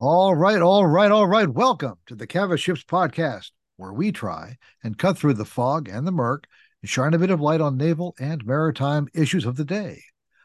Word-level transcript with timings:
All 0.00 0.36
right, 0.36 0.62
all 0.62 0.86
right, 0.86 1.10
all 1.10 1.26
right. 1.26 1.48
Welcome 1.48 1.94
to 2.06 2.14
the 2.14 2.28
Cavas 2.28 2.60
Ships 2.60 2.84
podcast, 2.84 3.50
where 3.76 3.92
we 3.92 4.12
try 4.12 4.56
and 4.84 4.96
cut 4.96 5.18
through 5.18 5.34
the 5.34 5.44
fog 5.44 5.88
and 5.88 6.06
the 6.06 6.12
murk 6.12 6.46
and 6.80 6.88
shine 6.88 7.14
a 7.14 7.18
bit 7.18 7.30
of 7.30 7.40
light 7.40 7.60
on 7.60 7.76
naval 7.76 8.14
and 8.20 8.46
maritime 8.46 9.08
issues 9.12 9.44
of 9.44 9.56
the 9.56 9.64
day. 9.64 10.02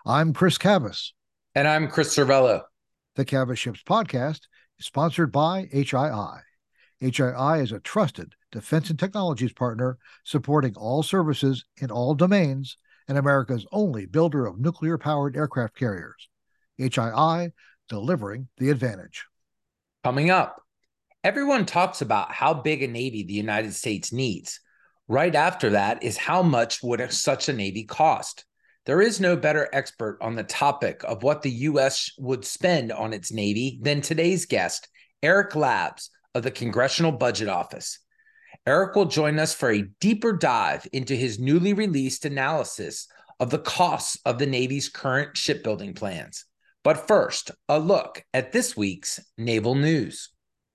I'm 0.07 0.33
Chris 0.33 0.57
Cavas. 0.57 1.13
And 1.53 1.67
I'm 1.67 1.87
Chris 1.87 2.15
Servello. 2.15 2.63
The 3.15 3.25
Cavas 3.25 3.59
Ships 3.59 3.83
podcast 3.83 4.39
is 4.79 4.87
sponsored 4.87 5.31
by 5.31 5.69
HII. 5.71 6.41
HII 6.99 7.61
is 7.61 7.71
a 7.71 7.79
trusted 7.79 8.33
defense 8.53 8.89
and 8.89 8.99
technologies 8.99 9.51
partner 9.51 9.97
supporting 10.23 10.75
all 10.75 11.03
services 11.03 11.65
in 11.77 11.91
all 11.91 12.13
domains 12.13 12.77
and 13.09 13.17
America's 13.17 13.65
only 13.71 14.05
builder 14.05 14.45
of 14.45 14.59
nuclear 14.59 14.97
powered 14.97 15.35
aircraft 15.35 15.75
carriers. 15.75 16.29
HII 16.79 17.51
delivering 17.89 18.47
the 18.57 18.69
advantage. 18.69 19.25
Coming 20.03 20.29
up, 20.29 20.61
everyone 21.23 21.65
talks 21.65 22.01
about 22.01 22.31
how 22.31 22.53
big 22.53 22.83
a 22.83 22.87
Navy 22.87 23.23
the 23.23 23.33
United 23.33 23.73
States 23.73 24.13
needs. 24.13 24.59
Right 25.07 25.35
after 25.35 25.71
that 25.71 26.03
is 26.03 26.15
how 26.15 26.43
much 26.43 26.81
would 26.83 27.11
such 27.11 27.49
a 27.49 27.53
Navy 27.53 27.83
cost? 27.83 28.45
There 28.85 29.01
is 29.01 29.19
no 29.19 29.35
better 29.35 29.67
expert 29.73 30.17
on 30.21 30.35
the 30.35 30.43
topic 30.43 31.03
of 31.03 31.23
what 31.23 31.41
the 31.41 31.51
U.S. 31.51 32.11
would 32.19 32.45
spend 32.45 32.91
on 32.91 33.13
its 33.13 33.31
Navy 33.31 33.79
than 33.81 34.01
today's 34.01 34.45
guest, 34.45 34.87
Eric 35.21 35.55
Labs 35.55 36.09
of 36.35 36.43
the 36.43 36.51
Congressional 36.51 37.11
Budget 37.11 37.47
Office. 37.47 37.99
Eric 38.65 38.95
will 38.95 39.05
join 39.05 39.39
us 39.39 39.53
for 39.53 39.69
a 39.69 39.89
deeper 39.99 40.31
dive 40.31 40.87
into 40.93 41.15
his 41.15 41.37
newly 41.37 41.73
released 41.73 42.23
analysis 42.23 43.07
of 43.41 43.49
the 43.49 43.59
costs 43.59 44.17
of 44.25 44.39
the 44.39 44.45
Navy's 44.45 44.87
current 44.87 45.35
shipbuilding 45.35 45.93
plans. 45.93 46.45
But 46.81 47.05
first, 47.07 47.51
a 47.67 47.77
look 47.77 48.23
at 48.33 48.53
this 48.53 48.77
week's 48.77 49.19
naval 49.37 49.75
news. 49.75 50.29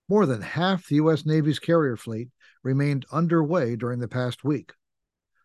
More 0.07 0.27
than 0.27 0.43
half 0.43 0.87
the 0.87 0.97
U.S. 0.97 1.25
Navy's 1.25 1.59
carrier 1.59 1.97
fleet 1.97 2.29
remained 2.63 3.07
underway 3.11 3.75
during 3.75 4.01
the 4.01 4.09
past 4.09 4.45
week. 4.45 4.73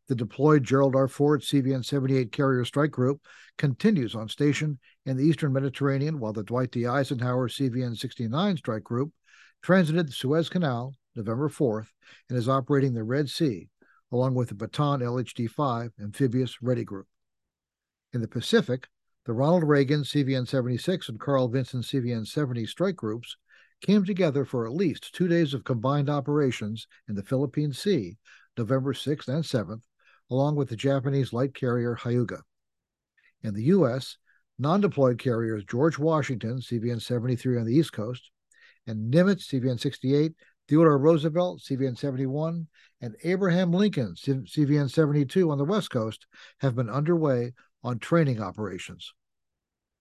The 0.10 0.16
deployed 0.16 0.66
Gerald 0.66 0.98
R. 0.98 1.08
Ford 1.08 1.44
CVN 1.44 1.86
78 1.86 2.34
Carrier 2.34 2.66
Strike 2.66 2.92
Group 2.92 3.22
continues 3.58 4.16
on 4.16 4.28
station 4.28 4.80
in 5.06 5.16
the 5.16 5.24
Eastern 5.24 5.54
Mediterranean, 5.54 6.20
while 6.20 6.34
the 6.34 6.44
Dwight 6.44 6.72
D. 6.72 6.88
Eisenhower 6.88 7.48
CVN 7.48 7.98
69 7.98 8.58
Strike 8.58 8.84
Group 8.84 9.14
transited 9.62 10.10
the 10.10 10.12
Suez 10.12 10.50
Canal 10.50 10.94
November 11.16 11.50
4th 11.50 11.88
and 12.30 12.38
is 12.38 12.50
operating 12.50 12.94
the 12.94 13.04
Red 13.04 13.30
Sea, 13.30 13.70
along 14.12 14.36
with 14.36 14.50
the 14.50 14.56
Bataan 14.56 15.02
LHD 15.02 15.50
5 15.50 15.92
Amphibious 16.00 16.62
Ready 16.62 16.84
Group. 16.84 17.08
In 18.14 18.22
the 18.22 18.28
Pacific, 18.28 18.88
the 19.26 19.34
Ronald 19.34 19.64
Reagan 19.64 20.02
CVN 20.02 20.48
76 20.48 21.10
and 21.10 21.20
Carl 21.20 21.48
Vinson 21.48 21.82
CVN 21.82 22.28
70 22.28 22.66
strike 22.66 22.96
groups 22.96 23.38
came 23.82 24.06
together 24.06 24.46
for 24.46 24.66
at 24.66 24.74
least 24.74 25.14
two 25.14 25.28
days 25.28 25.54
of 25.54 25.64
combined 25.64 26.10
operations 26.10 26.88
in 27.08 27.16
the 27.16 27.24
Philippine 27.24 27.74
Sea, 27.74 28.18
November 28.58 28.94
6th 28.94 29.28
and 29.28 29.44
7th, 29.44 29.84
along 30.30 30.56
with 30.56 30.70
the 30.70 30.76
Japanese 30.76 31.34
light 31.34 31.54
carrier 31.54 31.96
Hyuga. 31.96 32.42
In 33.42 33.54
the 33.54 33.64
U.S., 33.64 34.18
non 34.60 34.82
deployed 34.82 35.20
carriers 35.20 35.64
George 35.66 35.98
Washington, 35.98 36.60
CVN 36.60 37.02
73 37.02 37.60
on 37.60 37.66
the 37.66 37.76
East 37.76 37.94
Coast, 37.94 38.32
and 38.88 39.14
Nimitz, 39.14 39.48
CVN 39.48 39.80
68, 39.80 40.34
Theodore 40.70 40.98
Roosevelt, 40.98 41.62
CVN 41.62 41.98
71, 41.98 42.68
and 43.02 43.16
Abraham 43.24 43.72
Lincoln, 43.72 44.16
CVN 44.16 44.90
72 44.90 45.52
on 45.52 45.58
the 45.58 45.66
West 45.66 45.90
Coast, 45.90 46.26
have 46.60 46.76
been 46.76 46.90
underway 46.90 47.54
on 47.84 48.00
training 48.00 48.42
operations. 48.42 49.14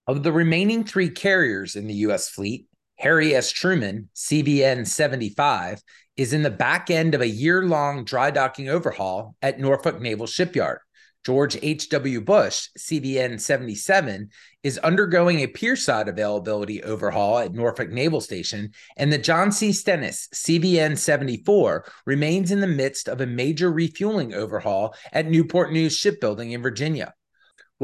Of 0.07 0.23
the 0.23 0.31
remaining 0.31 0.83
three 0.83 1.09
carriers 1.09 1.75
in 1.75 1.87
the 1.87 1.93
U.S. 1.95 2.29
fleet, 2.29 2.67
Harry 2.97 3.35
S. 3.35 3.51
Truman, 3.51 4.09
CVN 4.15 4.87
75, 4.87 5.81
is 6.15 6.33
in 6.33 6.43
the 6.43 6.49
back 6.49 6.89
end 6.89 7.15
of 7.15 7.21
a 7.21 7.27
year 7.27 7.65
long 7.65 8.03
dry 8.05 8.31
docking 8.31 8.69
overhaul 8.69 9.35
at 9.41 9.59
Norfolk 9.59 9.99
Naval 9.99 10.27
Shipyard. 10.27 10.79
George 11.25 11.57
H.W. 11.61 12.21
Bush, 12.21 12.67
CVN 12.77 13.39
77, 13.39 14.29
is 14.63 14.77
undergoing 14.79 15.39
a 15.39 15.47
pierside 15.47 16.07
availability 16.07 16.83
overhaul 16.83 17.39
at 17.39 17.53
Norfolk 17.53 17.89
Naval 17.89 18.21
Station, 18.21 18.71
and 18.97 19.11
the 19.11 19.17
John 19.17 19.51
C. 19.51 19.71
Stennis, 19.71 20.27
CVN 20.33 20.97
74, 20.97 21.85
remains 22.05 22.51
in 22.51 22.59
the 22.59 22.67
midst 22.67 23.07
of 23.07 23.21
a 23.21 23.25
major 23.25 23.71
refueling 23.71 24.33
overhaul 24.33 24.95
at 25.11 25.29
Newport 25.29 25.71
News 25.71 25.95
Shipbuilding 25.95 26.51
in 26.51 26.61
Virginia. 26.61 27.13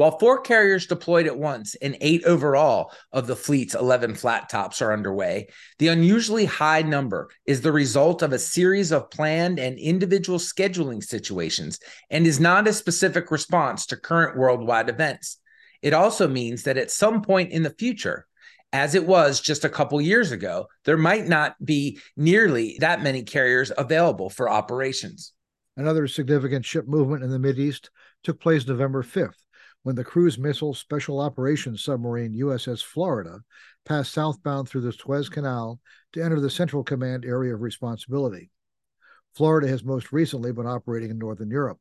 While 0.00 0.18
four 0.18 0.40
carriers 0.40 0.86
deployed 0.86 1.26
at 1.26 1.36
once 1.36 1.74
and 1.74 1.94
eight 2.00 2.24
overall 2.24 2.90
of 3.12 3.26
the 3.26 3.36
fleet's 3.36 3.74
11 3.74 4.14
flat 4.14 4.48
tops 4.48 4.80
are 4.80 4.94
underway, 4.94 5.48
the 5.78 5.88
unusually 5.88 6.46
high 6.46 6.80
number 6.80 7.28
is 7.44 7.60
the 7.60 7.70
result 7.70 8.22
of 8.22 8.32
a 8.32 8.38
series 8.38 8.92
of 8.92 9.10
planned 9.10 9.58
and 9.58 9.78
individual 9.78 10.38
scheduling 10.38 11.04
situations 11.04 11.80
and 12.08 12.26
is 12.26 12.40
not 12.40 12.66
a 12.66 12.72
specific 12.72 13.30
response 13.30 13.84
to 13.84 13.96
current 13.98 14.38
worldwide 14.38 14.88
events. 14.88 15.36
It 15.82 15.92
also 15.92 16.26
means 16.26 16.62
that 16.62 16.78
at 16.78 16.90
some 16.90 17.20
point 17.20 17.52
in 17.52 17.62
the 17.62 17.74
future, 17.78 18.26
as 18.72 18.94
it 18.94 19.06
was 19.06 19.38
just 19.38 19.66
a 19.66 19.68
couple 19.68 20.00
years 20.00 20.32
ago, 20.32 20.68
there 20.86 20.96
might 20.96 21.28
not 21.28 21.62
be 21.62 22.00
nearly 22.16 22.78
that 22.80 23.02
many 23.02 23.22
carriers 23.22 23.70
available 23.76 24.30
for 24.30 24.48
operations. 24.48 25.34
Another 25.76 26.08
significant 26.08 26.64
ship 26.64 26.88
movement 26.88 27.22
in 27.22 27.28
the 27.28 27.38
Mideast 27.38 27.90
took 28.22 28.40
place 28.40 28.66
November 28.66 29.02
5th 29.02 29.34
when 29.82 29.96
the 29.96 30.04
cruise 30.04 30.38
missile 30.38 30.74
special 30.74 31.20
operations 31.20 31.82
submarine 31.82 32.34
USS 32.34 32.82
Florida 32.82 33.40
passed 33.84 34.12
southbound 34.12 34.68
through 34.68 34.82
the 34.82 34.92
Suez 34.92 35.28
Canal 35.28 35.80
to 36.12 36.22
enter 36.22 36.40
the 36.40 36.50
Central 36.50 36.84
Command 36.84 37.24
area 37.24 37.54
of 37.54 37.62
responsibility. 37.62 38.50
Florida 39.34 39.68
has 39.68 39.84
most 39.84 40.12
recently 40.12 40.52
been 40.52 40.66
operating 40.66 41.10
in 41.10 41.18
Northern 41.18 41.50
Europe. 41.50 41.78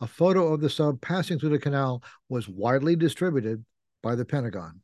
A 0.00 0.06
photo 0.06 0.52
of 0.52 0.60
the 0.60 0.70
sub 0.70 1.00
passing 1.00 1.38
through 1.38 1.50
the 1.50 1.58
canal 1.58 2.02
was 2.28 2.48
widely 2.48 2.96
distributed 2.96 3.64
by 4.02 4.14
the 4.14 4.24
Pentagon. 4.24 4.80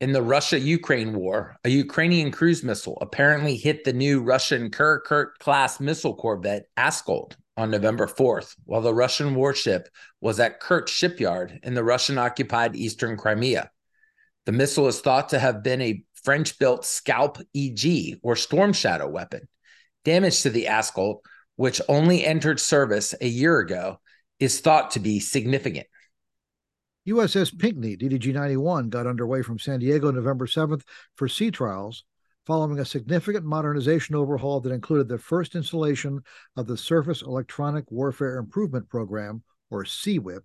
In 0.00 0.12
the 0.12 0.22
Russia 0.22 0.60
Ukraine 0.60 1.14
war, 1.14 1.56
a 1.64 1.70
Ukrainian 1.70 2.30
cruise 2.30 2.62
missile 2.62 2.98
apparently 3.00 3.56
hit 3.56 3.84
the 3.84 3.94
new 3.94 4.20
Russian 4.20 4.70
Karakurt 4.70 5.38
class 5.38 5.80
missile 5.80 6.14
corvette 6.14 6.66
Askold 6.76 7.36
on 7.56 7.70
November 7.70 8.06
4th 8.06 8.54
while 8.64 8.82
the 8.82 8.94
Russian 8.94 9.34
warship 9.34 9.88
was 10.20 10.38
at 10.40 10.60
Kerch 10.60 10.88
shipyard 10.88 11.58
in 11.62 11.74
the 11.74 11.84
Russian 11.84 12.18
occupied 12.18 12.76
eastern 12.76 13.16
Crimea. 13.16 13.70
The 14.44 14.52
missile 14.52 14.86
is 14.86 15.00
thought 15.00 15.30
to 15.30 15.38
have 15.38 15.62
been 15.62 15.80
a 15.80 16.02
French 16.22 16.58
built 16.58 16.84
Scalp 16.84 17.38
EG 17.54 18.18
or 18.22 18.36
Storm 18.36 18.72
Shadow 18.72 19.08
weapon. 19.08 19.48
Damage 20.04 20.42
to 20.42 20.50
the 20.50 20.66
Askold, 20.66 21.18
which 21.56 21.80
only 21.88 22.24
entered 22.24 22.60
service 22.60 23.14
a 23.20 23.26
year 23.26 23.58
ago, 23.58 24.00
is 24.38 24.60
thought 24.60 24.92
to 24.92 25.00
be 25.00 25.18
significant. 25.18 25.86
USS 27.08 27.56
Pinckney 27.56 27.96
DDG 27.96 28.34
91 28.34 28.88
got 28.90 29.06
underway 29.06 29.42
from 29.42 29.58
San 29.58 29.78
Diego 29.80 30.10
November 30.10 30.46
7th 30.46 30.82
for 31.14 31.28
sea 31.28 31.50
trials 31.50 32.04
following 32.46 32.78
a 32.78 32.84
significant 32.84 33.44
modernization 33.44 34.14
overhaul 34.14 34.60
that 34.60 34.72
included 34.72 35.08
the 35.08 35.18
first 35.18 35.56
installation 35.56 36.22
of 36.56 36.68
the 36.68 36.76
Surface 36.76 37.22
Electronic 37.22 37.90
Warfare 37.90 38.38
Improvement 38.38 38.88
Program, 38.88 39.42
or 39.68 39.84
SEWIP, 39.84 40.44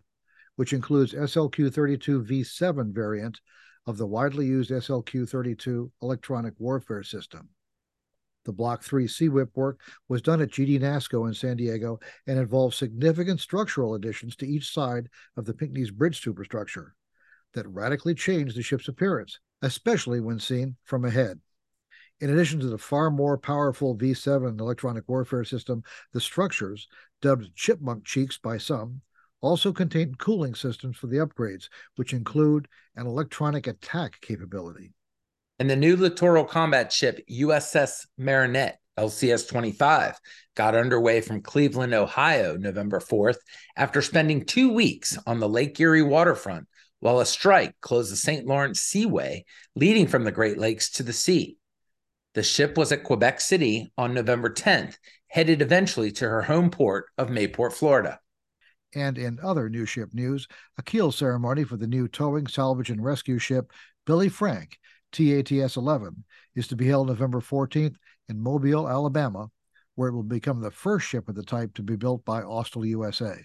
which 0.56 0.74
includes 0.74 1.14
SLQ 1.14 1.72
32 1.72 2.24
V7 2.24 2.92
variant 2.92 3.40
of 3.86 3.98
the 3.98 4.08
widely 4.08 4.48
used 4.48 4.72
SLQ 4.72 5.30
32 5.30 5.92
electronic 6.02 6.54
warfare 6.58 7.04
system. 7.04 7.50
The 8.46 8.54
Block 8.54 8.82
3 8.82 9.08
SEWIP 9.08 9.50
work 9.54 9.80
was 10.10 10.24
done 10.24 10.42
at 10.42 10.50
GD 10.50 10.80
NASSCO 10.80 11.28
in 11.28 11.36
San 11.36 11.58
Diego 11.58 12.00
and 12.26 12.40
involved 12.40 12.74
significant 12.74 13.40
structural 13.40 13.94
additions 13.94 14.36
to 14.38 14.48
each 14.48 14.74
side 14.74 15.08
of 15.38 15.46
the 15.46 15.54
Pinckney's 15.54 15.92
bridge 15.92 16.20
superstructure 16.20 16.96
that 17.54 17.68
radically 17.68 18.16
changed 18.16 18.58
the 18.58 18.64
ship's 18.64 18.88
appearance, 18.88 19.40
especially 19.62 20.20
when 20.20 20.40
seen 20.40 20.76
from 20.84 21.06
ahead. 21.06 21.40
In 22.22 22.30
addition 22.30 22.60
to 22.60 22.68
the 22.68 22.78
far 22.78 23.10
more 23.10 23.36
powerful 23.36 23.98
V7 23.98 24.60
electronic 24.60 25.10
warfare 25.10 25.44
system, 25.44 25.84
the 26.14 26.22
structures, 26.22 26.88
dubbed 27.20 27.56
chipmunk 27.56 28.06
cheeks 28.06 28.38
by 28.38 28.60
some, 28.60 29.02
also 29.42 29.74
contain 29.74 30.14
cooling 30.16 30.54
systems 30.54 30.98
for 30.98 31.08
the 31.08 31.18
upgrades, 31.18 31.68
which 31.96 32.14
include 32.14 32.68
an 32.96 33.08
electronic 33.08 33.66
attack 33.66 34.22
capability. 34.22 34.94
And 35.58 35.68
the 35.68 35.76
new 35.76 35.96
littoral 35.96 36.46
combat 36.46 36.94
ship 36.94 37.20
USS 37.28 38.06
Marinette 38.20 38.80
LCS 39.00 39.50
25 39.50 40.20
got 40.56 40.76
underway 40.76 41.22
from 41.22 41.42
Cleveland, 41.42 41.96
Ohio, 41.96 42.56
November 42.56 43.00
4th, 43.00 43.38
after 43.76 44.04
spending 44.04 44.46
two 44.46 44.72
weeks 44.72 45.18
on 45.26 45.40
the 45.40 45.50
Lake 45.50 45.80
Erie 45.80 46.04
waterfront 46.04 46.68
while 47.00 47.20
a 47.20 47.26
strike 47.26 47.74
closed 47.82 48.12
the 48.12 48.16
St. 48.16 48.46
Lawrence 48.46 48.80
Seaway, 48.80 49.44
leading 49.76 50.06
from 50.06 50.24
the 50.24 50.32
Great 50.32 50.60
Lakes 50.60 50.92
to 50.92 51.04
the 51.04 51.14
sea. 51.14 51.58
The 52.34 52.44
ship 52.44 52.78
was 52.78 52.92
at 52.92 53.04
Quebec 53.04 53.42
City 53.42 53.92
on 53.98 54.14
November 54.14 54.50
10th, 54.50 54.96
headed 55.28 55.62
eventually 55.62 56.12
to 56.14 56.30
her 56.30 56.42
home 56.42 56.70
port 56.70 57.08
of 57.18 57.30
Mayport, 57.30 57.74
Florida. 57.74 58.20
And 58.96 59.18
in 59.18 59.40
other 59.42 59.70
new 59.70 59.86
ship 59.86 60.10
news, 60.14 60.48
a 60.78 60.84
keel 60.84 61.12
ceremony 61.12 61.64
for 61.64 61.78
the 61.78 61.88
new 61.88 62.08
towing, 62.08 62.48
salvage, 62.48 62.90
and 62.90 63.04
rescue 63.04 63.38
ship 63.38 63.72
Billy 64.06 64.30
Frank, 64.30 64.78
TATS 65.12 65.78
11, 65.78 66.24
is 66.56 66.68
to 66.68 66.76
be 66.76 66.88
held 66.88 67.08
November 67.08 67.42
14th 67.42 67.96
in 68.30 68.42
Mobile, 68.42 68.90
Alabama, 68.90 69.50
where 69.96 70.10
it 70.10 70.14
will 70.14 70.24
become 70.24 70.62
the 70.62 70.72
first 70.72 71.08
ship 71.08 71.30
of 71.30 71.36
the 71.36 71.44
type 71.44 71.74
to 71.76 71.84
be 71.84 71.96
built 71.96 72.26
by 72.26 72.42
Austal 72.42 72.88
USA. 72.88 73.36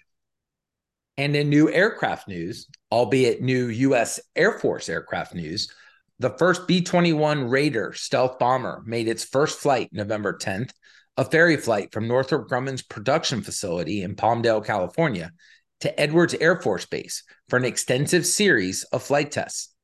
And 1.19 1.35
in 1.35 1.49
new 1.49 1.71
aircraft 1.71 2.29
news, 2.29 2.69
albeit 2.93 3.43
new 3.43 3.67
U.S. 3.67 4.21
Air 4.35 4.59
Force 4.59 4.89
aircraft 4.89 5.35
news, 5.35 5.73
the 6.19 6.31
first 6.31 6.67
B 6.67 6.81
21 6.81 7.49
Raider 7.49 7.93
stealth 7.95 8.39
bomber 8.39 8.83
made 8.87 9.09
its 9.09 9.25
first 9.25 9.59
flight 9.59 9.91
November 9.93 10.37
10th, 10.37 10.71
a 11.17 11.25
ferry 11.25 11.57
flight 11.57 11.93
from 11.93 12.09
Northrop 12.09 12.49
Grumman's 12.49 12.83
production 12.83 13.43
facility 13.43 14.03
in 14.03 14.17
Palmdale, 14.17 14.65
California, 14.65 15.33
to 15.81 16.01
Edwards 16.01 16.35
Air 16.35 16.61
Force 16.61 16.87
Base 16.87 17.23
for 17.49 17.57
an 17.57 17.65
extensive 17.65 18.25
series 18.25 18.85
of 18.85 19.03
flight 19.03 19.31
tests. 19.31 19.75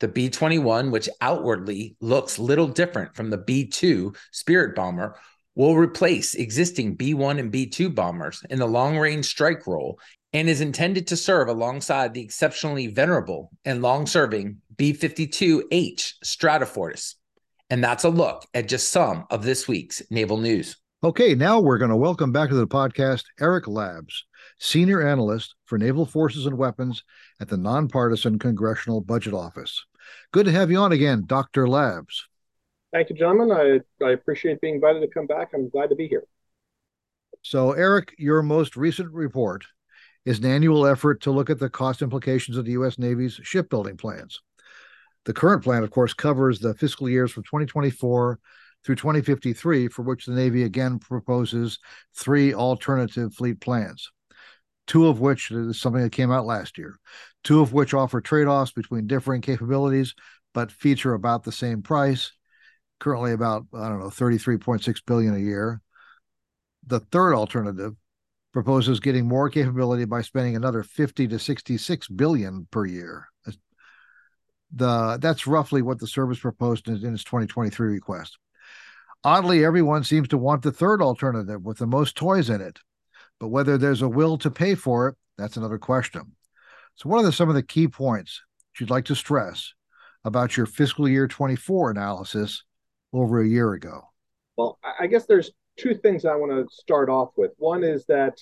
The 0.00 0.08
B 0.08 0.28
21, 0.28 0.90
which 0.90 1.08
outwardly 1.20 1.96
looks 2.00 2.38
little 2.38 2.68
different 2.68 3.14
from 3.14 3.30
the 3.30 3.38
B 3.38 3.66
2 3.66 4.14
Spirit 4.32 4.74
bomber, 4.74 5.18
will 5.54 5.76
replace 5.76 6.34
existing 6.34 6.94
B 6.94 7.14
1 7.14 7.38
and 7.38 7.50
B 7.50 7.66
2 7.66 7.90
bombers 7.90 8.42
in 8.50 8.58
the 8.58 8.66
long 8.66 8.98
range 8.98 9.26
strike 9.26 9.66
role 9.66 9.98
and 10.32 10.48
is 10.48 10.60
intended 10.60 11.06
to 11.08 11.16
serve 11.16 11.48
alongside 11.48 12.14
the 12.14 12.22
exceptionally 12.22 12.86
venerable 12.86 13.50
and 13.64 13.82
long 13.82 14.06
serving 14.06 14.60
B 14.76 14.92
52H 14.92 16.14
Stratofortress. 16.24 17.14
And 17.70 17.82
that's 17.82 18.04
a 18.04 18.08
look 18.08 18.46
at 18.54 18.68
just 18.68 18.90
some 18.90 19.26
of 19.30 19.42
this 19.42 19.66
week's 19.66 20.02
naval 20.10 20.36
news. 20.36 20.76
Okay, 21.04 21.34
now 21.34 21.60
we're 21.60 21.78
going 21.78 21.90
to 21.90 21.96
welcome 21.96 22.32
back 22.32 22.48
to 22.48 22.54
the 22.54 22.66
podcast 22.66 23.24
Eric 23.40 23.68
Labs, 23.68 24.24
Senior 24.58 25.06
Analyst 25.06 25.54
for 25.64 25.78
Naval 25.78 26.06
Forces 26.06 26.46
and 26.46 26.56
Weapons 26.56 27.04
at 27.40 27.48
the 27.48 27.56
Nonpartisan 27.56 28.38
Congressional 28.38 29.00
Budget 29.00 29.34
Office. 29.34 29.84
Good 30.32 30.46
to 30.46 30.52
have 30.52 30.70
you 30.70 30.78
on 30.78 30.92
again, 30.92 31.24
Dr. 31.26 31.68
Labs. 31.68 32.26
Thank 32.92 33.10
you, 33.10 33.16
gentlemen. 33.16 33.52
I, 33.52 34.04
I 34.04 34.12
appreciate 34.12 34.60
being 34.60 34.76
invited 34.76 35.00
to 35.00 35.08
come 35.08 35.26
back. 35.26 35.50
I'm 35.54 35.68
glad 35.68 35.90
to 35.90 35.96
be 35.96 36.08
here. 36.08 36.24
So, 37.42 37.72
Eric, 37.72 38.14
your 38.18 38.42
most 38.42 38.76
recent 38.76 39.12
report 39.12 39.66
is 40.26 40.40
an 40.40 40.44
annual 40.44 40.86
effort 40.86 41.22
to 41.22 41.30
look 41.30 41.48
at 41.48 41.58
the 41.58 41.70
cost 41.70 42.02
implications 42.02 42.58
of 42.58 42.66
the 42.66 42.72
U.S. 42.72 42.98
Navy's 42.98 43.40
shipbuilding 43.42 43.96
plans. 43.96 44.40
The 45.24 45.32
current 45.32 45.62
plan, 45.64 45.84
of 45.84 45.90
course, 45.90 46.12
covers 46.12 46.58
the 46.58 46.74
fiscal 46.74 47.08
years 47.08 47.30
from 47.32 47.44
2024 47.44 48.38
through 48.84 48.94
2053, 48.96 49.88
for 49.88 50.02
which 50.02 50.26
the 50.26 50.34
Navy 50.34 50.64
again 50.64 50.98
proposes 50.98 51.78
three 52.14 52.52
alternative 52.52 53.32
fleet 53.34 53.60
plans, 53.60 54.10
two 54.86 55.06
of 55.06 55.20
which 55.20 55.50
is 55.50 55.80
something 55.80 56.02
that 56.02 56.12
came 56.12 56.30
out 56.30 56.44
last 56.44 56.76
year, 56.76 56.96
two 57.42 57.60
of 57.60 57.72
which 57.72 57.94
offer 57.94 58.20
trade 58.20 58.46
offs 58.46 58.72
between 58.72 59.06
differing 59.06 59.40
capabilities 59.40 60.14
but 60.54 60.72
feature 60.72 61.12
about 61.12 61.44
the 61.44 61.52
same 61.52 61.82
price, 61.82 62.32
currently 62.98 63.32
about, 63.32 63.66
I 63.74 63.88
don't 63.88 64.00
know, 64.00 64.06
33.6 64.06 65.02
billion 65.06 65.34
a 65.34 65.38
year. 65.38 65.82
The 66.86 67.00
third 67.00 67.34
alternative 67.34 67.94
proposes 68.56 69.00
getting 69.00 69.28
more 69.28 69.50
capability 69.50 70.06
by 70.06 70.22
spending 70.22 70.56
another 70.56 70.82
50 70.82 71.28
to 71.28 71.38
66 71.38 72.08
billion 72.08 72.66
per 72.70 72.86
year. 72.86 73.28
The 74.74 75.18
that's 75.20 75.46
roughly 75.46 75.82
what 75.82 75.98
the 75.98 76.06
service 76.06 76.38
proposed 76.38 76.88
in, 76.88 77.04
in 77.04 77.12
its 77.12 77.22
2023 77.22 77.88
request. 77.88 78.38
Oddly, 79.22 79.62
everyone 79.62 80.04
seems 80.04 80.28
to 80.28 80.38
want 80.38 80.62
the 80.62 80.72
third 80.72 81.02
alternative 81.02 81.66
with 81.66 81.76
the 81.76 81.86
most 81.86 82.16
toys 82.16 82.48
in 82.48 82.62
it, 82.62 82.78
but 83.38 83.48
whether 83.48 83.76
there's 83.76 84.00
a 84.00 84.08
will 84.08 84.38
to 84.38 84.50
pay 84.50 84.74
for 84.74 85.08
it, 85.08 85.16
that's 85.36 85.58
another 85.58 85.78
question. 85.78 86.32
So, 86.94 87.10
what 87.10 87.18
are 87.18 87.24
the, 87.24 87.32
some 87.32 87.50
of 87.50 87.56
the 87.56 87.62
key 87.62 87.88
points 87.88 88.40
you'd 88.80 88.88
like 88.88 89.04
to 89.04 89.14
stress 89.14 89.74
about 90.24 90.56
your 90.56 90.64
fiscal 90.64 91.06
year 91.06 91.28
24 91.28 91.90
analysis 91.90 92.64
over 93.12 93.42
a 93.42 93.46
year 93.46 93.74
ago? 93.74 94.00
Well, 94.56 94.78
I 94.98 95.08
guess 95.08 95.26
there's 95.26 95.50
two 95.76 95.94
things 95.94 96.24
I 96.24 96.34
want 96.34 96.52
to 96.52 96.74
start 96.74 97.08
off 97.08 97.30
with. 97.36 97.52
One 97.58 97.84
is 97.84 98.06
that 98.06 98.38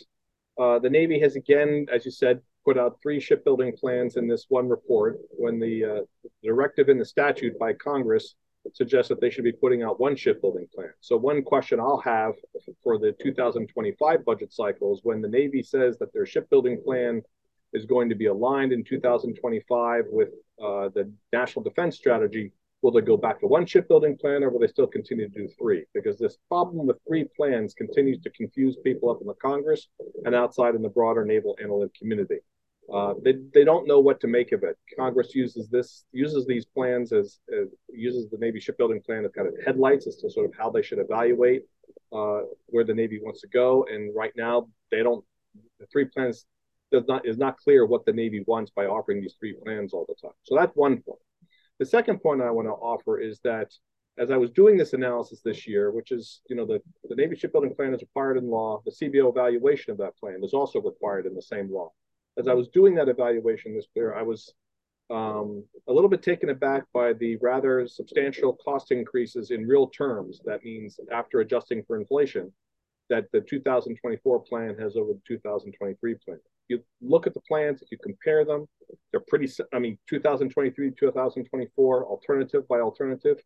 uh, 0.59 0.79
the 0.79 0.91
Navy 0.91 1.19
has 1.21 1.37
again, 1.37 1.87
as 1.93 2.05
you 2.05 2.11
said, 2.11 2.41
put 2.65 2.79
out 2.79 2.99
three 3.03 3.21
shipbuilding 3.21 3.77
plans 3.77 4.17
in 4.17 4.27
this 4.27 4.47
one 4.49 4.69
report 4.69 5.19
when 5.31 5.59
the 5.59 5.85
uh, 5.85 6.29
directive 6.43 6.89
in 6.89 6.99
the 6.99 7.05
statute 7.05 7.59
by 7.59 7.73
Congress 7.73 8.37
suggests 8.73 9.09
that 9.11 9.21
they 9.21 9.29
should 9.29 9.45
be 9.45 9.53
putting 9.53 9.83
out 9.83 10.01
one 10.01 10.17
shipbuilding 10.17 10.67
plan. 10.75 10.91
So, 11.01 11.17
one 11.17 11.43
question 11.43 11.81
I'll 11.81 12.01
have 12.01 12.35
for 12.83 12.99
the 12.99 13.13
2025 13.21 14.25
budget 14.25 14.53
cycle 14.53 14.95
is 14.95 15.01
when 15.03 15.21
the 15.21 15.29
Navy 15.29 15.63
says 15.63 15.99
that 15.99 16.13
their 16.13 16.25
shipbuilding 16.25 16.83
plan 16.83 17.23
is 17.75 17.85
going 17.85 18.09
to 18.09 18.15
be 18.15 18.27
aligned 18.27 18.73
in 18.73 18.85
2025 18.85 20.05
with 20.09 20.29
uh, 20.63 20.89
the 20.95 21.13
national 21.33 21.65
defense 21.65 21.97
strategy, 21.97 22.53
Will 22.85 22.93
they 22.93 23.01
go 23.01 23.17
back 23.17 23.41
to 23.41 23.47
one 23.47 23.65
shipbuilding 23.65 24.19
plan 24.19 24.45
or 24.45 24.51
will 24.51 24.59
they 24.59 24.67
still 24.67 24.87
continue 24.87 25.27
to 25.27 25.35
do 25.35 25.49
three? 25.59 25.87
Because 25.95 26.19
this 26.19 26.37
problem 26.49 26.87
with 26.87 26.99
three 27.09 27.25
plans 27.35 27.73
continues 27.73 28.21
to 28.21 28.29
confuse 28.29 28.77
people 28.85 29.09
up 29.11 29.23
in 29.23 29.27
the 29.27 29.33
Congress 29.33 29.89
and 30.27 30.35
outside 30.35 30.75
in 30.75 30.83
the 30.83 30.91
broader 30.91 31.25
naval 31.25 31.57
analytic 31.63 31.95
community. 31.95 32.41
Uh, 32.93 33.15
they, 33.25 33.37
they 33.55 33.65
don't 33.65 33.89
know 33.89 34.01
what 34.01 34.21
to 34.21 34.27
make 34.27 34.53
of 34.53 34.65
it. 34.65 34.77
Congress 34.99 35.35
uses 35.35 35.67
this 35.71 36.05
uses 36.13 36.45
these 36.45 36.67
plans 36.67 37.11
as, 37.11 37.41
as 37.59 37.69
uses 37.89 38.29
the 38.29 38.37
Navy 38.37 38.61
shipbuilding 38.61 39.01
plan 39.01 39.25
as 39.25 39.33
kind 39.33 39.49
of 39.49 39.55
headlights 39.65 40.07
as 40.07 40.17
to 40.17 40.29
sort 40.29 40.45
of 40.45 40.53
how 40.55 40.69
they 40.69 40.83
should 40.83 40.99
evaluate 40.99 41.63
uh, 42.13 42.41
where 42.67 42.85
the 42.85 42.93
Navy 42.93 43.19
wants 43.19 43.41
to 43.41 43.49
go. 43.49 43.87
And 43.91 44.15
right 44.15 44.33
now, 44.37 44.69
they 44.91 45.03
don't. 45.03 45.25
The 45.81 45.87
three 45.87 46.05
plans 46.05 46.45
does 46.93 47.05
not 47.09 47.27
is 47.27 47.39
not 47.39 47.57
clear 47.57 47.87
what 47.87 48.05
the 48.05 48.13
Navy 48.13 48.45
wants 48.47 48.71
by 48.77 48.85
offering 48.85 49.23
these 49.23 49.37
three 49.41 49.55
plans 49.65 49.95
all 49.95 50.05
the 50.07 50.17
time. 50.21 50.37
So 50.43 50.55
that's 50.55 50.77
one 50.77 51.01
point. 51.01 51.21
The 51.79 51.87
second 51.87 52.21
point 52.21 52.41
I 52.41 52.51
want 52.51 52.69
to 52.69 52.73
offer 52.73 53.19
is 53.19 53.41
that 53.41 53.73
as 54.17 54.31
I 54.31 54.37
was 54.37 54.51
doing 54.51 54.77
this 54.77 54.93
analysis 54.93 55.41
this 55.41 55.67
year, 55.67 55.91
which 55.91 56.13
is, 56.13 56.41
you 56.49 56.55
know, 56.55 56.65
the, 56.65 56.81
the 57.09 57.17
Navy 57.17 57.35
shipbuilding 57.35 57.75
plan 57.75 57.93
is 57.95 58.01
required 58.01 58.37
in 58.37 58.49
law, 58.49 58.81
the 58.85 58.93
CBO 58.93 59.29
evaluation 59.29 59.91
of 59.91 59.99
that 59.99 60.17
plan 60.17 60.41
is 60.45 60.55
also 60.55 60.81
required 60.81 61.27
in 61.27 61.35
the 61.35 61.43
same 61.43 61.73
law. 61.73 61.91
As 62.39 62.47
I 62.47 62.55
was 62.55 62.69
doing 62.69 62.95
that 62.95 63.09
evaluation 63.09 63.75
this 63.75 63.87
year, 63.95 64.15
I 64.15 64.23
was 64.23 64.55
um, 65.11 65.65
a 65.89 65.93
little 65.93 66.09
bit 66.09 66.23
taken 66.23 66.51
aback 66.51 66.85
by 66.93 67.13
the 67.13 67.37
rather 67.37 67.87
substantial 67.89 68.57
cost 68.65 68.93
increases 68.93 69.51
in 69.51 69.67
real 69.67 69.89
terms. 69.89 70.41
That 70.45 70.65
means 70.65 70.99
after 71.13 71.41
adjusting 71.41 71.83
for 71.85 71.97
inflation, 71.97 72.53
that 73.11 73.27
the 73.33 73.41
2024 73.41 74.41
plan 74.41 74.77
has 74.79 74.97
over 74.97 75.13
the 75.13 75.21
2023 75.27 76.15
plan 76.25 76.39
you 76.69 76.83
look 77.01 77.27
at 77.27 77.35
the 77.35 77.41
plans, 77.41 77.83
if 77.83 77.91
you 77.91 77.99
compare 77.99 78.45
them, 78.45 78.67
they're 79.11 79.25
pretty, 79.27 79.51
I 79.73 79.79
mean, 79.79 79.99
2023, 80.09 80.93
2024, 80.99 82.07
alternative 82.07 82.69
by 82.69 82.81
alternative, 82.81 83.39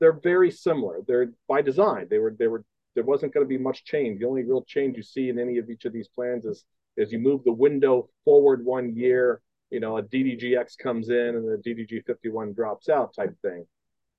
they're 0.00 0.20
very 0.22 0.50
similar. 0.50 1.00
They're 1.06 1.32
by 1.48 1.62
design. 1.62 2.06
They 2.10 2.18
were, 2.18 2.34
they 2.38 2.46
were, 2.46 2.64
there 2.94 3.04
wasn't 3.04 3.34
going 3.34 3.44
to 3.44 3.48
be 3.48 3.58
much 3.58 3.84
change. 3.84 4.20
The 4.20 4.26
only 4.26 4.44
real 4.44 4.62
change 4.62 4.96
you 4.96 5.02
see 5.02 5.28
in 5.28 5.38
any 5.38 5.58
of 5.58 5.68
each 5.70 5.84
of 5.84 5.92
these 5.92 6.08
plans 6.08 6.44
is, 6.44 6.64
is 6.96 7.12
you 7.12 7.18
move 7.18 7.44
the 7.44 7.52
window 7.52 8.08
forward 8.24 8.64
one 8.64 8.94
year, 8.96 9.40
you 9.70 9.80
know, 9.80 9.98
a 9.98 10.02
DDGX 10.02 10.76
comes 10.78 11.10
in 11.10 11.36
and 11.36 11.46
the 11.46 11.62
DDG 11.64 12.04
51 12.04 12.52
drops 12.54 12.88
out 12.88 13.14
type 13.14 13.34
thing. 13.42 13.64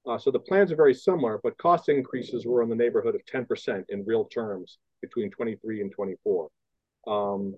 Uh, 0.07 0.17
so 0.17 0.31
the 0.31 0.39
plans 0.39 0.71
are 0.71 0.75
very 0.75 0.93
similar, 0.93 1.39
but 1.43 1.57
cost 1.57 1.89
increases 1.89 2.45
were 2.45 2.63
in 2.63 2.69
the 2.69 2.75
neighborhood 2.75 3.15
of 3.15 3.21
10% 3.25 3.83
in 3.89 4.05
real 4.05 4.25
terms 4.25 4.79
between 5.01 5.29
23 5.29 5.81
and 5.81 5.91
24. 5.91 6.49
Um, 7.07 7.55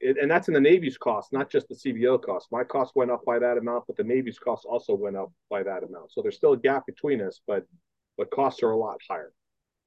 it, 0.00 0.16
and 0.20 0.30
that's 0.30 0.48
in 0.48 0.54
the 0.54 0.60
Navy's 0.60 0.96
cost, 0.96 1.32
not 1.32 1.50
just 1.50 1.68
the 1.68 1.74
CBO 1.74 2.22
cost. 2.22 2.48
My 2.50 2.64
cost 2.64 2.96
went 2.96 3.10
up 3.10 3.24
by 3.24 3.38
that 3.38 3.58
amount, 3.58 3.84
but 3.86 3.96
the 3.96 4.04
Navy's 4.04 4.38
cost 4.38 4.64
also 4.64 4.94
went 4.94 5.16
up 5.16 5.32
by 5.50 5.62
that 5.62 5.82
amount. 5.82 6.12
So 6.12 6.22
there's 6.22 6.36
still 6.36 6.54
a 6.54 6.58
gap 6.58 6.86
between 6.86 7.20
us, 7.20 7.40
but 7.46 7.66
but 8.16 8.30
costs 8.30 8.62
are 8.62 8.70
a 8.70 8.76
lot 8.76 8.98
higher. 9.08 9.32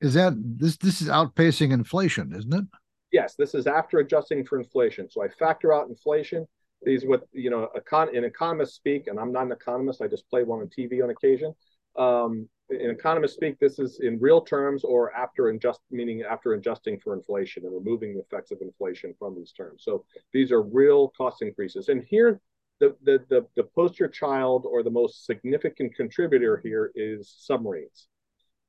Is 0.01 0.13
that 0.15 0.34
this? 0.38 0.77
This 0.77 1.01
is 1.01 1.08
outpacing 1.08 1.72
inflation, 1.72 2.34
isn't 2.36 2.53
it? 2.53 2.65
Yes, 3.12 3.36
this 3.36 3.53
is 3.53 3.67
after 3.67 4.00
adjusting 4.00 4.46
for 4.46 4.60
inflation. 4.60 5.10
So 5.10 5.24
I 5.24 5.27
factor 5.29 5.74
out 5.74 5.88
inflation. 5.88 6.48
These 6.84 7.05
what 7.05 7.24
you 7.32 7.50
know, 7.50 7.70
econ- 7.77 8.13
in 8.13 8.24
economists 8.24 8.75
speak, 8.75 9.08
and 9.08 9.20
I'm 9.20 9.32
not 9.32 9.46
an 9.46 9.51
economist. 9.51 10.01
I 10.01 10.08
just 10.08 10.29
play 10.29 10.43
one 10.43 10.60
on 10.62 10.67
TV 10.67 11.03
on 11.03 11.10
occasion. 11.10 11.53
Um, 11.97 12.50
in 12.69 12.89
economist 12.89 13.35
speak, 13.35 13.59
this 13.59 13.77
is 13.77 14.00
in 14.00 14.19
real 14.19 14.41
terms 14.41 14.83
or 14.83 15.13
after 15.13 15.50
adjust, 15.50 15.81
meaning 15.91 16.23
after 16.23 16.53
adjusting 16.53 17.00
for 17.00 17.13
inflation 17.13 17.65
and 17.65 17.73
removing 17.73 18.13
the 18.13 18.21
effects 18.21 18.51
of 18.51 18.59
inflation 18.62 19.13
from 19.19 19.35
these 19.35 19.51
terms. 19.51 19.83
So 19.83 20.05
these 20.31 20.51
are 20.51 20.62
real 20.62 21.09
cost 21.09 21.41
increases. 21.41 21.89
And 21.89 22.03
here, 22.03 22.39
the, 22.79 22.95
the, 23.03 23.23
the, 23.29 23.45
the 23.55 23.63
poster 23.63 24.07
child 24.07 24.65
or 24.65 24.81
the 24.81 24.89
most 24.89 25.25
significant 25.25 25.95
contributor 25.95 26.59
here 26.63 26.91
is 26.95 27.33
submarines, 27.38 28.07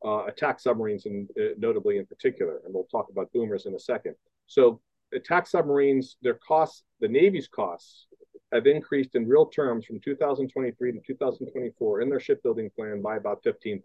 uh, 0.04 0.26
attack 0.26 0.60
submarines, 0.60 1.06
and 1.06 1.28
uh, 1.40 1.54
notably 1.56 1.98
in 1.98 2.06
particular. 2.06 2.60
And 2.64 2.74
we'll 2.74 2.84
talk 2.84 3.08
about 3.10 3.32
boomers 3.32 3.66
in 3.66 3.74
a 3.74 3.78
second. 3.78 4.14
So 4.46 4.80
attack 5.14 5.46
submarines, 5.46 6.16
their 6.20 6.34
costs, 6.34 6.82
the 7.00 7.08
Navy's 7.08 7.48
costs 7.48 8.06
have 8.54 8.66
increased 8.66 9.14
in 9.14 9.28
real 9.28 9.46
terms 9.46 9.84
from 9.84 10.00
2023 10.00 10.92
to 10.92 11.00
2024 11.06 12.00
in 12.00 12.08
their 12.08 12.20
shipbuilding 12.20 12.70
plan 12.76 13.02
by 13.02 13.16
about 13.16 13.42
15%. 13.42 13.80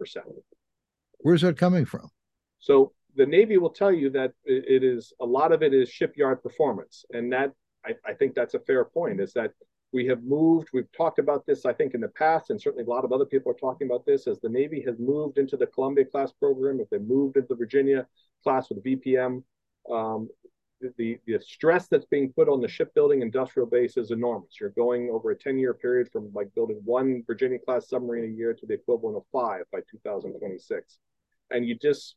Where's 1.20 1.42
that 1.42 1.58
coming 1.58 1.86
from? 1.86 2.10
So 2.60 2.94
the 3.16 3.26
Navy 3.26 3.58
will 3.58 3.72
tell 3.72 3.92
you 3.92 4.10
that 4.12 4.34
it 4.46 4.84
is 4.84 5.12
a 5.20 5.26
lot 5.26 5.52
of 5.52 5.64
it 5.64 5.74
is 5.74 5.90
shipyard 5.90 6.44
performance, 6.44 7.06
and 7.12 7.34
that 7.34 7.52
I, 7.86 7.96
I 8.06 8.14
think 8.14 8.36
that's 8.36 8.54
a 8.54 8.60
fair 8.60 8.86
point. 8.86 9.20
Is 9.20 9.34
that 9.34 9.52
we 9.92 10.06
have 10.06 10.24
moved. 10.24 10.70
We've 10.72 10.92
talked 10.96 11.20
about 11.20 11.46
this, 11.46 11.66
I 11.66 11.74
think, 11.74 11.96
in 11.96 12.02
the 12.02 12.10
past, 12.10 12.50
and 12.50 12.62
certainly 12.62 12.84
a 12.86 12.90
lot 12.90 13.06
of 13.06 13.12
other 13.12 13.26
people 13.26 13.52
are 13.52 13.56
talking 13.56 13.88
about 13.88 14.06
this 14.06 14.28
as 14.28 14.40
the 14.40 14.50
Navy 14.50 14.84
has 14.86 15.00
moved 15.00 15.38
into 15.38 15.58
the 15.58 15.68
Columbia 15.68 16.06
class 16.06 16.32
program. 16.32 16.80
If 16.80 16.90
they 16.90 17.00
moved 17.00 17.38
into 17.38 17.48
the 17.50 17.56
Virginia 17.56 18.08
class 18.44 18.70
with 18.70 18.84
the 18.84 18.96
VPM, 18.96 19.44
um, 19.92 20.30
the, 20.98 21.18
the 21.26 21.40
stress 21.42 21.88
that's 21.88 22.06
being 22.06 22.32
put 22.32 22.48
on 22.48 22.62
the 22.62 22.68
shipbuilding 22.68 23.22
industrial 23.22 23.68
base 23.68 23.98
is 23.98 24.12
enormous. 24.12 24.60
You're 24.60 24.70
going 24.72 25.10
over 25.12 25.32
a 25.32 25.36
10 25.36 25.58
year 25.58 25.74
period 25.74 26.10
from 26.12 26.32
like 26.34 26.54
building 26.56 26.80
one 26.84 27.24
Virginia 27.28 27.60
class 27.60 27.90
submarine 27.90 28.26
a 28.26 28.36
year 28.36 28.54
to 28.54 28.66
the 28.66 28.76
equivalent 28.76 29.18
of 29.18 29.24
five 29.32 29.64
by 29.72 29.80
2026. 29.92 31.00
And 31.52 31.66
you 31.66 31.76
just, 31.76 32.16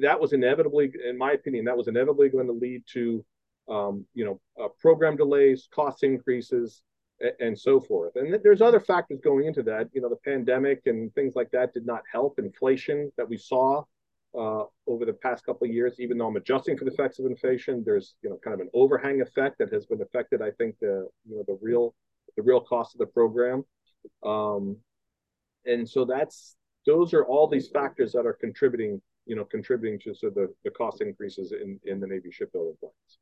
that 0.00 0.20
was 0.20 0.32
inevitably, 0.32 0.92
in 1.06 1.16
my 1.18 1.32
opinion, 1.32 1.64
that 1.66 1.76
was 1.76 1.88
inevitably 1.88 2.28
going 2.28 2.46
to 2.46 2.52
lead 2.52 2.82
to, 2.94 3.24
um, 3.68 4.04
you 4.14 4.24
know, 4.24 4.40
uh, 4.62 4.68
program 4.80 5.16
delays, 5.16 5.68
cost 5.72 6.02
increases, 6.02 6.82
and, 7.20 7.32
and 7.40 7.58
so 7.58 7.78
forth. 7.78 8.16
And 8.16 8.28
th- 8.28 8.42
there's 8.42 8.62
other 8.62 8.80
factors 8.80 9.20
going 9.22 9.46
into 9.46 9.62
that. 9.64 9.88
You 9.92 10.00
know, 10.00 10.08
the 10.08 10.16
pandemic 10.16 10.82
and 10.86 11.14
things 11.14 11.34
like 11.36 11.50
that 11.52 11.72
did 11.72 11.86
not 11.86 12.02
help. 12.10 12.38
Inflation 12.38 13.12
that 13.16 13.28
we 13.28 13.36
saw 13.36 13.84
uh, 14.38 14.64
over 14.86 15.04
the 15.04 15.12
past 15.12 15.44
couple 15.44 15.66
of 15.66 15.72
years, 15.72 15.96
even 15.98 16.18
though 16.18 16.26
I'm 16.26 16.36
adjusting 16.36 16.76
for 16.76 16.84
the 16.84 16.92
effects 16.92 17.18
of 17.18 17.26
inflation, 17.26 17.82
there's 17.84 18.14
you 18.22 18.30
know 18.30 18.38
kind 18.42 18.54
of 18.54 18.60
an 18.60 18.70
overhang 18.74 19.20
effect 19.20 19.58
that 19.58 19.72
has 19.72 19.86
been 19.86 20.00
affected. 20.00 20.40
I 20.40 20.50
think 20.52 20.76
the 20.80 21.08
you 21.28 21.36
know 21.36 21.44
the 21.46 21.58
real 21.60 21.94
the 22.36 22.42
real 22.42 22.60
cost 22.60 22.94
of 22.94 22.98
the 22.98 23.06
program, 23.06 23.64
um, 24.22 24.76
and 25.66 25.88
so 25.88 26.04
that's 26.04 26.56
those 26.86 27.12
are 27.12 27.24
all 27.24 27.46
these 27.46 27.68
factors 27.68 28.12
that 28.12 28.26
are 28.26 28.32
contributing 28.32 29.00
you 29.26 29.36
know 29.36 29.44
contributing 29.44 30.00
to 30.00 30.14
so 30.14 30.30
the 30.30 30.52
the 30.64 30.70
cost 30.70 31.00
increases 31.00 31.52
in 31.52 31.78
in 31.84 32.00
the 32.00 32.06
Navy 32.06 32.30
shipbuilding 32.30 32.76
plans. 32.80 33.18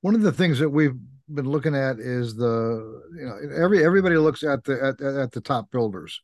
One 0.00 0.14
of 0.14 0.22
the 0.22 0.32
things 0.32 0.60
that 0.60 0.70
we've 0.70 0.96
been 1.34 1.48
looking 1.48 1.74
at 1.74 1.98
is 1.98 2.36
the 2.36 3.02
you 3.18 3.26
know 3.26 3.56
every 3.56 3.84
everybody 3.84 4.16
looks 4.16 4.44
at 4.44 4.62
the 4.62 4.80
at, 4.82 5.00
at 5.00 5.32
the 5.32 5.40
top 5.40 5.70
builders 5.72 6.22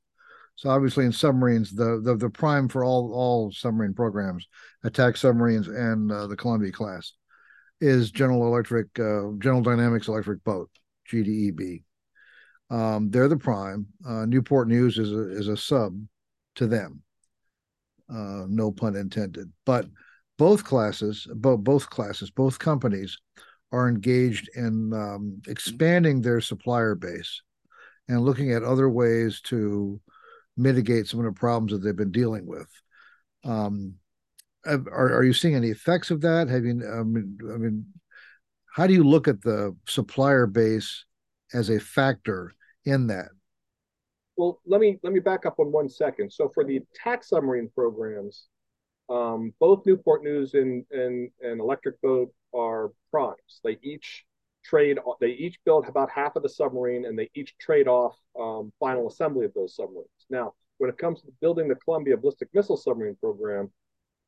so 0.57 0.71
obviously 0.71 1.05
in 1.05 1.13
submarines, 1.13 1.73
the 1.73 2.01
the, 2.03 2.17
the 2.17 2.31
prime 2.31 2.69
for 2.69 2.85
all 2.85 3.13
all 3.13 3.53
submarine 3.53 3.95
programs, 3.95 4.47
attack 4.85 5.17
submarines 5.17 5.69
and 5.69 6.11
uh, 6.11 6.27
the 6.27 6.37
Columbia 6.37 6.73
class, 6.73 7.13
is 7.81 8.11
General 8.11 8.47
Electric, 8.47 8.87
uh, 8.99 9.33
General 9.39 9.63
Dynamics 9.63 10.09
Electric 10.09 10.43
Boat, 10.45 10.71
GDEB. 11.11 11.83
Um, 12.71 13.11
they're 13.11 13.29
the 13.29 13.37
prime. 13.37 13.87
Uh, 14.07 14.27
Newport 14.27 14.69
News 14.69 14.99
is 14.99 15.13
a 15.13 15.31
is 15.31 15.49
a 15.49 15.57
sub 15.57 15.99
to 16.57 16.67
them. 16.67 17.03
Uh, 18.09 18.45
no 18.49 18.71
pun 18.71 18.97
intended. 18.97 19.53
But 19.67 19.87
both 20.39 20.65
classes, 20.65 21.27
both 21.35 21.61
both 21.61 21.91
classes, 21.91 22.31
both 22.31 22.59
companies 22.59 23.19
are 23.73 23.89
engaged 23.89 24.49
in 24.55 24.93
um, 24.93 25.43
expanding 25.49 26.21
their 26.21 26.41
supplier 26.41 26.95
base 26.95 27.43
and 28.09 28.21
looking 28.21 28.53
at 28.53 28.63
other 28.63 28.89
ways 28.89 29.41
to 29.43 30.01
mitigate 30.57 31.07
some 31.07 31.21
of 31.21 31.27
the 31.27 31.39
problems 31.39 31.73
that 31.73 31.79
they've 31.79 31.97
been 31.97 32.13
dealing 32.13 32.47
with. 32.47 32.69
Um, 33.45 33.95
are, 34.67 35.17
are 35.17 35.25
you 35.25 35.35
seeing 35.35 35.55
any 35.55 35.69
effects 35.69 36.11
of 36.11 36.23
that? 36.23 36.49
Have 36.49 36.65
you, 36.65 36.83
I 36.91 37.03
mean, 37.03 37.39
I 37.53 37.57
mean, 37.57 37.87
how 38.75 38.87
do 38.87 38.95
you 38.95 39.05
look 39.05 39.29
at 39.29 39.43
the 39.43 39.77
supplier 39.87 40.47
base 40.47 41.05
as 41.53 41.71
a 41.71 41.79
factor 41.79 42.55
in 42.85 43.09
that? 43.09 43.29
Well, 44.37 44.61
let 44.67 44.81
me 44.81 44.99
let 45.03 45.13
me 45.13 45.21
back 45.21 45.47
up 45.47 45.61
on 45.61 45.71
one 45.71 45.89
second. 45.89 46.33
So 46.33 46.51
for 46.53 46.65
the 46.65 46.79
attack 46.79 47.23
submarine 47.23 47.71
programs, 47.73 48.47
um, 49.09 49.53
both 49.61 49.87
Newport 49.87 50.25
News 50.25 50.55
and, 50.55 50.85
and 50.91 51.31
and 51.41 51.61
Electric 51.61 52.01
Boat 52.01 52.33
are 52.53 52.91
primes. 53.13 53.61
They 53.63 53.79
each 53.83 54.25
trade. 54.65 54.99
They 55.21 55.31
each 55.31 55.59
build 55.65 55.87
about 55.87 56.11
half 56.11 56.35
of 56.35 56.43
the 56.43 56.49
submarine, 56.49 57.05
and 57.05 57.17
they 57.17 57.31
each 57.35 57.57
trade 57.59 57.87
off 57.87 58.17
um, 58.39 58.73
final 58.81 59.07
assembly 59.07 59.45
of 59.45 59.55
those 59.55 59.77
submarines. 59.77 60.09
Now, 60.31 60.55
when 60.79 60.91
it 60.91 60.99
comes 60.99 61.23
to 61.23 61.29
building 61.41 61.69
the 61.69 61.77
Columbia 61.77 62.17
ballistic 62.17 62.49
missile 62.53 62.77
submarine 62.77 63.17
program, 63.17 63.71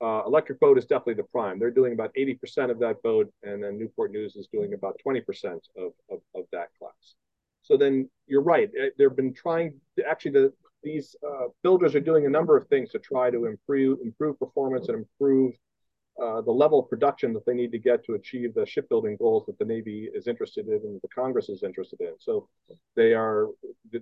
uh, 0.03 0.23
Electric 0.27 0.61
Boat 0.61 0.79
is 0.79 0.85
definitely 0.85 1.15
the 1.15 1.25
prime. 1.25 1.59
They're 1.59 1.71
doing 1.71 1.93
about 1.93 2.13
80% 2.15 2.71
of 2.71 2.79
that 2.81 3.03
boat, 3.03 3.33
and 3.43 3.63
then 3.63 3.79
Newport 3.79 4.13
News 4.13 4.37
is 4.37 4.47
doing 4.53 4.75
about 4.75 5.01
20% 5.07 5.23
of, 5.77 5.93
of, 6.11 6.21
of 6.35 6.45
that 6.53 6.69
class. 6.79 7.15
So 7.63 7.77
then 7.77 8.09
you're 8.27 8.43
right. 8.43 8.71
They've 8.99 9.17
been 9.17 9.33
trying, 9.33 9.75
to, 9.97 10.07
actually, 10.07 10.33
the, 10.33 10.53
these 10.83 11.17
uh, 11.27 11.49
builders 11.63 11.95
are 11.95 12.01
doing 12.01 12.27
a 12.27 12.31
number 12.31 12.57
of 12.57 12.69
things 12.69 12.91
to 12.93 12.99
try 12.99 13.31
to 13.31 13.47
improve 13.47 13.99
improve 14.05 14.39
performance 14.39 14.89
and 14.89 14.99
improve 14.99 15.55
uh, 16.23 16.41
the 16.41 16.51
level 16.51 16.79
of 16.79 16.89
production 16.89 17.33
that 17.35 17.45
they 17.45 17.55
need 17.55 17.71
to 17.73 17.79
get 17.79 18.05
to 18.05 18.15
achieve 18.15 18.55
the 18.55 18.65
shipbuilding 18.65 19.17
goals 19.17 19.45
that 19.47 19.59
the 19.59 19.65
Navy 19.65 20.09
is 20.15 20.27
interested 20.27 20.67
in 20.67 20.75
and 20.75 21.01
the 21.03 21.09
Congress 21.09 21.49
is 21.49 21.63
interested 21.63 22.01
in. 22.01 22.15
So 22.19 22.49
they 22.95 23.13
are, 23.13 23.49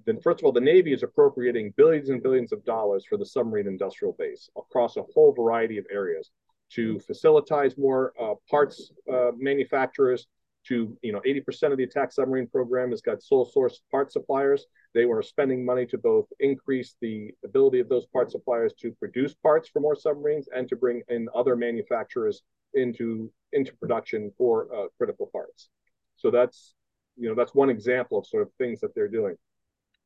then 0.07 0.21
first 0.21 0.41
of 0.41 0.45
all, 0.45 0.53
the 0.53 0.61
Navy 0.61 0.93
is 0.93 1.03
appropriating 1.03 1.75
billions 1.77 2.11
and 2.11 2.23
billions 2.23 2.53
of 2.53 2.65
dollars 2.65 3.05
for 3.09 3.17
the 3.17 3.27
submarine 3.27 3.67
industrial 3.67 4.15
base 4.19 4.49
across 4.57 4.97
a 4.97 5.03
whole 5.15 5.33
variety 5.33 5.77
of 5.79 5.87
areas 5.91 6.31
to 6.71 6.99
facilitate 7.01 7.77
more 7.79 8.13
uh, 8.21 8.35
parts 8.51 8.93
uh, 9.13 9.31
manufacturers, 9.37 10.27
to 10.69 10.97
you 11.03 11.13
know 11.13 11.21
80% 11.27 11.73
of 11.73 11.79
the 11.79 11.85
attack 11.85 12.13
submarine 12.13 12.47
program 12.47 12.91
has 12.91 13.01
got 13.01 13.23
sole 13.23 13.45
source 13.45 13.81
part 13.91 14.13
suppliers. 14.13 14.67
They 14.95 15.07
were 15.07 15.23
spending 15.23 15.65
money 15.65 15.87
to 15.87 15.99
both 15.99 16.27
increase 16.41 16.97
the 17.01 17.33
ability 17.45 17.81
of 17.81 17.89
those 17.89 18.07
part 18.07 18.31
suppliers 18.31 18.73
to 18.81 18.93
produce 18.93 19.35
parts 19.35 19.69
for 19.69 19.81
more 19.81 19.97
submarines 19.97 20.49
and 20.55 20.69
to 20.69 20.77
bring 20.77 21.03
in 21.09 21.29
other 21.35 21.57
manufacturers 21.57 22.43
into 22.75 23.31
into 23.53 23.75
production 23.77 24.33
for 24.37 24.69
uh, 24.75 24.87
critical 24.97 25.29
parts. 25.33 25.69
So 26.17 26.31
that's 26.31 26.75
you 27.17 27.29
know 27.29 27.35
that's 27.35 27.55
one 27.55 27.71
example 27.71 28.19
of 28.19 28.27
sort 28.27 28.43
of 28.43 28.51
things 28.59 28.81
that 28.81 28.95
they're 28.95 29.09
doing. 29.09 29.37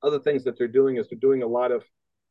Other 0.03 0.19
things 0.19 0.45
that 0.45 0.57
they're 0.59 0.69
doing 0.69 0.97
is 0.97 1.09
they're 1.09 1.19
doing 1.19 1.43
a 1.43 1.47
lot 1.47 1.73
of 1.73 1.85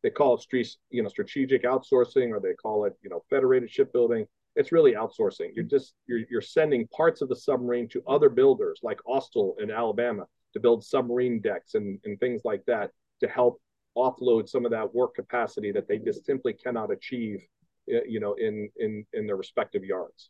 they 0.04 0.10
call 0.10 0.36
it 0.36 0.68
you 0.90 1.04
know 1.04 1.10
strategic 1.10 1.64
outsourcing 1.64 2.32
or 2.32 2.40
they 2.40 2.54
call 2.54 2.86
it 2.86 2.94
you 3.02 3.10
know 3.10 3.24
federated 3.30 3.70
shipbuilding 3.70 4.28
it's 4.58 4.72
really 4.72 4.94
outsourcing. 4.94 5.52
You're 5.54 5.66
just 5.66 5.94
you're 6.08 6.22
you're 6.30 6.42
sending 6.42 6.88
parts 6.88 7.22
of 7.22 7.30
the 7.30 7.36
submarine 7.36 7.88
to 7.90 8.02
other 8.08 8.30
builders 8.30 8.80
like 8.84 9.00
Austal 9.08 9.54
in 9.62 9.72
Alabama 9.72 10.26
to 10.54 10.60
build 10.60 10.84
submarine 10.84 11.40
decks 11.40 11.76
and, 11.76 12.00
and 12.04 12.20
things 12.20 12.42
like 12.44 12.64
that 12.66 12.92
to 13.22 13.28
help 13.28 13.62
offload 13.96 14.50
some 14.50 14.66
of 14.66 14.72
that 14.72 14.94
work 14.94 15.16
capacity 15.16 15.72
that 15.72 15.88
they 15.88 15.98
just 15.98 16.26
simply 16.26 16.54
cannot 16.54 16.92
achieve 16.92 17.40
you 17.88 18.20
know 18.20 18.34
in 18.34 18.70
in 18.78 19.06
in 19.14 19.28
their 19.28 19.36
respective 19.36 19.84
yards. 19.84 20.30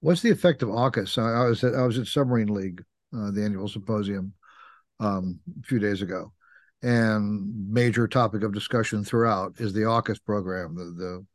What's 0.00 0.22
the 0.22 0.30
effect 0.30 0.62
of 0.62 0.68
AUKUS? 0.68 1.16
I 1.16 1.48
was 1.48 1.64
at 1.64 1.74
I 1.74 1.86
was 1.86 1.98
at 1.98 2.06
Submarine 2.06 2.52
League, 2.52 2.84
uh, 3.16 3.30
the 3.30 3.44
annual 3.44 3.68
symposium, 3.68 4.34
um, 5.00 5.40
a 5.60 5.62
few 5.62 5.78
days 5.78 6.02
ago, 6.02 6.32
and 6.82 7.72
major 7.72 8.06
topic 8.08 8.42
of 8.42 8.52
discussion 8.52 9.04
throughout 9.04 9.54
is 9.58 9.72
the 9.72 9.82
AUKUS 9.82 10.22
program, 10.24 10.74
the 10.74 10.84
the 10.84 11.26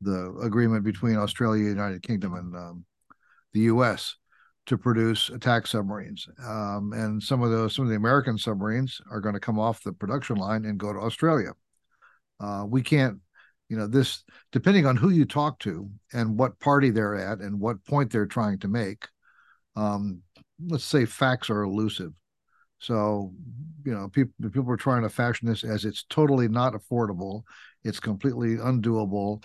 the 0.00 0.34
agreement 0.42 0.84
between 0.84 1.16
Australia, 1.16 1.64
United 1.64 2.02
Kingdom, 2.02 2.34
and 2.34 2.54
um, 2.54 2.84
the 3.52 3.60
U.S. 3.60 4.16
to 4.66 4.78
produce 4.78 5.28
attack 5.30 5.66
submarines. 5.66 6.28
Um, 6.44 6.92
and 6.92 7.22
some 7.22 7.42
of 7.42 7.50
those, 7.50 7.74
some 7.74 7.84
of 7.84 7.90
the 7.90 7.96
American 7.96 8.38
submarines 8.38 9.00
are 9.10 9.20
going 9.20 9.34
to 9.34 9.40
come 9.40 9.58
off 9.58 9.82
the 9.82 9.92
production 9.92 10.36
line 10.36 10.64
and 10.64 10.78
go 10.78 10.92
to 10.92 10.98
Australia. 10.98 11.52
Uh, 12.40 12.64
we 12.68 12.82
can't, 12.82 13.18
you 13.68 13.76
know, 13.76 13.86
this 13.86 14.22
depending 14.52 14.86
on 14.86 14.96
who 14.96 15.10
you 15.10 15.24
talk 15.24 15.58
to 15.60 15.90
and 16.12 16.38
what 16.38 16.58
party 16.60 16.90
they're 16.90 17.16
at 17.16 17.40
and 17.40 17.58
what 17.58 17.84
point 17.84 18.10
they're 18.10 18.26
trying 18.26 18.58
to 18.60 18.68
make. 18.68 19.06
Um, 19.76 20.22
let's 20.66 20.84
say 20.84 21.04
facts 21.04 21.50
are 21.50 21.62
elusive. 21.62 22.12
So, 22.80 23.32
you 23.84 23.92
know, 23.92 24.08
people 24.08 24.50
people 24.50 24.70
are 24.70 24.76
trying 24.76 25.02
to 25.02 25.08
fashion 25.08 25.48
this 25.48 25.64
as 25.64 25.84
it's 25.84 26.04
totally 26.08 26.48
not 26.48 26.74
affordable, 26.74 27.42
it's 27.82 27.98
completely 27.98 28.56
undoable 28.56 29.42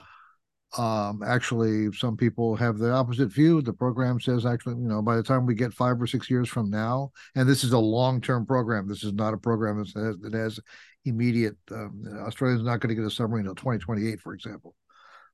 um, 0.77 1.21
actually, 1.23 1.91
some 1.93 2.17
people 2.17 2.55
have 2.55 2.79
the 2.79 2.91
opposite 2.91 3.27
view. 3.27 3.61
The 3.61 3.73
program 3.73 4.19
says 4.19 4.45
actually, 4.45 4.75
you 4.75 4.87
know, 4.87 5.01
by 5.01 5.15
the 5.15 5.23
time 5.23 5.45
we 5.45 5.53
get 5.53 5.73
five 5.73 6.01
or 6.01 6.07
six 6.07 6.29
years 6.29 6.49
from 6.49 6.69
now, 6.69 7.11
and 7.35 7.47
this 7.47 7.63
is 7.63 7.73
a 7.73 7.79
long-term 7.79 8.45
program. 8.45 8.87
This 8.87 9.03
is 9.03 9.13
not 9.13 9.33
a 9.33 9.37
program 9.37 9.77
that 9.77 9.99
has, 9.99 10.17
that 10.19 10.33
has 10.33 10.59
immediate. 11.05 11.57
Um, 11.71 12.03
Australia's 12.25 12.63
not 12.63 12.79
going 12.79 12.89
to 12.89 12.99
get 12.99 13.05
a 13.05 13.11
submarine 13.11 13.45
until 13.45 13.55
2028, 13.55 14.19
for 14.19 14.33
example. 14.33 14.75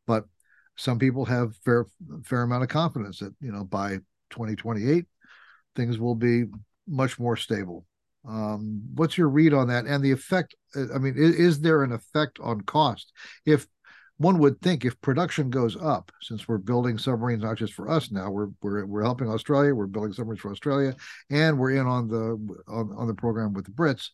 But 0.06 0.26
some 0.76 1.00
people 1.00 1.26
have 1.26 1.56
fair 1.58 1.86
fair 2.24 2.42
amount 2.42 2.64
of 2.64 2.70
confidence 2.70 3.20
that 3.20 3.34
you 3.42 3.52
know 3.52 3.66
by 3.66 3.98
2028 4.30 5.06
things 5.76 6.00
will 6.00 6.16
be 6.16 6.46
much 6.88 7.20
more 7.20 7.36
stable. 7.36 7.86
Um, 8.28 8.82
what's 8.96 9.18
your 9.18 9.30
read 9.30 9.54
on 9.54 9.70
that 9.70 9.86
and 9.86 10.04
the 10.04 10.12
effect? 10.12 10.56
I 10.76 10.98
mean, 10.98 11.16
is, 11.18 11.36
is 11.36 11.62
there 11.62 11.84
an 11.84 11.92
effect 11.92 12.40
on 12.42 12.62
cost 12.62 13.14
if 13.46 13.68
one 14.20 14.38
would 14.40 14.62
think 14.62 14.84
if 14.84 15.00
production 15.00 15.50
goes 15.50 15.78
up, 15.82 16.12
since 16.22 16.46
we're 16.46 16.58
building 16.58 16.98
submarines 16.98 17.42
not 17.42 17.58
just 17.58 17.74
for 17.74 17.90
us 17.90 18.12
now, 18.12 18.30
we're 18.30 18.50
we're 18.62 18.86
we're 18.86 19.04
helping 19.04 19.30
Australia, 19.30 19.74
we're 19.74 19.88
building 19.88 20.12
submarines 20.12 20.42
for 20.42 20.52
Australia, 20.52 20.94
and 21.30 21.58
we're 21.58 21.72
in 21.72 21.88
on 21.88 22.10
the 22.10 22.38
on, 22.68 22.94
on 22.98 23.08
the 23.08 23.14
program 23.14 23.54
with 23.54 23.66
the 23.66 23.72
Brits. 23.72 24.10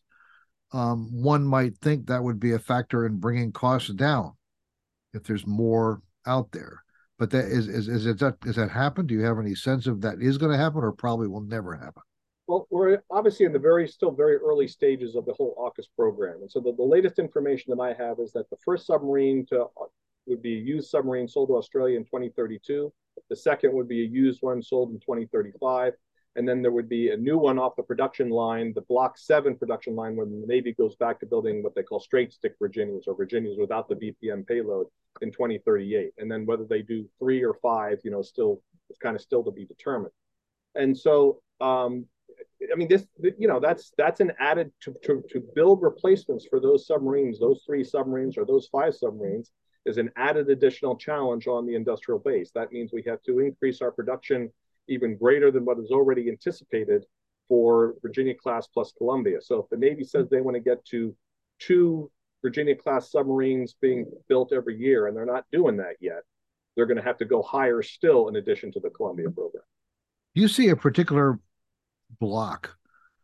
Um, 0.72 1.10
one 1.12 1.44
might 1.44 1.76
think 1.78 2.06
that 2.06 2.22
would 2.22 2.38
be 2.38 2.52
a 2.52 2.58
factor 2.58 3.04
in 3.04 3.18
bringing 3.18 3.50
costs 3.50 3.90
down 3.90 4.32
if 5.12 5.24
there's 5.24 5.46
more 5.46 6.02
out 6.24 6.52
there. 6.52 6.82
But 7.18 7.30
that 7.30 7.46
is 7.46 7.66
is 7.66 7.88
is 7.88 8.04
that 8.04 8.36
is 8.44 8.56
that 8.56 8.70
happened? 8.70 9.08
Do 9.08 9.14
you 9.14 9.24
have 9.24 9.40
any 9.40 9.56
sense 9.56 9.88
of 9.88 10.02
that 10.02 10.22
is 10.22 10.38
going 10.38 10.52
to 10.52 10.58
happen, 10.58 10.84
or 10.84 10.92
probably 10.92 11.26
will 11.26 11.40
never 11.40 11.74
happen? 11.74 12.02
Well, 12.46 12.68
we're 12.70 13.02
obviously 13.10 13.44
in 13.44 13.52
the 13.52 13.58
very 13.58 13.88
still 13.88 14.12
very 14.12 14.36
early 14.36 14.68
stages 14.68 15.16
of 15.16 15.24
the 15.24 15.32
whole 15.32 15.56
AUKUS 15.58 15.86
program, 15.96 16.42
and 16.42 16.50
so 16.50 16.60
the, 16.60 16.72
the 16.72 16.82
latest 16.82 17.18
information 17.18 17.74
that 17.76 17.82
I 17.82 17.92
have 17.94 18.20
is 18.20 18.32
that 18.32 18.48
the 18.50 18.56
first 18.64 18.86
submarine 18.86 19.44
to 19.46 19.66
would 20.26 20.42
be 20.42 20.58
a 20.58 20.60
used 20.60 20.90
submarine 20.90 21.28
sold 21.28 21.48
to 21.48 21.56
Australia 21.56 21.96
in 21.96 22.04
2032. 22.04 22.92
The 23.30 23.36
second 23.36 23.72
would 23.72 23.88
be 23.88 24.02
a 24.02 24.08
used 24.08 24.42
one 24.42 24.62
sold 24.62 24.90
in 24.90 25.00
2035. 25.00 25.94
And 26.36 26.46
then 26.46 26.60
there 26.60 26.70
would 26.70 26.88
be 26.88 27.10
a 27.10 27.16
new 27.16 27.38
one 27.38 27.58
off 27.58 27.76
the 27.76 27.82
production 27.82 28.28
line, 28.28 28.74
the 28.74 28.82
Block 28.82 29.16
7 29.16 29.56
production 29.56 29.96
line, 29.96 30.16
when 30.16 30.42
the 30.42 30.46
Navy 30.46 30.74
goes 30.74 30.94
back 30.96 31.18
to 31.20 31.26
building 31.26 31.62
what 31.62 31.74
they 31.74 31.82
call 31.82 31.98
straight 31.98 32.30
stick 32.30 32.54
Virginias 32.58 33.04
or 33.06 33.16
Virginias 33.16 33.56
without 33.58 33.88
the 33.88 33.94
VPM 33.94 34.46
payload 34.46 34.86
in 35.22 35.32
2038. 35.32 36.12
And 36.18 36.30
then 36.30 36.44
whether 36.44 36.64
they 36.64 36.82
do 36.82 37.08
three 37.18 37.42
or 37.42 37.54
five, 37.54 38.00
you 38.04 38.10
know, 38.10 38.20
still 38.20 38.60
it's 38.90 38.98
kind 38.98 39.16
of 39.16 39.22
still 39.22 39.42
to 39.44 39.50
be 39.50 39.64
determined. 39.64 40.12
And 40.74 40.96
so, 40.96 41.40
um, 41.62 42.04
I 42.70 42.76
mean, 42.76 42.88
this, 42.88 43.06
you 43.38 43.48
know, 43.48 43.58
that's 43.58 43.92
that's 43.96 44.20
an 44.20 44.32
added 44.38 44.72
to, 44.82 44.94
to, 45.04 45.22
to 45.30 45.42
build 45.54 45.82
replacements 45.82 46.46
for 46.48 46.60
those 46.60 46.86
submarines, 46.86 47.40
those 47.40 47.62
three 47.64 47.82
submarines 47.82 48.36
or 48.36 48.44
those 48.44 48.68
five 48.70 48.94
submarines 48.94 49.52
is 49.86 49.98
an 49.98 50.10
added 50.16 50.50
additional 50.50 50.96
challenge 50.96 51.46
on 51.46 51.64
the 51.64 51.74
industrial 51.74 52.18
base. 52.18 52.50
That 52.54 52.72
means 52.72 52.90
we 52.92 53.04
have 53.06 53.22
to 53.22 53.38
increase 53.38 53.80
our 53.80 53.92
production 53.92 54.50
even 54.88 55.16
greater 55.16 55.50
than 55.50 55.64
what 55.64 55.78
is 55.78 55.90
already 55.90 56.28
anticipated 56.28 57.04
for 57.48 57.94
Virginia 58.02 58.34
class 58.34 58.66
plus 58.66 58.92
Columbia. 58.98 59.40
So 59.40 59.60
if 59.60 59.68
the 59.70 59.76
Navy 59.76 60.04
says 60.04 60.28
they 60.28 60.40
want 60.40 60.56
to 60.56 60.60
get 60.60 60.84
to 60.86 61.14
two 61.60 62.10
Virginia 62.42 62.74
class 62.74 63.10
submarines 63.10 63.74
being 63.80 64.06
built 64.28 64.52
every 64.52 64.76
year, 64.76 65.06
and 65.06 65.16
they're 65.16 65.24
not 65.24 65.44
doing 65.52 65.76
that 65.78 65.96
yet, 66.00 66.22
they're 66.74 66.86
going 66.86 66.98
to 66.98 67.02
have 67.02 67.18
to 67.18 67.24
go 67.24 67.42
higher 67.42 67.82
still 67.82 68.28
in 68.28 68.36
addition 68.36 68.70
to 68.72 68.80
the 68.80 68.90
Columbia 68.90 69.30
program. 69.30 69.64
You 70.34 70.48
see 70.48 70.68
a 70.68 70.76
particular 70.76 71.40
block, 72.20 72.76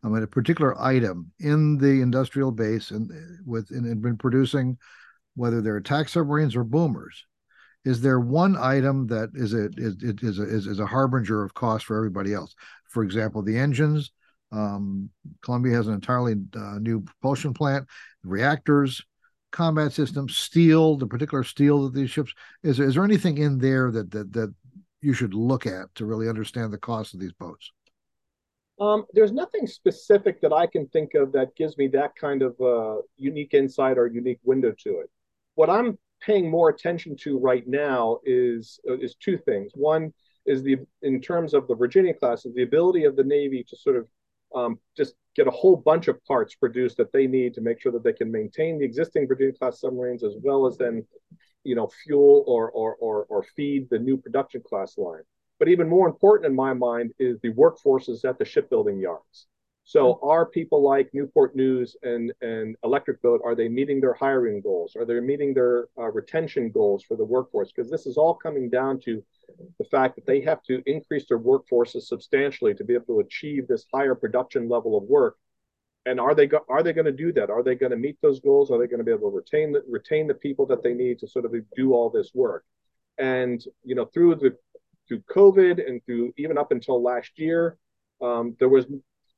I 0.03 0.07
mean, 0.07 0.23
a 0.23 0.27
particular 0.27 0.81
item 0.81 1.31
in 1.39 1.77
the 1.77 2.01
industrial 2.01 2.51
base 2.51 2.91
and 2.91 3.11
uh, 3.11 3.41
with 3.45 3.69
and 3.71 4.01
been 4.01 4.17
producing 4.17 4.77
whether 5.35 5.61
they're 5.61 5.77
attack 5.77 6.09
submarines 6.09 6.55
or 6.55 6.63
boomers. 6.63 7.25
Is 7.85 8.01
there 8.01 8.19
one 8.19 8.55
item 8.57 9.07
that 9.07 9.31
is 9.33 9.53
a 9.53 9.69
is 9.75 9.95
is 10.01 10.39
a, 10.39 10.43
is, 10.43 10.79
a 10.79 10.85
harbinger 10.85 11.43
of 11.43 11.53
cost 11.53 11.85
for 11.85 11.97
everybody 11.97 12.33
else? 12.33 12.55
For 12.89 13.03
example, 13.03 13.41
the 13.41 13.57
engines. 13.57 14.11
Um, 14.51 15.09
Columbia 15.41 15.75
has 15.75 15.87
an 15.87 15.95
entirely 15.95 16.35
uh, 16.55 16.77
new 16.79 17.01
propulsion 17.01 17.53
plant, 17.53 17.87
reactors, 18.23 19.01
combat 19.51 19.91
systems, 19.91 20.37
steel, 20.37 20.95
the 20.95 21.07
particular 21.07 21.43
steel 21.43 21.83
that 21.83 21.93
these 21.93 22.11
ships 22.11 22.33
is. 22.61 22.79
Is 22.79 22.93
there 22.93 23.03
anything 23.03 23.37
in 23.37 23.57
there 23.57 23.91
that 23.91 24.11
that 24.11 24.31
that 24.31 24.53
you 25.01 25.13
should 25.13 25.33
look 25.33 25.65
at 25.65 25.93
to 25.95 26.05
really 26.05 26.29
understand 26.29 26.71
the 26.71 26.77
cost 26.77 27.13
of 27.13 27.19
these 27.19 27.33
boats? 27.33 27.71
Um, 28.79 29.05
there's 29.13 29.31
nothing 29.31 29.67
specific 29.67 30.41
that 30.41 30.53
I 30.53 30.67
can 30.67 30.87
think 30.87 31.15
of 31.15 31.31
that 31.33 31.55
gives 31.55 31.77
me 31.77 31.87
that 31.89 32.15
kind 32.15 32.41
of 32.41 32.59
uh, 32.61 33.01
unique 33.17 33.53
insight 33.53 33.97
or 33.97 34.07
unique 34.07 34.39
window 34.43 34.73
to 34.79 34.99
it 34.99 35.09
what 35.55 35.69
I'm 35.69 35.97
paying 36.21 36.49
more 36.49 36.69
attention 36.69 37.15
to 37.17 37.37
right 37.37 37.67
now 37.67 38.19
is 38.23 38.79
uh, 38.89 38.97
is 38.97 39.15
two 39.15 39.37
things. 39.37 39.71
One 39.75 40.13
is 40.45 40.63
the 40.63 40.77
in 41.01 41.21
terms 41.21 41.53
of 41.53 41.67
the 41.67 41.75
Virginia 41.75 42.13
class 42.13 42.45
is 42.45 42.53
the 42.53 42.63
ability 42.63 43.05
of 43.05 43.15
the 43.15 43.23
Navy 43.23 43.65
to 43.69 43.77
sort 43.77 43.97
of 43.97 44.07
um, 44.55 44.79
just 44.95 45.15
get 45.35 45.47
a 45.47 45.51
whole 45.51 45.75
bunch 45.75 46.07
of 46.07 46.23
parts 46.25 46.55
produced 46.55 46.97
that 46.97 47.11
they 47.11 47.25
need 47.27 47.53
to 47.55 47.61
make 47.61 47.81
sure 47.81 47.91
that 47.91 48.03
they 48.03 48.13
can 48.13 48.31
maintain 48.31 48.77
the 48.77 48.85
existing 48.85 49.27
Virginia 49.27 49.53
class 49.53 49.79
submarines 49.79 50.23
as 50.23 50.35
well 50.41 50.65
as 50.67 50.77
then 50.77 51.05
you 51.63 51.75
know 51.75 51.89
fuel 52.03 52.43
or 52.47 52.71
or 52.71 52.95
or, 52.95 53.25
or 53.29 53.43
feed 53.55 53.87
the 53.89 53.99
new 53.99 54.17
production 54.17 54.61
class 54.67 54.97
line. 54.97 55.23
But 55.59 55.69
even 55.69 55.87
more 55.87 56.07
important 56.07 56.49
in 56.49 56.55
my 56.55 56.73
mind 56.73 57.13
is 57.19 57.39
the 57.39 57.53
workforces 57.53 58.25
at 58.25 58.37
the 58.37 58.45
shipbuilding 58.45 58.99
yards. 58.99 59.47
So 59.85 60.19
are 60.23 60.45
people 60.45 60.81
like 60.81 61.13
Newport 61.13 61.55
News 61.55 61.97
and, 62.03 62.31
and 62.41 62.77
Electric 62.85 63.21
Boat, 63.21 63.41
are 63.43 63.53
they 63.53 63.67
meeting 63.67 63.99
their 63.99 64.13
hiring 64.13 64.61
goals? 64.61 64.95
Are 64.95 65.03
they 65.03 65.19
meeting 65.19 65.53
their 65.53 65.87
uh, 65.97 66.09
retention 66.09 66.71
goals 66.71 67.03
for 67.03 67.17
the 67.17 67.25
workforce? 67.25 67.71
Because 67.73 67.91
this 67.91 68.05
is 68.05 68.15
all 68.15 68.33
coming 68.33 68.69
down 68.69 68.99
to 69.01 69.21
the 69.79 69.85
fact 69.85 70.15
that 70.15 70.25
they 70.25 70.39
have 70.41 70.63
to 70.63 70.81
increase 70.85 71.25
their 71.27 71.39
workforces 71.39 72.03
substantially 72.03 72.73
to 72.75 72.83
be 72.85 72.93
able 72.93 73.07
to 73.07 73.19
achieve 73.19 73.67
this 73.67 73.85
higher 73.93 74.15
production 74.15 74.69
level 74.69 74.97
of 74.97 75.03
work. 75.03 75.35
And 76.05 76.17
are 76.19 76.33
they 76.33 76.47
go- 76.47 76.65
are 76.69 76.81
they 76.81 76.93
going 76.93 77.05
to 77.05 77.11
do 77.11 77.33
that? 77.33 77.49
Are 77.49 77.63
they 77.63 77.75
going 77.75 77.91
to 77.91 77.97
meet 77.97 78.17
those 78.21 78.39
goals? 78.39 78.71
Are 78.71 78.79
they 78.79 78.87
going 78.87 78.99
to 78.99 79.05
be 79.05 79.11
able 79.11 79.31
to 79.31 79.35
retain 79.35 79.73
the, 79.73 79.83
retain 79.87 80.27
the 80.27 80.33
people 80.33 80.65
that 80.67 80.81
they 80.81 80.93
need 80.93 81.19
to 81.19 81.27
sort 81.27 81.45
of 81.45 81.53
do 81.75 81.93
all 81.93 82.09
this 82.09 82.31
work? 82.33 82.63
And 83.17 83.63
you 83.83 83.95
know, 83.95 84.05
through 84.05 84.35
the 84.35 84.57
through 85.07 85.23
COVID 85.29 85.85
and 85.85 86.03
through 86.05 86.33
even 86.37 86.57
up 86.57 86.71
until 86.71 87.01
last 87.01 87.37
year, 87.37 87.77
um, 88.21 88.55
there 88.59 88.69
was 88.69 88.85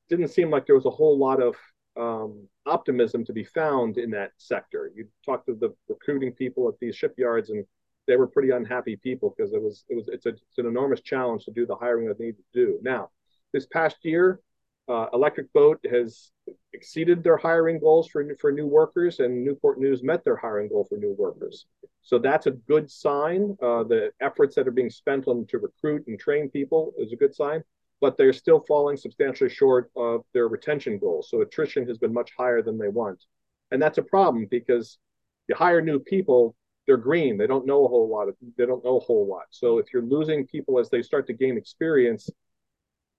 didn't 0.08 0.28
seem 0.28 0.50
like 0.50 0.66
there 0.66 0.74
was 0.74 0.86
a 0.86 0.90
whole 0.90 1.18
lot 1.18 1.42
of 1.42 1.56
um, 1.96 2.46
optimism 2.66 3.24
to 3.24 3.32
be 3.32 3.44
found 3.44 3.98
in 3.98 4.10
that 4.10 4.32
sector. 4.36 4.92
You 4.94 5.08
talked 5.24 5.46
to 5.46 5.54
the 5.54 5.74
recruiting 5.88 6.32
people 6.32 6.68
at 6.68 6.74
these 6.80 6.96
shipyards, 6.96 7.50
and 7.50 7.64
they 8.06 8.16
were 8.16 8.26
pretty 8.26 8.50
unhappy 8.50 8.96
people 8.96 9.34
because 9.36 9.52
it 9.52 9.62
was 9.62 9.84
it 9.88 9.96
was 9.96 10.08
it's, 10.08 10.26
a, 10.26 10.30
it's 10.30 10.58
an 10.58 10.66
enormous 10.66 11.00
challenge 11.00 11.44
to 11.44 11.50
do 11.50 11.66
the 11.66 11.76
hiring 11.76 12.06
that 12.08 12.18
they 12.18 12.26
need 12.26 12.36
to 12.36 12.66
do. 12.66 12.78
Now, 12.82 13.10
this 13.52 13.66
past 13.66 13.96
year, 14.02 14.40
uh, 14.88 15.06
Electric 15.12 15.52
Boat 15.52 15.80
has 15.90 16.30
exceeded 16.72 17.24
their 17.24 17.36
hiring 17.36 17.80
goals 17.80 18.08
for 18.08 18.24
for 18.40 18.52
new 18.52 18.66
workers, 18.66 19.20
and 19.20 19.44
Newport 19.44 19.80
News 19.80 20.02
met 20.02 20.24
their 20.24 20.36
hiring 20.36 20.68
goal 20.68 20.86
for 20.88 20.98
new 20.98 21.14
workers. 21.18 21.66
So 22.02 22.18
that's 22.18 22.46
a 22.46 22.52
good 22.52 22.88
sign. 22.88 23.56
Uh, 23.60 23.82
the 23.82 24.12
efforts 24.20 24.54
that 24.54 24.68
are 24.68 24.72
being 24.72 24.90
spent 24.90 25.26
on 25.26 25.44
to 25.48 25.58
recruit 25.58 26.04
and 26.06 26.20
train 26.20 26.48
people 26.50 26.92
is 26.98 27.12
a 27.12 27.16
good 27.16 27.34
sign 27.34 27.64
but 28.00 28.16
they're 28.16 28.32
still 28.32 28.64
falling 28.68 28.96
substantially 28.96 29.50
short 29.50 29.90
of 29.96 30.22
their 30.34 30.48
retention 30.48 30.98
goals. 30.98 31.28
So 31.30 31.40
attrition 31.40 31.86
has 31.88 31.98
been 31.98 32.12
much 32.12 32.30
higher 32.38 32.62
than 32.62 32.78
they 32.78 32.88
want. 32.88 33.24
And 33.70 33.80
that's 33.80 33.98
a 33.98 34.02
problem 34.02 34.46
because 34.50 34.98
you 35.48 35.54
hire 35.54 35.80
new 35.80 35.98
people, 35.98 36.54
they're 36.86 36.96
green. 36.96 37.36
They 37.36 37.46
don't 37.46 37.66
know 37.66 37.84
a 37.84 37.88
whole 37.88 38.08
lot. 38.08 38.28
Of, 38.28 38.36
they 38.56 38.66
don't 38.66 38.84
know 38.84 38.98
a 38.98 39.00
whole 39.00 39.26
lot. 39.26 39.46
So 39.50 39.78
if 39.78 39.86
you're 39.92 40.02
losing 40.02 40.46
people 40.46 40.78
as 40.78 40.90
they 40.90 41.02
start 41.02 41.26
to 41.28 41.32
gain 41.32 41.56
experience, 41.56 42.30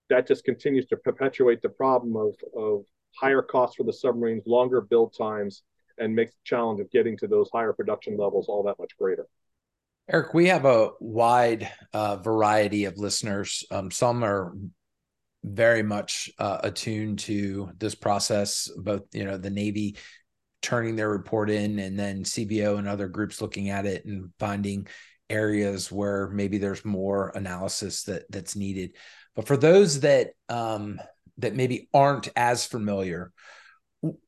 that 0.08 0.26
just 0.26 0.44
continues 0.44 0.86
to 0.86 0.96
perpetuate 0.96 1.60
the 1.60 1.68
problem 1.68 2.16
of, 2.16 2.34
of 2.56 2.84
higher 3.14 3.42
costs 3.42 3.76
for 3.76 3.84
the 3.84 3.92
submarines, 3.92 4.44
longer 4.46 4.80
build 4.80 5.14
times, 5.16 5.62
and 5.98 6.14
makes 6.14 6.32
the 6.32 6.40
challenge 6.44 6.80
of 6.80 6.90
getting 6.90 7.16
to 7.18 7.26
those 7.26 7.50
higher 7.52 7.72
production 7.72 8.16
levels 8.16 8.46
all 8.48 8.62
that 8.62 8.78
much 8.78 8.96
greater. 8.96 9.26
Eric, 10.10 10.32
we 10.32 10.46
have 10.46 10.64
a 10.64 10.90
wide 11.00 11.70
uh, 11.92 12.16
variety 12.16 12.86
of 12.86 12.96
listeners. 12.96 13.64
Um, 13.70 13.90
some 13.90 14.24
are 14.24 14.54
very 15.44 15.82
much 15.82 16.30
uh, 16.38 16.58
attuned 16.62 17.18
to 17.20 17.70
this 17.78 17.94
process, 17.94 18.70
both 18.78 19.02
you 19.12 19.24
know 19.24 19.36
the 19.36 19.50
Navy 19.50 19.96
turning 20.62 20.96
their 20.96 21.10
report 21.10 21.50
in, 21.50 21.78
and 21.78 21.98
then 21.98 22.24
CBO 22.24 22.78
and 22.78 22.88
other 22.88 23.06
groups 23.06 23.42
looking 23.42 23.68
at 23.68 23.84
it 23.84 24.06
and 24.06 24.30
finding 24.38 24.86
areas 25.28 25.92
where 25.92 26.28
maybe 26.28 26.56
there's 26.56 26.86
more 26.86 27.30
analysis 27.34 28.04
that 28.04 28.22
that's 28.30 28.56
needed. 28.56 28.96
But 29.36 29.46
for 29.46 29.58
those 29.58 30.00
that 30.00 30.30
um, 30.48 31.00
that 31.36 31.54
maybe 31.54 31.90
aren't 31.92 32.30
as 32.34 32.64
familiar, 32.64 33.30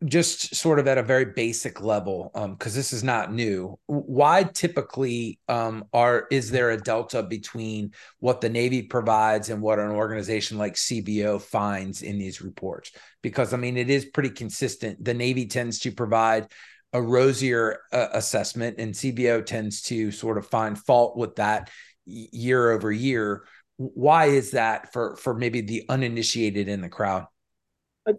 just 0.05 0.57
sort 0.57 0.81
of 0.81 0.89
at 0.89 0.99
a 0.99 1.03
very 1.03 1.27
basic 1.27 1.81
level 1.81 2.31
because 2.35 2.75
um, 2.75 2.77
this 2.77 2.93
is 2.93 3.05
not 3.05 3.33
new. 3.33 3.79
Why 3.87 4.43
typically 4.43 5.39
um, 5.49 5.85
are 5.93 6.27
is 6.31 6.51
there 6.51 6.71
a 6.71 6.81
delta 6.81 7.23
between 7.23 7.93
what 8.19 8.41
the 8.41 8.49
navy 8.49 8.83
provides 8.83 9.49
and 9.49 9.63
what 9.63 9.79
an 9.79 9.91
organization 9.91 10.59
like 10.59 10.75
cbo 10.75 11.41
finds 11.41 12.03
in 12.03 12.19
these 12.19 12.43
reports? 12.43 12.91
Because 13.23 13.55
i 13.55 13.57
mean 13.57 13.77
it 13.77 13.91
is 13.91 14.07
pretty 14.07 14.31
consistent. 14.31 15.05
The 15.05 15.15
navy 15.15 15.47
tends 15.47 15.79
to 15.81 15.93
provide 15.93 16.49
a 16.93 17.01
rosier 17.01 17.79
uh, 17.93 18.09
assessment 18.13 18.81
and 18.81 18.93
cbo 18.93 19.47
tends 19.47 19.83
to 19.83 20.11
sort 20.11 20.37
of 20.37 20.49
find 20.49 20.77
fault 20.77 21.17
with 21.17 21.37
that 21.37 21.71
year 22.07 22.73
over 22.73 22.91
year. 22.91 23.45
Why 23.77 24.27
is 24.27 24.51
that 24.51 24.93
for 24.93 25.15
for 25.15 25.33
maybe 25.33 25.61
the 25.61 25.85
uninitiated 25.89 26.67
in 26.67 26.81
the 26.81 26.89
crowd 26.89 27.27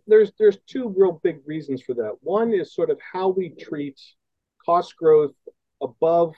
there's 0.08 0.32
there's 0.38 0.58
two 0.67 0.94
real 0.96 1.20
big 1.24 1.39
reasons 1.46 1.82
for 1.82 1.94
that. 1.96 2.13
One 2.22 2.54
is 2.54 2.74
sort 2.74 2.89
of 2.89 3.00
how 3.00 3.30
we 3.30 3.50
treat 3.50 4.00
cost 4.65 4.96
growth 4.96 5.34
above 5.82 6.36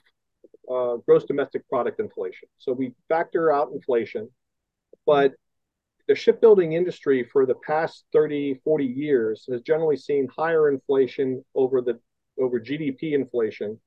uh, 0.72 0.96
gross 1.06 1.26
domestic 1.26 1.68
product 1.68 2.00
inflation. 2.00 2.48
So 2.58 2.72
we 2.72 2.94
factor 3.10 3.52
out 3.52 3.72
inflation, 3.74 4.30
but 5.06 5.34
the 6.08 6.16
shipbuilding 6.16 6.74
industry 6.74 7.24
for 7.32 7.46
the 7.46 7.56
past 7.66 8.06
30, 8.14 8.60
40 8.64 8.86
years 8.86 9.46
has 9.50 9.62
generally 9.62 9.98
seen 9.98 10.28
higher 10.36 10.70
inflation 10.70 11.44
over 11.56 11.82
the 11.82 12.00
over 12.40 12.60
GDP 12.60 13.14
inflation 13.14 13.80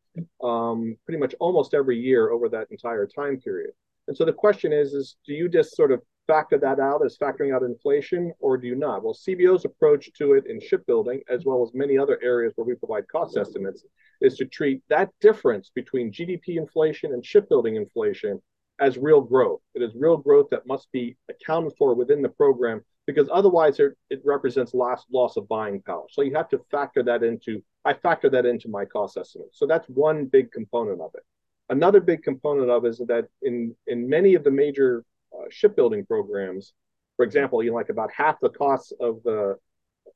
um, 0.43 0.97
pretty 1.05 1.19
much 1.19 1.35
almost 1.41 1.75
every 1.75 1.99
year 1.99 2.31
over 2.31 2.49
that 2.49 2.69
entire 2.71 3.07
time 3.07 3.39
period. 3.39 3.71
And 4.09 4.17
so 4.17 4.25
the 4.25 4.33
question 4.33 4.73
is, 4.73 4.95
is 4.95 5.17
do 5.27 5.35
you 5.35 5.49
just 5.49 5.75
sort 5.75 5.93
of 5.93 6.01
factor 6.27 6.59
that 6.59 6.81
out 6.81 7.05
as 7.05 7.17
factoring 7.17 7.55
out 7.55 7.63
inflation, 7.63 8.33
or 8.41 8.57
do 8.57 8.67
you 8.67 8.75
not? 8.75 9.03
Well, 9.03 9.15
CBO's 9.15 9.65
approach 9.65 10.11
to 10.19 10.35
it 10.35 10.47
in 10.47 10.61
shipbuilding, 10.61 11.23
as 11.29 11.45
well 11.45 11.63
as 11.63 11.75
many 11.75 11.99
other 11.99 12.19
areas 12.23 12.53
where 12.57 12.67
we 12.67 12.75
provide 12.75 13.09
cost 13.09 13.37
estimates, 13.37 13.85
is 14.21 14.37
to 14.37 14.45
treat 14.47 14.83
that 14.89 15.11
difference 15.21 15.71
between 15.75 16.13
GDP 16.13 16.57
inflation 16.57 17.13
and 17.13 17.25
shipbuilding 17.25 17.77
inflation 17.77 18.41
as 18.79 18.99
real 18.99 19.21
growth. 19.21 19.61
It 19.75 19.83
is 19.83 19.93
real 19.95 20.17
growth 20.17 20.49
that 20.51 20.67
must 20.67 20.91
be 20.93 21.17
accounted 21.29 21.73
for 21.79 21.95
within 21.95 22.23
the 22.23 22.29
program 22.29 22.83
because 23.07 23.29
otherwise 23.33 23.79
it, 23.79 23.93
it 24.11 24.21
represents 24.25 24.75
loss 24.75 25.05
loss 25.11 25.37
of 25.37 25.49
buying 25.49 25.81
power. 25.83 26.05
So 26.11 26.23
you 26.23 26.35
have 26.35 26.49
to 26.51 26.61
factor 26.71 27.03
that 27.05 27.23
into. 27.23 27.63
I 27.85 27.95
factor 27.95 28.29
that 28.31 28.47
into 28.47 28.69
my 28.69 28.85
cost 28.85 29.17
estimate. 29.17 29.49
So 29.53 29.67
that's 29.67 29.87
one 29.89 30.27
big 30.27 30.51
component 30.51 31.01
of 31.01 31.11
it. 31.15 31.23
Another 31.69 32.01
big 32.01 32.23
component 32.23 32.69
of 32.69 32.85
it 32.85 32.89
is 32.89 32.99
that 33.07 33.27
in 33.43 33.75
in 33.87 34.09
many 34.09 34.35
of 34.35 34.45
the 34.45 34.51
major 34.51 35.05
shipbuilding 35.51 36.07
programs, 36.07 36.73
for 37.17 37.25
example, 37.25 37.63
you 37.63 37.71
know, 37.71 37.77
like 37.77 37.89
about 37.89 38.11
half 38.13 38.39
the 38.41 38.51
costs 38.51 38.93
of 39.01 39.23
the 39.25 39.57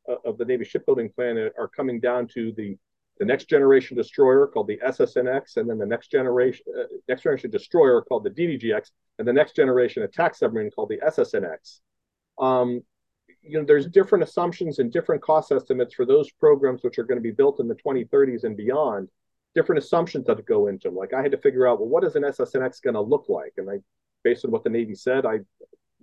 uh, 0.08 0.16
of 0.24 0.38
the 0.38 0.44
Navy 0.44 0.64
shipbuilding 0.64 1.10
plan 1.10 1.38
are 1.58 1.68
coming 1.68 2.00
down 2.00 2.26
to 2.28 2.52
the 2.56 2.76
the 3.18 3.26
next 3.26 3.50
generation 3.50 3.96
destroyer 3.96 4.46
called 4.46 4.66
the 4.66 4.78
SSNX, 4.78 5.58
and 5.58 5.68
then 5.68 5.78
the 5.78 5.86
next 5.86 6.10
generation 6.10 6.64
uh, 6.78 6.84
next 7.08 7.22
generation 7.22 7.50
destroyer 7.50 8.02
called 8.02 8.24
the 8.24 8.30
DDGX, 8.30 8.90
and 9.18 9.28
the 9.28 9.32
next 9.32 9.56
generation 9.56 10.02
attack 10.02 10.34
submarine 10.34 10.70
called 10.70 10.88
the 10.88 10.98
SSNX. 11.06 11.80
Um, 12.38 12.82
you 13.42 13.58
know, 13.58 13.64
there's 13.64 13.86
different 13.86 14.24
assumptions 14.24 14.78
and 14.78 14.92
different 14.92 15.22
cost 15.22 15.52
estimates 15.52 15.94
for 15.94 16.04
those 16.04 16.30
programs 16.30 16.82
which 16.82 16.98
are 16.98 17.04
going 17.04 17.18
to 17.18 17.22
be 17.22 17.30
built 17.30 17.60
in 17.60 17.68
the 17.68 17.74
2030s 17.74 18.44
and 18.44 18.56
beyond. 18.56 19.08
Different 19.54 19.82
assumptions 19.82 20.26
that 20.26 20.44
go 20.46 20.68
into 20.68 20.88
them. 20.88 20.96
Like 20.96 21.12
I 21.12 21.22
had 21.22 21.32
to 21.32 21.38
figure 21.38 21.66
out, 21.66 21.80
well, 21.80 21.88
what 21.88 22.04
is 22.04 22.16
an 22.16 22.22
SSNX 22.22 22.82
going 22.82 22.94
to 22.94 23.00
look 23.00 23.26
like? 23.28 23.52
And 23.56 23.68
I, 23.68 23.78
based 24.22 24.44
on 24.44 24.50
what 24.50 24.64
the 24.64 24.70
Navy 24.70 24.94
said, 24.94 25.26
I, 25.26 25.40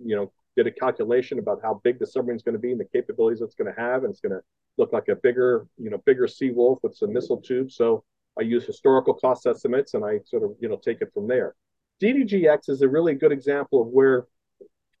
you 0.02 0.16
know, 0.16 0.32
did 0.56 0.66
a 0.66 0.72
calculation 0.72 1.38
about 1.38 1.60
how 1.62 1.80
big 1.84 1.98
the 1.98 2.06
submarine 2.06 2.36
is 2.36 2.42
going 2.42 2.54
to 2.54 2.58
be 2.58 2.72
and 2.72 2.80
the 2.80 2.84
capabilities 2.84 3.40
it's 3.40 3.54
going 3.54 3.72
to 3.72 3.80
have, 3.80 4.04
and 4.04 4.10
it's 4.10 4.20
going 4.20 4.32
to 4.32 4.40
look 4.76 4.92
like 4.92 5.08
a 5.08 5.16
bigger, 5.16 5.66
you 5.76 5.90
know, 5.90 5.98
bigger 6.06 6.26
Seawolf 6.26 6.78
with 6.82 6.96
some 6.96 7.12
missile 7.12 7.40
tubes. 7.40 7.76
So 7.76 8.04
I 8.38 8.42
use 8.42 8.64
historical 8.64 9.14
cost 9.14 9.46
estimates 9.46 9.94
and 9.94 10.04
I 10.04 10.20
sort 10.24 10.44
of, 10.44 10.52
you 10.60 10.68
know, 10.68 10.76
take 10.76 11.00
it 11.00 11.12
from 11.12 11.26
there. 11.26 11.54
DDGX 12.02 12.68
is 12.68 12.82
a 12.82 12.88
really 12.88 13.14
good 13.14 13.32
example 13.32 13.82
of 13.82 13.88
where 13.88 14.26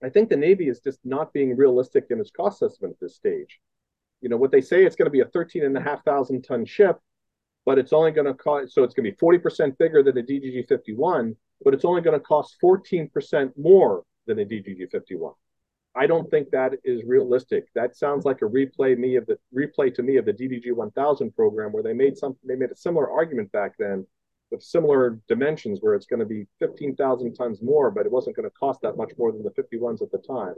I 0.02 0.08
think 0.08 0.28
the 0.28 0.36
Navy 0.36 0.68
is 0.68 0.80
just 0.80 0.98
not 1.04 1.32
being 1.32 1.56
realistic 1.56 2.06
in 2.10 2.20
its 2.20 2.30
cost 2.30 2.62
estimate 2.62 2.92
at 2.92 3.00
this 3.00 3.16
stage. 3.16 3.60
You 4.20 4.28
know, 4.28 4.36
what 4.36 4.50
they 4.50 4.60
say 4.60 4.84
it's 4.84 4.96
going 4.96 5.06
to 5.06 5.10
be 5.10 5.20
a 5.20 5.26
13 5.26 5.64
and 5.64 5.76
a 5.76 5.80
half 5.80 6.04
thousand 6.04 6.42
ton 6.42 6.64
ship, 6.64 6.98
but 7.64 7.78
it's 7.78 7.92
only 7.92 8.10
going 8.10 8.26
to 8.26 8.34
cost, 8.34 8.74
so 8.74 8.82
it's 8.82 8.94
going 8.94 9.04
to 9.04 9.12
be 9.12 9.38
40% 9.38 9.78
bigger 9.78 10.02
than 10.02 10.14
the 10.16 10.22
DDG 10.22 10.66
51, 10.68 11.36
but 11.64 11.74
it's 11.74 11.84
only 11.84 12.00
going 12.00 12.18
to 12.18 12.24
cost 12.24 12.56
14% 12.62 13.52
more 13.56 14.04
than 14.26 14.38
a 14.38 14.44
DDG 14.44 14.90
51. 14.90 15.32
I 15.94 16.06
don't 16.06 16.30
think 16.30 16.50
that 16.50 16.74
is 16.84 17.02
realistic. 17.04 17.66
That 17.74 17.96
sounds 17.96 18.24
like 18.24 18.42
a 18.42 18.44
replay 18.44 18.96
me 18.96 19.16
of 19.16 19.26
the 19.26 19.38
replay 19.54 19.92
to 19.94 20.02
me 20.02 20.16
of 20.16 20.26
the 20.26 20.32
DDG 20.32 20.72
1000 20.72 21.34
program 21.34 21.72
where 21.72 21.82
they 21.82 21.92
made 21.92 22.16
something 22.16 22.38
they 22.46 22.54
made 22.54 22.70
a 22.70 22.76
similar 22.76 23.10
argument 23.10 23.50
back 23.52 23.72
then 23.78 24.06
with 24.50 24.62
similar 24.62 25.18
dimensions 25.28 25.80
where 25.80 25.94
it's 25.94 26.06
going 26.06 26.20
to 26.20 26.26
be 26.26 26.46
15,000 26.60 27.34
tons 27.34 27.60
more, 27.62 27.90
but 27.90 28.06
it 28.06 28.12
wasn't 28.12 28.36
going 28.36 28.48
to 28.48 28.54
cost 28.54 28.80
that 28.82 28.96
much 28.96 29.12
more 29.18 29.32
than 29.32 29.42
the 29.42 29.50
51s 29.50 30.02
at 30.02 30.10
the 30.10 30.18
time. 30.18 30.54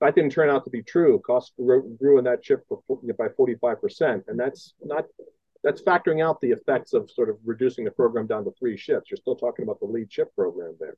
That 0.00 0.14
didn't 0.14 0.32
turn 0.32 0.50
out 0.50 0.64
to 0.64 0.70
be 0.70 0.82
true. 0.82 1.20
Cost 1.20 1.52
grew 1.56 2.18
in 2.18 2.24
that 2.24 2.44
ship 2.44 2.64
by 2.68 3.28
45%. 3.28 4.22
And 4.28 4.38
that's 4.38 4.74
not, 4.82 5.04
that's 5.62 5.82
factoring 5.82 6.24
out 6.24 6.40
the 6.40 6.50
effects 6.50 6.92
of 6.94 7.10
sort 7.10 7.28
of 7.28 7.36
reducing 7.44 7.84
the 7.84 7.90
program 7.90 8.26
down 8.26 8.44
to 8.44 8.52
three 8.58 8.76
ships. 8.76 9.10
You're 9.10 9.18
still 9.18 9.36
talking 9.36 9.62
about 9.64 9.80
the 9.80 9.86
lead 9.86 10.12
ship 10.12 10.34
program 10.34 10.76
there. 10.80 10.96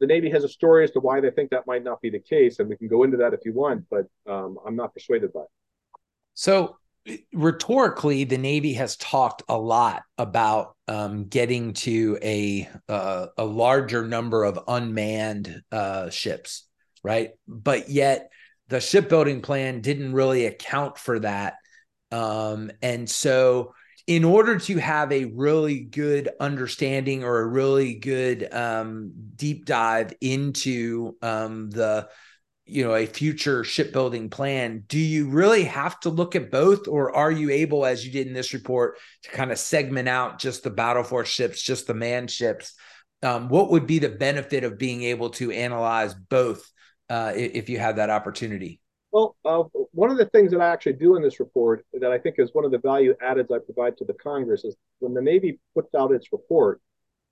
The 0.00 0.06
Navy 0.06 0.30
has 0.30 0.44
a 0.44 0.48
story 0.48 0.84
as 0.84 0.92
to 0.92 1.00
why 1.00 1.20
they 1.20 1.30
think 1.30 1.50
that 1.50 1.66
might 1.66 1.82
not 1.82 2.00
be 2.00 2.10
the 2.10 2.20
case, 2.20 2.60
and 2.60 2.68
we 2.68 2.76
can 2.76 2.86
go 2.86 3.02
into 3.02 3.16
that 3.16 3.34
if 3.34 3.40
you 3.44 3.52
want, 3.52 3.84
but 3.90 4.06
um, 4.30 4.58
I'm 4.64 4.76
not 4.76 4.94
persuaded 4.94 5.32
by 5.32 5.40
it. 5.40 5.48
So 6.34 6.76
rhetorically, 7.32 8.24
the 8.24 8.38
Navy 8.38 8.74
has 8.74 8.96
talked 8.96 9.42
a 9.48 9.58
lot 9.58 10.02
about 10.16 10.76
um, 10.86 11.24
getting 11.24 11.72
to 11.74 12.18
a 12.22 12.68
uh, 12.88 13.26
a 13.36 13.44
larger 13.44 14.06
number 14.06 14.44
of 14.44 14.60
unmanned 14.68 15.62
uh, 15.72 16.10
ships, 16.10 16.68
right? 17.02 17.30
But 17.48 17.88
yet, 17.88 18.30
the 18.68 18.80
shipbuilding 18.80 19.40
plan 19.42 19.80
didn't 19.80 20.12
really 20.12 20.46
account 20.46 20.98
for 20.98 21.18
that, 21.20 21.54
um, 22.10 22.70
and 22.82 23.08
so 23.08 23.74
in 24.06 24.24
order 24.24 24.58
to 24.58 24.78
have 24.78 25.12
a 25.12 25.26
really 25.26 25.80
good 25.80 26.30
understanding 26.40 27.24
or 27.24 27.40
a 27.40 27.46
really 27.46 27.94
good 27.94 28.48
um, 28.52 29.12
deep 29.36 29.66
dive 29.66 30.14
into 30.20 31.14
um, 31.20 31.70
the 31.70 32.08
you 32.64 32.84
know 32.84 32.94
a 32.94 33.06
future 33.06 33.64
shipbuilding 33.64 34.28
plan 34.28 34.84
do 34.88 34.98
you 34.98 35.28
really 35.28 35.64
have 35.64 35.98
to 36.00 36.10
look 36.10 36.36
at 36.36 36.50
both 36.50 36.86
or 36.86 37.14
are 37.16 37.30
you 37.30 37.50
able 37.50 37.86
as 37.86 38.04
you 38.04 38.12
did 38.12 38.26
in 38.26 38.34
this 38.34 38.52
report 38.52 38.98
to 39.22 39.30
kind 39.30 39.50
of 39.50 39.58
segment 39.58 40.06
out 40.06 40.38
just 40.38 40.62
the 40.62 40.70
battle 40.70 41.02
force 41.02 41.28
ships 41.28 41.62
just 41.62 41.86
the 41.86 41.94
man 41.94 42.26
ships? 42.26 42.74
Um, 43.22 43.48
what 43.48 43.70
would 43.70 43.86
be 43.86 43.98
the 43.98 44.10
benefit 44.10 44.64
of 44.64 44.78
being 44.78 45.02
able 45.02 45.30
to 45.30 45.50
analyze 45.50 46.14
both 46.14 46.70
uh, 47.10 47.32
if 47.34 47.68
you 47.68 47.78
had 47.78 47.96
that 47.96 48.10
opportunity 48.10 48.80
well 49.18 49.36
uh, 49.44 49.80
one 49.92 50.10
of 50.10 50.16
the 50.16 50.26
things 50.26 50.50
that 50.52 50.60
i 50.60 50.68
actually 50.68 50.92
do 50.92 51.16
in 51.16 51.22
this 51.22 51.40
report 51.40 51.84
that 51.92 52.12
i 52.12 52.18
think 52.18 52.36
is 52.38 52.50
one 52.52 52.64
of 52.64 52.70
the 52.70 52.78
value 52.78 53.14
addeds 53.22 53.54
i 53.54 53.58
provide 53.58 53.96
to 53.96 54.04
the 54.04 54.14
congress 54.14 54.64
is 54.64 54.76
when 55.00 55.14
the 55.14 55.20
navy 55.20 55.58
puts 55.74 55.94
out 55.94 56.12
its 56.12 56.32
report 56.32 56.80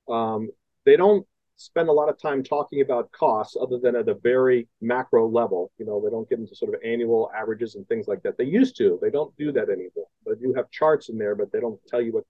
um, 0.08 0.48
they 0.84 0.96
don't 0.96 1.26
spend 1.56 1.88
a 1.88 1.92
lot 1.92 2.08
of 2.08 2.20
time 2.20 2.42
talking 2.42 2.80
about 2.80 3.10
costs 3.12 3.56
other 3.60 3.78
than 3.78 3.96
at 3.96 4.08
a 4.08 4.14
very 4.14 4.68
macro 4.80 5.28
level. 5.28 5.70
You 5.78 5.86
know, 5.86 6.00
they 6.02 6.10
don't 6.10 6.28
get 6.28 6.38
into 6.38 6.54
sort 6.54 6.74
of 6.74 6.80
annual 6.84 7.30
averages 7.36 7.74
and 7.74 7.88
things 7.88 8.06
like 8.06 8.22
that. 8.22 8.36
They 8.36 8.44
used 8.44 8.76
to. 8.76 8.98
They 9.00 9.10
don't 9.10 9.34
do 9.36 9.52
that 9.52 9.68
anymore. 9.70 10.08
But 10.24 10.40
you 10.40 10.52
have 10.54 10.70
charts 10.70 11.08
in 11.08 11.18
there, 11.18 11.34
but 11.34 11.50
they 11.52 11.60
don't 11.60 11.80
tell 11.88 12.00
you 12.00 12.12
what, 12.12 12.24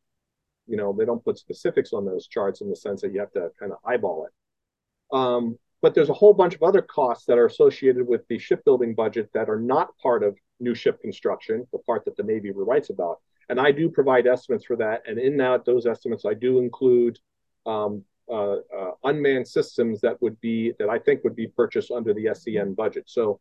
you 0.66 0.76
know, 0.76 0.94
they 0.96 1.04
don't 1.04 1.24
put 1.24 1.38
specifics 1.38 1.92
on 1.92 2.04
those 2.04 2.28
charts 2.28 2.60
in 2.60 2.70
the 2.70 2.76
sense 2.76 3.02
that 3.02 3.12
you 3.12 3.20
have 3.20 3.32
to 3.32 3.50
kind 3.58 3.72
of 3.72 3.78
eyeball 3.84 4.26
it. 4.26 5.16
Um, 5.16 5.58
but 5.86 5.94
there's 5.94 6.08
a 6.08 6.14
whole 6.14 6.34
bunch 6.34 6.56
of 6.56 6.64
other 6.64 6.82
costs 6.82 7.26
that 7.26 7.38
are 7.38 7.46
associated 7.46 8.04
with 8.08 8.26
the 8.26 8.36
shipbuilding 8.40 8.92
budget 8.92 9.30
that 9.32 9.48
are 9.48 9.60
not 9.60 9.96
part 9.98 10.24
of 10.24 10.36
new 10.58 10.74
ship 10.74 11.00
construction, 11.00 11.64
the 11.70 11.78
part 11.78 12.04
that 12.04 12.16
the 12.16 12.24
Navy 12.24 12.50
writes 12.52 12.90
about. 12.90 13.20
And 13.48 13.60
I 13.60 13.70
do 13.70 13.88
provide 13.88 14.26
estimates 14.26 14.64
for 14.64 14.74
that. 14.78 15.04
And 15.06 15.16
in 15.16 15.36
that, 15.36 15.64
those 15.64 15.86
estimates, 15.86 16.24
I 16.24 16.34
do 16.34 16.58
include 16.58 17.20
um, 17.66 18.02
uh, 18.28 18.54
uh, 18.76 18.90
unmanned 19.04 19.46
systems 19.46 20.00
that 20.00 20.20
would 20.20 20.40
be 20.40 20.72
that 20.80 20.88
I 20.88 20.98
think 20.98 21.22
would 21.22 21.36
be 21.36 21.46
purchased 21.46 21.92
under 21.92 22.12
the 22.12 22.24
SCN 22.24 22.74
budget. 22.74 23.04
So 23.06 23.38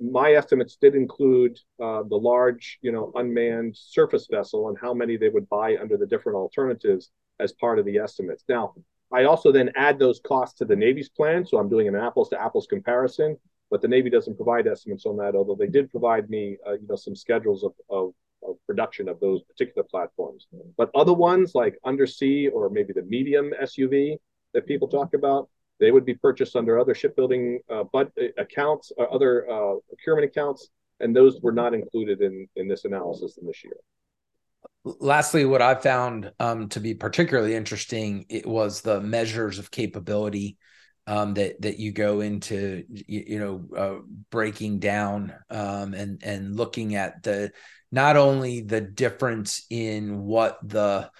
my 0.00 0.32
estimates 0.32 0.74
did 0.74 0.96
include 0.96 1.56
uh, 1.80 2.02
the 2.02 2.16
large, 2.16 2.80
you 2.82 2.90
know, 2.90 3.12
unmanned 3.14 3.76
surface 3.76 4.26
vessel 4.28 4.70
and 4.70 4.76
how 4.76 4.92
many 4.92 5.16
they 5.16 5.28
would 5.28 5.48
buy 5.48 5.76
under 5.80 5.96
the 5.96 6.06
different 6.06 6.34
alternatives 6.34 7.12
as 7.38 7.52
part 7.52 7.78
of 7.78 7.84
the 7.84 7.98
estimates. 7.98 8.42
Now, 8.48 8.74
I 9.16 9.24
also 9.24 9.50
then 9.50 9.70
add 9.76 9.98
those 9.98 10.20
costs 10.20 10.58
to 10.58 10.66
the 10.66 10.76
Navy's 10.76 11.08
plan, 11.08 11.46
so 11.46 11.56
I'm 11.56 11.70
doing 11.70 11.88
an 11.88 11.96
apples 11.96 12.28
to 12.30 12.40
apples 12.40 12.66
comparison. 12.66 13.38
But 13.70 13.80
the 13.80 13.88
Navy 13.88 14.10
doesn't 14.10 14.36
provide 14.36 14.66
estimates 14.66 15.06
on 15.06 15.16
that, 15.16 15.34
although 15.34 15.56
they 15.58 15.66
did 15.66 15.90
provide 15.90 16.28
me, 16.30 16.58
uh, 16.66 16.74
you 16.74 16.86
know, 16.86 16.96
some 16.96 17.16
schedules 17.16 17.64
of, 17.64 17.72
of 17.88 18.12
of 18.46 18.56
production 18.66 19.08
of 19.08 19.18
those 19.18 19.42
particular 19.42 19.84
platforms. 19.90 20.46
But 20.76 20.90
other 20.94 21.14
ones 21.14 21.54
like 21.54 21.78
undersea 21.84 22.48
or 22.48 22.68
maybe 22.68 22.92
the 22.92 23.02
medium 23.02 23.52
SUV 23.60 24.18
that 24.54 24.66
people 24.66 24.88
talk 24.88 25.14
about, 25.14 25.48
they 25.80 25.90
would 25.90 26.04
be 26.04 26.14
purchased 26.14 26.54
under 26.54 26.78
other 26.78 26.94
shipbuilding 26.94 27.60
uh, 27.70 27.84
but 27.92 28.12
uh, 28.20 28.26
accounts, 28.38 28.92
or 28.96 29.10
uh, 29.10 29.14
other 29.14 29.50
uh, 29.50 29.74
procurement 29.88 30.26
accounts, 30.26 30.68
and 31.00 31.16
those 31.16 31.40
were 31.40 31.56
not 31.62 31.74
included 31.74 32.20
in 32.20 32.46
in 32.56 32.68
this 32.68 32.84
analysis 32.84 33.38
in 33.38 33.46
this 33.46 33.64
year. 33.64 33.78
Lastly, 34.86 35.44
what 35.44 35.62
I 35.62 35.74
found 35.74 36.30
um, 36.38 36.68
to 36.68 36.80
be 36.80 36.94
particularly 36.94 37.56
interesting 37.56 38.24
it 38.28 38.46
was 38.46 38.82
the 38.82 39.00
measures 39.00 39.58
of 39.58 39.72
capability 39.72 40.58
um, 41.08 41.34
that 41.34 41.60
that 41.62 41.80
you 41.80 41.90
go 41.90 42.20
into, 42.20 42.84
you, 42.88 43.24
you 43.26 43.38
know, 43.40 43.68
uh, 43.76 44.02
breaking 44.30 44.78
down 44.78 45.34
um, 45.50 45.92
and 45.92 46.22
and 46.22 46.56
looking 46.56 46.94
at 46.94 47.22
the 47.24 47.50
not 47.90 48.16
only 48.16 48.60
the 48.60 48.80
difference 48.80 49.66
in 49.70 50.20
what 50.22 50.58
the 50.62 51.10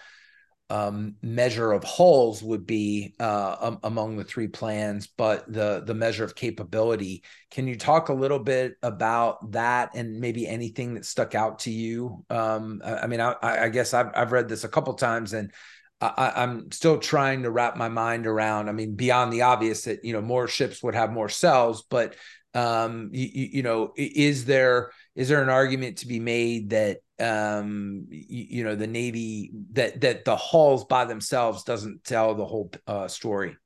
um, 0.68 1.14
measure 1.22 1.72
of 1.72 1.84
hulls 1.84 2.42
would 2.42 2.66
be 2.66 3.14
uh, 3.20 3.56
um, 3.60 3.78
among 3.84 4.16
the 4.16 4.24
three 4.24 4.48
plans, 4.48 5.06
but 5.06 5.50
the 5.50 5.82
the 5.84 5.94
measure 5.94 6.24
of 6.24 6.34
capability. 6.34 7.22
Can 7.50 7.68
you 7.68 7.76
talk 7.76 8.08
a 8.08 8.14
little 8.14 8.40
bit 8.40 8.74
about 8.82 9.52
that 9.52 9.94
and 9.94 10.20
maybe 10.20 10.46
anything 10.46 10.94
that 10.94 11.04
stuck 11.04 11.34
out 11.34 11.60
to 11.60 11.70
you? 11.70 12.24
Um, 12.30 12.82
I, 12.84 12.98
I, 12.98 13.06
mean, 13.06 13.20
I, 13.20 13.34
I, 13.42 13.68
guess 13.68 13.94
I've 13.94 14.10
I've 14.14 14.32
read 14.32 14.48
this 14.48 14.64
a 14.64 14.68
couple 14.68 14.94
times 14.94 15.32
and. 15.32 15.52
I, 15.98 16.42
am 16.42 16.70
still 16.72 16.98
trying 16.98 17.44
to 17.44 17.50
wrap 17.50 17.78
my 17.78 17.88
mind 17.88 18.26
around. 18.26 18.68
I 18.68 18.72
mean, 18.72 18.96
beyond 18.96 19.32
the 19.32 19.40
obvious 19.40 19.84
that 19.84 20.04
you 20.04 20.12
know 20.12 20.20
more 20.20 20.46
ships 20.46 20.82
would 20.82 20.94
have 20.94 21.10
more 21.10 21.30
cells, 21.30 21.84
but 21.88 22.16
um, 22.52 23.08
you, 23.14 23.48
you 23.52 23.62
know, 23.62 23.94
is 23.96 24.44
there 24.44 24.90
is 25.16 25.28
there 25.28 25.42
an 25.42 25.48
argument 25.48 25.98
to 25.98 26.06
be 26.06 26.20
made 26.20 26.70
that 26.70 26.98
um, 27.18 28.06
you, 28.10 28.46
you, 28.50 28.64
know 28.64 28.76
the 28.76 28.86
Navy 28.86 29.50
that 29.72 30.02
that 30.02 30.24
the 30.24 30.36
hulls 30.36 30.84
by 30.84 31.06
themselves 31.06 31.64
doesn't 31.64 32.04
tell 32.04 32.34
the 32.34 32.44
whole 32.44 32.70
uh, 32.86 33.08
story? 33.08 33.56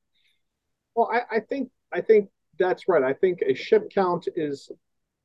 Well, 0.95 1.11
I, 1.13 1.37
I 1.37 1.41
think 1.41 1.71
I 1.93 2.01
think 2.01 2.31
That's 2.59 2.89
right. 2.89 3.03
I 3.03 3.13
think 3.13 3.43
a 3.43 3.55
ship 3.55 3.91
count 3.93 4.29
is 4.37 4.71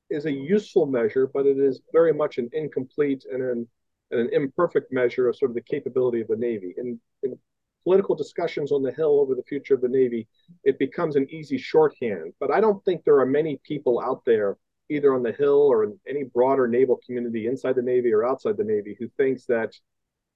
is 0.09 0.25
a 0.25 0.31
useful 0.31 0.85
measure, 0.85 1.29
but 1.31 1.45
it 1.45 1.57
is 1.57 1.81
very 1.91 2.13
much 2.13 2.38
an 2.38 2.49
incomplete 2.53 3.25
and 3.31 3.41
an, 3.41 3.67
and 4.11 4.19
an 4.21 4.29
imperfect 4.33 4.91
measure 4.91 5.27
of 5.27 5.35
sort 5.35 5.51
of 5.51 5.55
the 5.55 5.61
capability 5.61 6.21
of 6.21 6.27
the 6.27 6.35
Navy. 6.35 6.73
In, 6.77 6.99
in 7.23 7.38
political 7.83 8.15
discussions 8.15 8.71
on 8.71 8.83
the 8.83 8.91
Hill 8.91 9.19
over 9.19 9.35
the 9.35 9.43
future 9.43 9.73
of 9.73 9.81
the 9.81 9.88
Navy, 9.88 10.27
it 10.63 10.77
becomes 10.79 11.15
an 11.15 11.27
easy 11.29 11.57
shorthand. 11.57 12.33
But 12.39 12.51
I 12.51 12.59
don't 12.61 12.83
think 12.85 13.03
there 13.03 13.19
are 13.19 13.25
many 13.25 13.59
people 13.63 13.99
out 13.99 14.21
there, 14.25 14.57
either 14.89 15.13
on 15.13 15.23
the 15.23 15.31
Hill 15.31 15.67
or 15.71 15.83
in 15.83 15.99
any 16.07 16.23
broader 16.23 16.67
naval 16.67 16.99
community 17.05 17.47
inside 17.47 17.75
the 17.75 17.81
Navy 17.81 18.13
or 18.13 18.25
outside 18.25 18.57
the 18.57 18.63
Navy, 18.63 18.95
who 18.99 19.07
thinks 19.17 19.45
that 19.45 19.73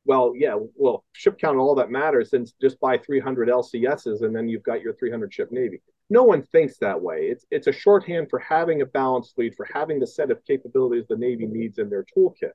well, 0.05 0.33
yeah, 0.35 0.55
well, 0.75 1.03
ship 1.11 1.37
count 1.37 1.57
all 1.57 1.75
that 1.75 1.91
matters, 1.91 2.31
then 2.31 2.45
just 2.61 2.79
buy 2.79 2.97
300 2.97 3.49
LCSs 3.49 4.23
and 4.23 4.35
then 4.35 4.47
you've 4.47 4.63
got 4.63 4.81
your 4.81 4.93
300 4.93 5.31
ship 5.31 5.51
Navy. 5.51 5.81
No 6.09 6.23
one 6.23 6.41
thinks 6.41 6.77
that 6.77 6.99
way. 6.99 7.27
It's 7.27 7.45
it's 7.51 7.67
a 7.67 7.71
shorthand 7.71 8.29
for 8.29 8.39
having 8.39 8.81
a 8.81 8.85
balanced 8.85 9.35
fleet, 9.35 9.53
for 9.55 9.67
having 9.71 9.99
the 9.99 10.07
set 10.07 10.31
of 10.31 10.43
capabilities 10.45 11.05
the 11.07 11.15
Navy 11.15 11.45
needs 11.45 11.77
in 11.77 11.89
their 11.89 12.05
toolkit. 12.17 12.53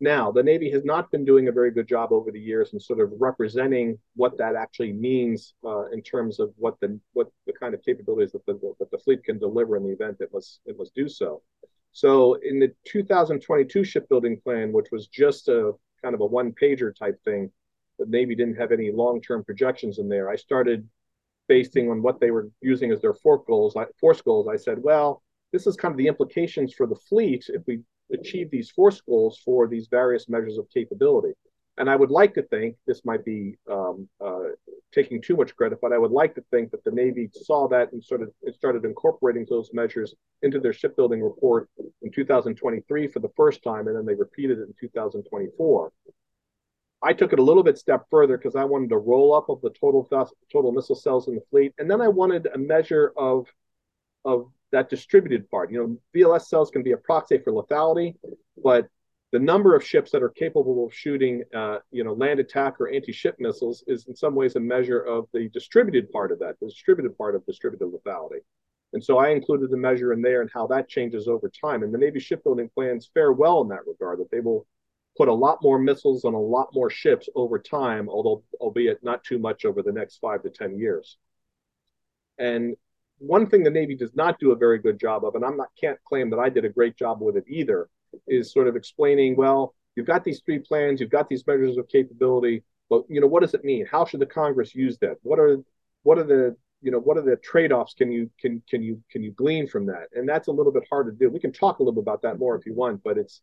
Now, 0.00 0.30
the 0.30 0.42
Navy 0.42 0.70
has 0.70 0.84
not 0.84 1.10
been 1.10 1.24
doing 1.24 1.48
a 1.48 1.52
very 1.52 1.70
good 1.70 1.88
job 1.88 2.12
over 2.12 2.30
the 2.30 2.40
years 2.40 2.72
in 2.72 2.80
sort 2.80 3.00
of 3.00 3.10
representing 3.18 3.98
what 4.14 4.36
that 4.38 4.54
actually 4.54 4.92
means 4.92 5.54
uh, 5.64 5.86
in 5.90 6.02
terms 6.02 6.38
of 6.38 6.52
what 6.56 6.78
the 6.80 6.98
what 7.12 7.28
the 7.46 7.52
kind 7.52 7.74
of 7.74 7.82
capabilities 7.82 8.32
that 8.32 8.46
the 8.46 8.58
that 8.78 8.90
the 8.90 8.98
fleet 8.98 9.24
can 9.24 9.38
deliver 9.38 9.76
in 9.76 9.84
the 9.84 9.90
event 9.90 10.18
it 10.20 10.30
must 10.32 10.60
it 10.66 10.76
must 10.78 10.94
do 10.94 11.08
so. 11.08 11.42
So, 11.92 12.34
in 12.34 12.58
the 12.58 12.72
2022 12.86 13.84
shipbuilding 13.84 14.40
plan, 14.40 14.72
which 14.72 14.90
was 14.90 15.06
just 15.06 15.48
a 15.48 15.72
kind 16.04 16.14
of 16.14 16.20
a 16.20 16.26
one 16.26 16.52
pager 16.52 16.94
type 16.94 17.18
thing. 17.24 17.50
The 17.98 18.06
Navy 18.06 18.34
didn't 18.34 18.56
have 18.56 18.72
any 18.72 18.90
long 18.92 19.20
term 19.20 19.42
projections 19.42 19.98
in 19.98 20.08
there. 20.08 20.28
I 20.28 20.36
started 20.36 20.86
basing 21.48 21.90
on 21.90 22.02
what 22.02 22.20
they 22.20 22.30
were 22.30 22.50
using 22.60 22.92
as 22.92 23.00
their 23.00 23.14
force 23.14 23.42
goals. 23.46 23.76
I, 23.76 23.86
force 23.98 24.20
goals. 24.20 24.46
I 24.48 24.56
said, 24.56 24.78
well, 24.82 25.22
this 25.52 25.66
is 25.66 25.76
kind 25.76 25.92
of 25.92 25.98
the 25.98 26.08
implications 26.08 26.74
for 26.74 26.86
the 26.86 26.96
fleet 26.96 27.46
if 27.48 27.62
we 27.66 27.80
achieve 28.12 28.50
these 28.50 28.70
force 28.70 29.00
goals 29.00 29.40
for 29.44 29.66
these 29.66 29.88
various 29.88 30.28
measures 30.28 30.58
of 30.58 30.68
capability. 30.70 31.32
And 31.76 31.90
I 31.90 31.96
would 31.96 32.10
like 32.10 32.34
to 32.34 32.42
think 32.42 32.76
this 32.86 33.04
might 33.04 33.24
be 33.24 33.56
um, 33.70 34.08
uh, 34.24 34.50
taking 34.92 35.20
too 35.20 35.36
much 35.36 35.56
credit, 35.56 35.80
but 35.82 35.92
I 35.92 35.98
would 35.98 36.12
like 36.12 36.34
to 36.36 36.44
think 36.52 36.70
that 36.70 36.84
the 36.84 36.92
Navy 36.92 37.28
saw 37.32 37.66
that 37.68 37.92
and 37.92 38.02
sort 38.02 38.22
of 38.22 38.30
started 38.54 38.84
incorporating 38.84 39.44
those 39.50 39.70
measures 39.72 40.14
into 40.42 40.60
their 40.60 40.72
shipbuilding 40.72 41.20
report 41.20 41.68
in 42.02 42.12
2023 42.12 43.08
for 43.08 43.18
the 43.18 43.28
first 43.36 43.62
time, 43.64 43.88
and 43.88 43.96
then 43.96 44.06
they 44.06 44.14
repeated 44.14 44.58
it 44.58 44.68
in 44.68 44.74
2024. 44.78 45.92
I 47.02 47.12
took 47.12 47.32
it 47.32 47.38
a 47.38 47.42
little 47.42 47.64
bit 47.64 47.76
step 47.76 48.06
further 48.08 48.38
because 48.38 48.56
I 48.56 48.64
wanted 48.64 48.92
a 48.92 48.96
roll 48.96 49.34
up 49.34 49.48
of 49.50 49.60
the 49.60 49.70
total 49.70 50.08
total 50.50 50.72
missile 50.72 50.94
cells 50.94 51.26
in 51.26 51.34
the 51.34 51.42
fleet, 51.50 51.74
and 51.78 51.90
then 51.90 52.00
I 52.00 52.08
wanted 52.08 52.46
a 52.46 52.58
measure 52.58 53.12
of 53.16 53.46
of 54.24 54.50
that 54.74 54.90
distributed 54.90 55.48
part. 55.50 55.70
You 55.70 55.78
know, 55.78 55.98
VLS 56.14 56.46
cells 56.46 56.70
can 56.70 56.82
be 56.82 56.92
a 56.92 56.96
proxy 56.96 57.38
for 57.38 57.52
lethality, 57.52 58.16
but 58.62 58.88
the 59.30 59.38
number 59.38 59.74
of 59.74 59.84
ships 59.84 60.10
that 60.10 60.22
are 60.22 60.28
capable 60.28 60.84
of 60.84 60.92
shooting, 60.92 61.42
uh, 61.54 61.78
you 61.90 62.04
know, 62.04 62.12
land 62.12 62.40
attack 62.40 62.80
or 62.80 62.88
anti-ship 62.88 63.36
missiles 63.38 63.84
is 63.86 64.06
in 64.06 64.14
some 64.14 64.34
ways 64.34 64.56
a 64.56 64.60
measure 64.60 65.00
of 65.00 65.26
the 65.32 65.48
distributed 65.50 66.10
part 66.10 66.32
of 66.32 66.38
that, 66.40 66.58
the 66.60 66.66
distributed 66.66 67.16
part 67.16 67.34
of 67.34 67.46
distributed 67.46 67.88
lethality. 67.88 68.40
And 68.92 69.02
so 69.02 69.18
I 69.18 69.30
included 69.30 69.70
the 69.70 69.76
measure 69.76 70.12
in 70.12 70.22
there 70.22 70.40
and 70.40 70.50
how 70.52 70.66
that 70.68 70.88
changes 70.88 71.26
over 71.26 71.48
time. 71.48 71.82
And 71.82 71.92
the 71.92 71.98
Navy 71.98 72.20
shipbuilding 72.20 72.70
plans 72.74 73.10
fare 73.14 73.32
well 73.32 73.60
in 73.62 73.68
that 73.68 73.86
regard, 73.86 74.18
that 74.20 74.30
they 74.30 74.40
will 74.40 74.66
put 75.16 75.28
a 75.28 75.34
lot 75.34 75.58
more 75.62 75.78
missiles 75.78 76.24
on 76.24 76.34
a 76.34 76.40
lot 76.40 76.68
more 76.72 76.90
ships 76.90 77.28
over 77.36 77.58
time, 77.58 78.08
although 78.08 78.42
albeit 78.60 79.02
not 79.02 79.22
too 79.22 79.38
much 79.38 79.64
over 79.64 79.82
the 79.82 79.92
next 79.92 80.18
five 80.18 80.42
to 80.42 80.50
10 80.50 80.78
years. 80.78 81.16
And 82.38 82.76
one 83.18 83.46
thing 83.48 83.62
the 83.62 83.70
Navy 83.70 83.94
does 83.94 84.14
not 84.14 84.38
do 84.38 84.52
a 84.52 84.56
very 84.56 84.78
good 84.78 84.98
job 84.98 85.24
of, 85.24 85.34
and 85.34 85.44
I'm 85.44 85.56
not 85.56 85.68
can't 85.80 85.98
claim 86.04 86.30
that 86.30 86.38
I 86.38 86.48
did 86.48 86.64
a 86.64 86.68
great 86.68 86.96
job 86.96 87.20
with 87.20 87.36
it 87.36 87.44
either, 87.48 87.88
is 88.26 88.52
sort 88.52 88.68
of 88.68 88.76
explaining, 88.76 89.36
well, 89.36 89.74
you've 89.96 90.06
got 90.06 90.24
these 90.24 90.40
three 90.44 90.58
plans, 90.58 91.00
you've 91.00 91.10
got 91.10 91.28
these 91.28 91.46
measures 91.46 91.76
of 91.76 91.88
capability, 91.88 92.62
but 92.90 93.02
you 93.08 93.20
know, 93.20 93.26
what 93.26 93.40
does 93.42 93.54
it 93.54 93.64
mean? 93.64 93.86
How 93.90 94.04
should 94.04 94.20
the 94.20 94.26
Congress 94.26 94.74
use 94.74 94.98
that? 94.98 95.16
What 95.22 95.38
are 95.38 95.58
what 96.02 96.18
are 96.18 96.24
the 96.24 96.56
you 96.84 96.90
know 96.90 97.00
what 97.00 97.16
are 97.16 97.22
the 97.22 97.36
trade-offs 97.36 97.94
can 97.94 98.12
you 98.12 98.30
can 98.38 98.62
can 98.68 98.82
you 98.82 99.02
can 99.10 99.22
you 99.22 99.32
glean 99.32 99.66
from 99.66 99.86
that 99.86 100.08
and 100.12 100.28
that's 100.28 100.48
a 100.48 100.52
little 100.52 100.70
bit 100.70 100.84
hard 100.88 101.06
to 101.06 101.12
do 101.12 101.30
we 101.30 101.40
can 101.40 101.50
talk 101.50 101.78
a 101.78 101.82
little 101.82 101.94
bit 101.94 102.02
about 102.02 102.22
that 102.22 102.38
more 102.38 102.54
if 102.54 102.66
you 102.66 102.74
want 102.74 103.02
but 103.02 103.16
it's 103.16 103.40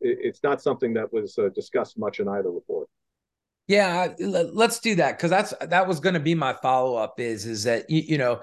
it's 0.00 0.42
not 0.42 0.60
something 0.60 0.94
that 0.94 1.12
was 1.12 1.38
uh, 1.38 1.48
discussed 1.54 1.98
much 1.98 2.20
in 2.20 2.28
either 2.28 2.50
report 2.50 2.88
yeah 3.68 4.08
let's 4.18 4.80
do 4.80 4.96
that 4.96 5.16
because 5.16 5.30
that's 5.30 5.54
that 5.60 5.86
was 5.86 6.00
going 6.00 6.14
to 6.14 6.20
be 6.20 6.34
my 6.34 6.52
follow-up 6.52 7.20
is 7.20 7.46
is 7.46 7.62
that 7.64 7.88
you, 7.88 8.02
you 8.02 8.18
know 8.18 8.40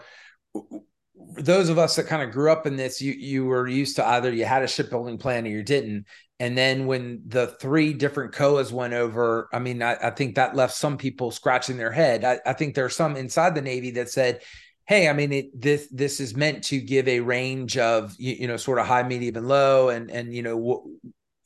those 1.38 1.70
of 1.70 1.78
us 1.78 1.96
that 1.96 2.08
kind 2.08 2.22
of 2.22 2.32
grew 2.32 2.52
up 2.52 2.66
in 2.66 2.76
this, 2.76 3.02
you 3.02 3.14
you 3.14 3.46
were 3.46 3.68
used 3.68 3.96
to 3.98 4.08
either 4.08 4.32
you 4.32 4.46
had 4.46 4.64
a 4.64 4.68
shipbuilding 4.68 5.18
plan 5.18 5.46
or 5.46 5.50
you 5.50 5.64
didn't. 5.64 6.06
And 6.40 6.58
then 6.58 6.86
when 6.86 7.24
the 7.26 7.48
three 7.48 7.94
different 7.94 8.34
COAs 8.34 8.72
went 8.72 8.94
over, 8.94 9.50
I 9.52 9.60
mean, 9.60 9.82
I, 9.82 9.96
I 9.96 10.10
think 10.12 10.36
that 10.36 10.56
left 10.56 10.76
some 10.76 10.98
people 10.98 11.32
scratching 11.32 11.78
their 11.78 11.92
head. 11.92 12.24
I, 12.24 12.40
I, 12.46 12.54
think 12.54 12.76
there 12.76 12.86
are 12.86 12.90
some 12.90 13.16
inside 13.16 13.56
the 13.56 13.62
Navy 13.62 13.92
that 13.92 14.10
said, 14.10 14.42
"Hey, 14.86 15.10
I 15.10 15.14
mean, 15.14 15.34
it, 15.34 15.60
this 15.60 15.88
this 15.92 16.20
is 16.20 16.36
meant 16.36 16.64
to 16.66 16.80
give 16.80 17.08
a 17.08 17.22
range 17.22 17.78
of 17.78 18.16
you, 18.20 18.34
you 18.34 18.48
know 18.48 18.58
sort 18.58 18.80
of 18.80 18.86
high, 18.86 19.04
medium, 19.04 19.38
and 19.38 19.48
low, 19.48 19.90
and 19.90 20.12
and 20.12 20.34
you 20.34 20.44
know." 20.44 20.58
W- 20.58 21.00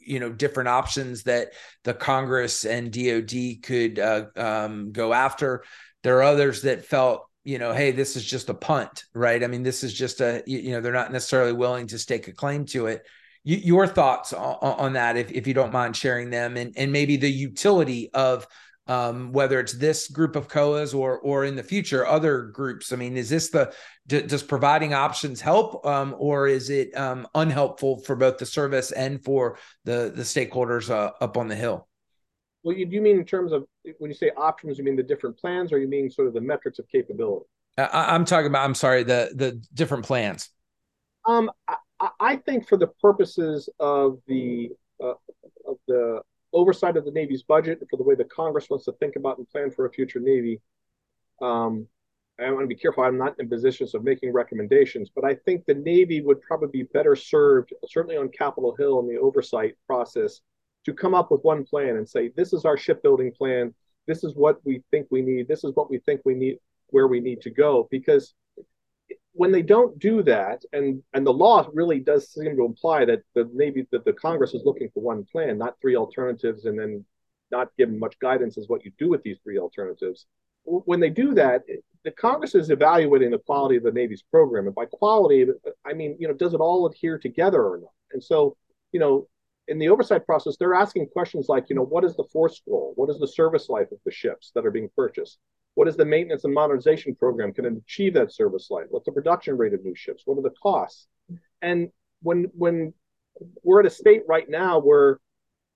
you 0.03 0.19
know 0.19 0.31
different 0.31 0.67
options 0.67 1.21
that 1.23 1.53
the 1.83 1.93
congress 1.93 2.65
and 2.65 2.91
dod 2.91 3.31
could 3.61 3.99
uh, 3.99 4.25
um, 4.35 4.91
go 4.91 5.13
after 5.13 5.63
there 6.01 6.17
are 6.17 6.23
others 6.23 6.63
that 6.63 6.85
felt 6.85 7.29
you 7.43 7.57
know, 7.57 7.73
hey, 7.73 7.91
this 7.91 8.15
is 8.15 8.23
just 8.23 8.49
a 8.49 8.53
punt, 8.53 9.05
right? 9.13 9.43
I 9.43 9.47
mean, 9.47 9.63
this 9.63 9.83
is 9.83 9.93
just 9.93 10.21
a, 10.21 10.43
you 10.45 10.71
know, 10.71 10.81
they're 10.81 10.91
not 10.91 11.11
necessarily 11.11 11.53
willing 11.53 11.87
to 11.87 11.99
stake 11.99 12.27
a 12.27 12.33
claim 12.33 12.65
to 12.67 12.87
it. 12.87 13.05
You, 13.43 13.57
your 13.57 13.87
thoughts 13.87 14.33
on, 14.33 14.57
on, 14.61 14.93
that, 14.93 15.17
if, 15.17 15.31
if 15.31 15.47
you 15.47 15.53
don't 15.53 15.73
mind 15.73 15.95
sharing 15.95 16.29
them, 16.29 16.57
and 16.57 16.73
and 16.77 16.91
maybe 16.91 17.17
the 17.17 17.31
utility 17.31 18.11
of 18.13 18.45
um, 18.87 19.31
whether 19.31 19.59
it's 19.59 19.73
this 19.73 20.07
group 20.07 20.35
of 20.35 20.47
COAs 20.47 20.93
or 20.93 21.19
or 21.19 21.45
in 21.45 21.55
the 21.55 21.63
future 21.63 22.05
other 22.05 22.43
groups. 22.43 22.91
I 22.91 22.97
mean, 22.97 23.17
is 23.17 23.29
this 23.29 23.49
the 23.49 23.73
d- 24.07 24.23
does 24.23 24.43
providing 24.43 24.93
options 24.93 25.41
help, 25.41 25.85
um, 25.85 26.15
or 26.17 26.47
is 26.47 26.69
it 26.69 26.95
um, 26.97 27.27
unhelpful 27.33 28.01
for 28.01 28.15
both 28.15 28.37
the 28.37 28.45
service 28.45 28.91
and 28.91 29.23
for 29.23 29.57
the 29.85 30.11
the 30.15 30.23
stakeholders 30.23 30.89
uh, 30.89 31.11
up 31.21 31.37
on 31.37 31.47
the 31.47 31.55
hill? 31.55 31.87
Well, 32.63 32.75
you, 32.75 32.87
you 32.87 33.01
mean 33.01 33.17
in 33.17 33.25
terms 33.25 33.51
of 33.51 33.65
when 33.97 34.11
you 34.11 34.15
say 34.15 34.31
options, 34.37 34.77
you 34.77 34.83
mean 34.83 34.95
the 34.95 35.03
different 35.03 35.37
plans, 35.37 35.71
or 35.71 35.79
you 35.79 35.87
mean 35.87 36.09
sort 36.09 36.27
of 36.27 36.33
the 36.33 36.41
metrics 36.41 36.79
of 36.79 36.87
capability? 36.87 37.45
I, 37.77 38.15
am 38.15 38.25
talking 38.25 38.47
about. 38.47 38.65
I'm 38.65 38.75
sorry, 38.75 39.03
the 39.03 39.31
the 39.33 39.61
different 39.73 40.05
plans. 40.05 40.49
Um, 41.25 41.51
I, 41.67 42.09
I 42.19 42.35
think 42.35 42.67
for 42.67 42.77
the 42.77 42.87
purposes 42.87 43.69
of 43.79 44.19
the 44.27 44.69
uh, 45.01 45.13
of 45.67 45.77
the 45.87 46.21
oversight 46.53 46.97
of 46.97 47.05
the 47.05 47.11
Navy's 47.11 47.43
budget, 47.43 47.79
for 47.89 47.97
the 47.97 48.03
way 48.03 48.15
the 48.15 48.25
Congress 48.25 48.69
wants 48.69 48.85
to 48.85 48.91
think 48.93 49.15
about 49.15 49.37
and 49.37 49.49
plan 49.49 49.71
for 49.71 49.85
a 49.85 49.91
future 49.91 50.19
Navy, 50.19 50.61
um, 51.41 51.87
I 52.39 52.51
want 52.51 52.63
to 52.63 52.67
be 52.67 52.75
careful. 52.75 53.03
I'm 53.03 53.17
not 53.17 53.39
in 53.39 53.49
positions 53.49 53.93
of 53.93 54.03
making 54.03 54.33
recommendations, 54.33 55.09
but 55.13 55.23
I 55.23 55.35
think 55.35 55.65
the 55.65 55.75
Navy 55.75 56.21
would 56.21 56.41
probably 56.41 56.69
be 56.69 56.83
better 56.83 57.15
served, 57.15 57.73
certainly 57.87 58.17
on 58.17 58.29
Capitol 58.29 58.75
Hill 58.77 58.99
in 58.99 59.07
the 59.07 59.17
oversight 59.17 59.75
process, 59.85 60.41
to 60.85 60.93
come 60.93 61.13
up 61.13 61.31
with 61.31 61.41
one 61.43 61.63
plan 61.63 61.95
and 61.97 62.07
say, 62.07 62.31
this 62.35 62.53
is 62.53 62.65
our 62.65 62.77
shipbuilding 62.77 63.31
plan. 63.33 63.73
This 64.07 64.23
is 64.23 64.35
what 64.35 64.57
we 64.65 64.83
think 64.91 65.07
we 65.11 65.21
need. 65.21 65.47
This 65.47 65.63
is 65.63 65.75
what 65.75 65.89
we 65.89 65.99
think 65.99 66.21
we 66.25 66.33
need, 66.33 66.57
where 66.87 67.07
we 67.07 67.19
need 67.19 67.41
to 67.41 67.49
go. 67.49 67.87
Because 67.91 68.33
when 69.33 69.51
they 69.51 69.61
don't 69.61 69.97
do 69.99 70.23
that, 70.23 70.63
and 70.73 71.01
and 71.13 71.25
the 71.25 71.33
law 71.33 71.67
really 71.73 71.99
does 71.99 72.31
seem 72.31 72.55
to 72.57 72.65
imply 72.65 73.05
that 73.05 73.21
the 73.33 73.49
Navy, 73.53 73.87
that 73.91 74.05
the 74.05 74.13
Congress 74.13 74.53
is 74.53 74.63
looking 74.65 74.89
for 74.93 75.01
one 75.01 75.25
plan, 75.31 75.57
not 75.57 75.75
three 75.81 75.95
alternatives, 75.95 76.65
and 76.65 76.77
then 76.77 77.05
not 77.51 77.69
given 77.77 77.99
much 77.99 78.17
guidance 78.19 78.57
as 78.57 78.67
what 78.67 78.83
you 78.85 78.91
do 78.97 79.09
with 79.09 79.23
these 79.23 79.37
three 79.43 79.57
alternatives. 79.57 80.25
When 80.63 80.99
they 80.99 81.09
do 81.09 81.33
that, 81.35 81.63
the 82.03 82.11
Congress 82.11 82.55
is 82.55 82.69
evaluating 82.69 83.31
the 83.31 83.39
quality 83.39 83.77
of 83.77 83.83
the 83.83 83.91
Navy's 83.91 84.21
program, 84.21 84.65
and 84.65 84.75
by 84.75 84.85
quality, 84.85 85.45
I 85.85 85.93
mean 85.93 86.17
you 86.19 86.27
know 86.27 86.33
does 86.33 86.53
it 86.53 86.59
all 86.59 86.85
adhere 86.87 87.17
together 87.17 87.63
or 87.63 87.77
not? 87.77 87.93
And 88.11 88.23
so 88.23 88.57
you 88.91 88.99
know 88.99 89.27
in 89.71 89.79
the 89.79 89.89
oversight 89.89 90.25
process, 90.25 90.57
they're 90.57 90.73
asking 90.73 91.07
questions 91.07 91.47
like, 91.47 91.69
you 91.69 91.75
know, 91.75 91.85
what 91.85 92.03
is 92.03 92.15
the 92.15 92.25
force 92.31 92.61
goal? 92.67 92.93
What 92.95 93.09
is 93.09 93.19
the 93.19 93.27
service 93.27 93.69
life 93.69 93.91
of 93.91 93.99
the 94.05 94.11
ships 94.11 94.51
that 94.53 94.65
are 94.65 94.71
being 94.71 94.89
purchased? 94.95 95.39
What 95.75 95.87
is 95.87 95.95
the 95.95 96.05
maintenance 96.05 96.43
and 96.43 96.53
modernization 96.53 97.15
program? 97.15 97.53
Can 97.53 97.65
it 97.65 97.73
achieve 97.73 98.13
that 98.15 98.33
service 98.33 98.67
life? 98.69 98.87
What's 98.89 99.05
the 99.05 99.13
production 99.13 99.57
rate 99.57 99.73
of 99.73 99.83
new 99.83 99.95
ships? 99.95 100.23
What 100.25 100.37
are 100.37 100.41
the 100.41 100.55
costs? 100.61 101.07
And 101.61 101.89
when 102.21 102.51
when 102.53 102.93
we're 103.63 103.79
at 103.79 103.85
a 103.85 103.89
state 103.89 104.23
right 104.27 104.49
now 104.49 104.79
where 104.79 105.19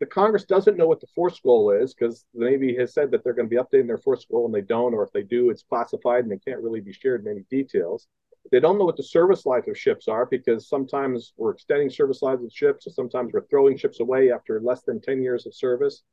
the 0.02 0.06
Congress 0.06 0.44
doesn't 0.44 0.76
know 0.76 0.88
what 0.88 1.00
the 1.00 1.08
force 1.16 1.40
goal 1.40 1.72
is 1.72 1.94
because 1.94 2.26
the 2.34 2.46
Navy 2.46 2.76
has 2.76 2.94
said 2.94 3.12
that 3.12 3.24
they're 3.24 3.34
going 3.34 3.50
to 3.50 3.56
be 3.56 3.62
updating 3.62 3.88
their 3.88 3.98
force 3.98 4.26
goal 4.30 4.46
and 4.46 4.54
they 4.54 4.62
don't, 4.62 4.94
or 4.94 5.04
if 5.04 5.14
they 5.14 5.24
do, 5.24 5.50
it's 5.50 5.64
classified 5.64 6.26
and 6.26 6.32
they 6.32 6.38
can't 6.38 6.62
really 6.62 6.82
be 6.82 6.92
shared 6.92 7.26
in 7.26 7.32
any 7.32 7.46
details. 7.50 8.08
They 8.52 8.60
don't 8.60 8.78
know 8.78 8.86
what 8.86 8.98
the 8.98 9.04
service 9.04 9.46
life 9.46 9.68
of 9.68 9.78
ships 9.78 10.08
are 10.08 10.26
because 10.26 10.70
sometimes 10.70 11.34
we're 11.38 11.52
extending 11.52 11.90
service 11.90 12.22
lives 12.22 12.44
of 12.44 12.52
ships, 12.52 12.86
or 12.88 12.92
sometimes 12.92 13.34
we're 13.34 13.48
throwing 13.48 13.78
ships 13.78 14.00
away 14.00 14.32
after 14.32 14.62
less 14.62 14.84
than 14.84 15.02
10 15.02 15.22
years 15.22 15.46
of 15.46 15.56
service. 15.56 16.04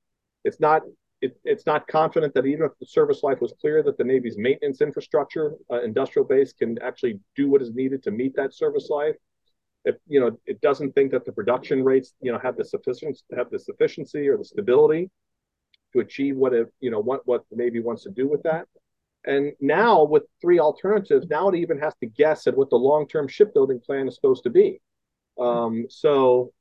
It's 0.45 0.61
not 0.61 0.83
it, 1.23 1.39
it's 1.45 1.67
not 1.67 1.87
confident 1.87 2.35
that 2.35 2.47
even 2.47 2.67
if 2.67 2.73
the 2.81 2.87
service 2.87 3.23
life 3.23 3.41
was 3.41 3.55
clear, 3.61 3.83
that 3.85 3.97
the 3.97 4.03
Navy's 4.03 4.37
maintenance 4.37 4.81
infrastructure, 4.81 5.55
uh, 5.71 5.81
industrial 5.83 6.27
base, 6.27 6.53
can 6.53 6.77
actually 6.83 7.21
do 7.37 7.49
what 7.49 7.63
is 7.63 7.73
needed 7.73 8.03
to 8.03 8.11
meet 8.11 8.35
that 8.35 8.53
service 8.53 8.91
life. 8.91 9.15
It, 9.85 10.01
you 10.09 10.19
know, 10.19 10.37
it 10.47 10.61
doesn't 10.61 10.95
think 10.95 11.13
that 11.13 11.25
the 11.25 11.31
production 11.31 11.85
rates, 11.85 12.15
you 12.21 12.33
know, 12.33 12.41
have 12.41 12.57
the 12.57 12.65
sufficiency, 12.65 13.23
have 13.37 13.51
the 13.51 13.59
sufficiency 13.59 14.29
or 14.29 14.37
the 14.37 14.45
stability 14.45 15.11
to 15.93 16.01
achieve 16.01 16.37
what 16.37 16.53
it, 16.55 16.73
you 16.81 16.91
know, 16.91 17.01
what 17.01 17.25
what 17.25 17.45
the 17.51 17.57
Navy 17.57 17.81
wants 17.81 18.03
to 18.03 18.11
do 18.11 18.29
with 18.29 18.43
that. 18.43 18.67
And 19.25 19.53
now 19.61 20.05
with 20.05 20.25
three 20.41 20.59
alternatives, 20.59 21.29
now 21.29 21.49
it 21.49 21.57
even 21.57 21.79
has 21.79 21.95
to 22.01 22.07
guess 22.07 22.47
at 22.47 22.57
what 22.57 22.71
the 22.71 22.77
long-term 22.77 23.29
shipbuilding 23.29 23.81
plan 23.81 24.09
is 24.09 24.15
supposed 24.17 24.43
to 24.45 24.51
be. 24.51 24.81
Um, 25.39 25.87
so 25.89 26.53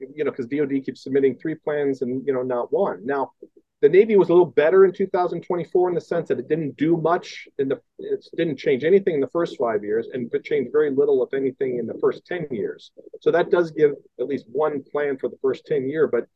you 0.00 0.24
know, 0.24 0.30
because 0.30 0.46
DoD 0.46 0.84
keeps 0.84 1.02
submitting 1.02 1.36
three 1.36 1.54
plans 1.54 2.02
and 2.02 2.26
you 2.26 2.32
know 2.32 2.42
not 2.42 2.72
one. 2.72 3.04
Now, 3.04 3.32
the 3.80 3.88
Navy 3.88 4.16
was 4.16 4.28
a 4.28 4.32
little 4.32 4.46
better 4.46 4.84
in 4.84 4.92
2024 4.92 5.88
in 5.88 5.94
the 5.94 6.00
sense 6.00 6.28
that 6.28 6.38
it 6.38 6.48
didn't 6.48 6.76
do 6.76 6.96
much 6.96 7.46
in 7.58 7.68
the 7.68 7.80
it 7.98 8.24
didn't 8.36 8.56
change 8.56 8.84
anything 8.84 9.14
in 9.14 9.20
the 9.20 9.28
first 9.28 9.56
five 9.58 9.84
years, 9.84 10.08
and 10.12 10.32
it 10.32 10.44
changed 10.44 10.72
very 10.72 10.90
little, 10.90 11.24
if 11.24 11.34
anything, 11.34 11.78
in 11.78 11.86
the 11.86 11.98
first 12.00 12.26
10 12.26 12.48
years. 12.50 12.90
So 13.20 13.30
that 13.30 13.50
does 13.50 13.70
give 13.70 13.92
at 14.18 14.26
least 14.26 14.46
one 14.50 14.82
plan 14.82 15.18
for 15.18 15.28
the 15.28 15.38
first 15.42 15.66
10 15.66 15.88
year. 15.88 16.06
But 16.08 16.26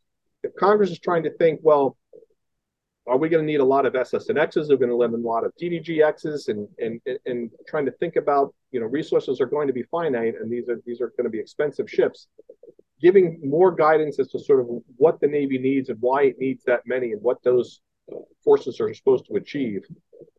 if 0.42 0.54
Congress 0.56 0.90
is 0.90 0.98
trying 0.98 1.24
to 1.24 1.36
think, 1.36 1.60
well, 1.62 1.96
are 3.06 3.18
we 3.18 3.28
going 3.28 3.44
to 3.44 3.50
need 3.50 3.60
a 3.60 3.64
lot 3.64 3.84
of 3.84 3.94
SSNXs? 3.94 4.70
Are 4.70 4.74
we 4.74 4.76
going 4.76 4.88
to 4.88 4.96
live 4.96 5.12
in 5.12 5.20
a 5.20 5.26
lot 5.26 5.44
of 5.44 5.52
DDGXs? 5.60 6.48
And, 6.48 6.68
and, 6.78 7.00
and 7.26 7.50
trying 7.66 7.84
to 7.86 7.92
think 7.92 8.16
about, 8.16 8.54
you 8.70 8.80
know, 8.80 8.86
resources 8.86 9.40
are 9.40 9.46
going 9.46 9.66
to 9.66 9.72
be 9.72 9.82
finite 9.84 10.34
and 10.40 10.50
these 10.50 10.68
are, 10.68 10.80
these 10.86 11.00
are 11.00 11.12
going 11.16 11.24
to 11.24 11.30
be 11.30 11.40
expensive 11.40 11.90
ships 11.90 12.28
giving 13.02 13.40
more 13.44 13.72
guidance 13.72 14.20
as 14.20 14.28
to 14.28 14.38
sort 14.38 14.60
of 14.60 14.66
what 14.96 15.20
the 15.20 15.26
Navy 15.26 15.58
needs 15.58 15.88
and 15.88 15.98
why 16.00 16.22
it 16.22 16.36
needs 16.38 16.62
that 16.64 16.82
many 16.86 17.10
and 17.10 17.20
what 17.20 17.42
those 17.42 17.80
forces 18.44 18.80
are 18.80 18.92
supposed 18.94 19.26
to 19.26 19.34
achieve 19.34 19.82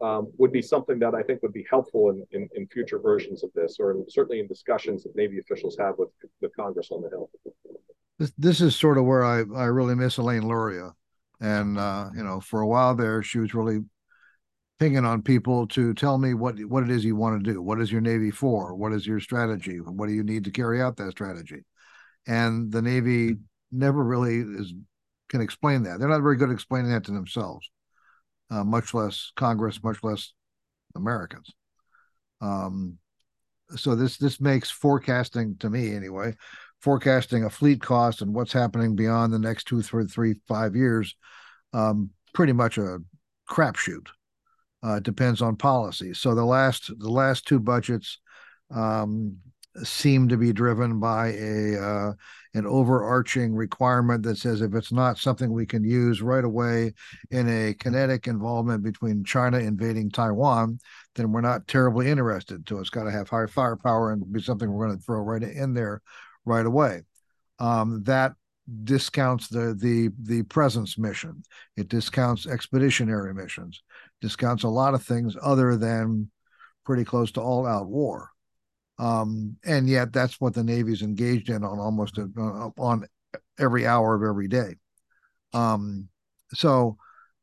um, 0.01 0.31
would 0.37 0.51
be 0.51 0.61
something 0.61 0.97
that 0.99 1.13
I 1.13 1.21
think 1.23 1.41
would 1.43 1.53
be 1.53 1.65
helpful 1.69 2.09
in, 2.09 2.25
in, 2.31 2.49
in, 2.55 2.67
future 2.67 2.99
versions 2.99 3.43
of 3.43 3.51
this, 3.53 3.77
or 3.79 3.95
certainly 4.09 4.39
in 4.39 4.47
discussions 4.47 5.03
that 5.03 5.15
Navy 5.15 5.39
officials 5.39 5.75
have 5.77 5.95
with 5.97 6.09
the 6.41 6.49
Congress 6.49 6.89
on 6.91 7.01
the 7.01 7.09
Hill. 7.09 7.29
This, 8.19 8.31
this 8.37 8.61
is 8.61 8.75
sort 8.75 8.97
of 8.97 9.05
where 9.05 9.23
I, 9.23 9.43
I 9.55 9.65
really 9.65 9.95
miss 9.95 10.17
Elaine 10.17 10.47
Luria. 10.47 10.93
And, 11.43 11.77
uh, 11.77 12.09
you 12.15 12.23
know, 12.23 12.39
for 12.39 12.61
a 12.61 12.67
while 12.67 12.95
there, 12.95 13.21
she 13.21 13.37
was 13.37 13.53
really 13.53 13.81
pinging 14.79 15.05
on 15.05 15.21
people 15.21 15.67
to 15.67 15.93
tell 15.93 16.17
me 16.17 16.33
what, 16.33 16.57
what 16.65 16.83
it 16.83 16.89
is 16.89 17.05
you 17.05 17.15
want 17.15 17.43
to 17.43 17.53
do. 17.53 17.61
What 17.61 17.79
is 17.79 17.91
your 17.91 18.01
Navy 18.01 18.31
for? 18.31 18.73
What 18.73 18.93
is 18.93 19.05
your 19.05 19.19
strategy? 19.19 19.77
What 19.77 20.07
do 20.07 20.13
you 20.13 20.23
need 20.23 20.45
to 20.45 20.51
carry 20.51 20.81
out 20.81 20.97
that 20.97 21.11
strategy? 21.11 21.63
and 22.27 22.71
the 22.71 22.81
Navy 22.81 23.35
never 23.71 24.03
really 24.03 24.39
is 24.39 24.73
can 25.29 25.41
explain 25.41 25.83
that. 25.83 25.99
They're 25.99 26.09
not 26.09 26.21
very 26.21 26.35
good 26.35 26.49
at 26.49 26.53
explaining 26.53 26.91
that 26.91 27.05
to 27.05 27.11
themselves, 27.11 27.69
uh, 28.51 28.63
much 28.63 28.93
less 28.93 29.31
Congress, 29.35 29.83
much 29.83 30.03
less 30.03 30.31
Americans. 30.95 31.49
Um, 32.41 32.97
so 33.75 33.95
this 33.95 34.17
this 34.17 34.39
makes 34.39 34.69
forecasting 34.69 35.57
to 35.59 35.69
me 35.69 35.95
anyway, 35.95 36.35
forecasting 36.83 37.45
a 37.45 37.49
fleet 37.49 37.81
cost 37.81 38.21
and 38.21 38.33
what's 38.33 38.51
happening 38.51 38.93
beyond 38.93 39.31
the 39.31 39.39
next 39.39 39.63
two, 39.65 39.81
three, 39.81 40.05
three, 40.05 40.35
five 40.49 40.75
years, 40.75 41.15
um, 41.71 42.09
pretty 42.33 42.51
much 42.51 42.77
a 42.77 42.99
crapshoot. 43.49 44.07
Uh, 44.83 44.99
depends 44.99 45.41
on 45.41 45.55
policy. 45.55 46.13
So 46.13 46.35
the 46.35 46.43
last 46.43 46.91
the 46.99 47.09
last 47.09 47.47
two 47.47 47.57
budgets, 47.57 48.19
um, 48.69 49.37
seem 49.81 50.27
to 50.27 50.35
be 50.35 50.51
driven 50.51 50.99
by 50.99 51.29
a 51.29 51.81
uh, 51.81 52.13
an 52.53 52.67
overarching 52.67 53.55
requirement 53.55 54.23
that 54.23 54.37
says 54.37 54.61
if 54.61 54.75
it's 54.75 54.91
not 54.91 55.17
something 55.17 55.53
we 55.53 55.65
can 55.65 55.85
use 55.85 56.21
right 56.21 56.43
away 56.43 56.93
in 57.31 57.47
a 57.47 57.73
kinetic 57.75 58.27
involvement 58.27 58.83
between 58.83 59.23
China 59.23 59.57
invading 59.57 60.11
Taiwan, 60.11 60.79
then 61.15 61.31
we're 61.31 61.39
not 61.39 61.65
terribly 61.67 62.11
interested. 62.11 62.67
So 62.67 62.79
it's 62.79 62.89
got 62.89 63.05
to 63.05 63.11
have 63.11 63.29
high 63.29 63.47
firepower 63.47 64.11
and 64.11 64.31
be 64.33 64.41
something 64.41 64.69
we're 64.69 64.85
going 64.85 64.97
to 64.97 65.03
throw 65.03 65.21
right 65.21 65.41
in 65.41 65.73
there 65.73 66.01
right 66.45 66.65
away. 66.65 67.01
Um, 67.59 68.03
that 68.03 68.33
discounts 68.83 69.49
the 69.49 69.75
the 69.79 70.09
the 70.21 70.43
presence 70.43 70.97
mission. 70.97 71.43
It 71.75 71.89
discounts 71.89 72.47
expeditionary 72.47 73.33
missions. 73.33 73.83
Discounts 74.21 74.63
a 74.63 74.69
lot 74.69 74.93
of 74.93 75.03
things 75.03 75.35
other 75.41 75.75
than 75.75 76.29
pretty 76.85 77.03
close 77.03 77.31
to 77.33 77.41
all 77.41 77.65
out 77.65 77.87
war. 77.87 78.29
Um, 78.99 79.57
and 79.65 79.89
yet 79.89 80.13
that's 80.13 80.39
what 80.39 80.53
the 80.53 80.63
Navy's 80.63 81.01
engaged 81.01 81.49
in 81.49 81.63
on 81.63 81.79
almost 81.79 82.17
a, 82.17 82.29
uh, 82.37 82.69
on 82.77 83.07
every 83.59 83.85
hour 83.85 84.15
of 84.15 84.23
every 84.23 84.47
day. 84.47 84.75
Um, 85.53 86.09
so, 86.53 86.97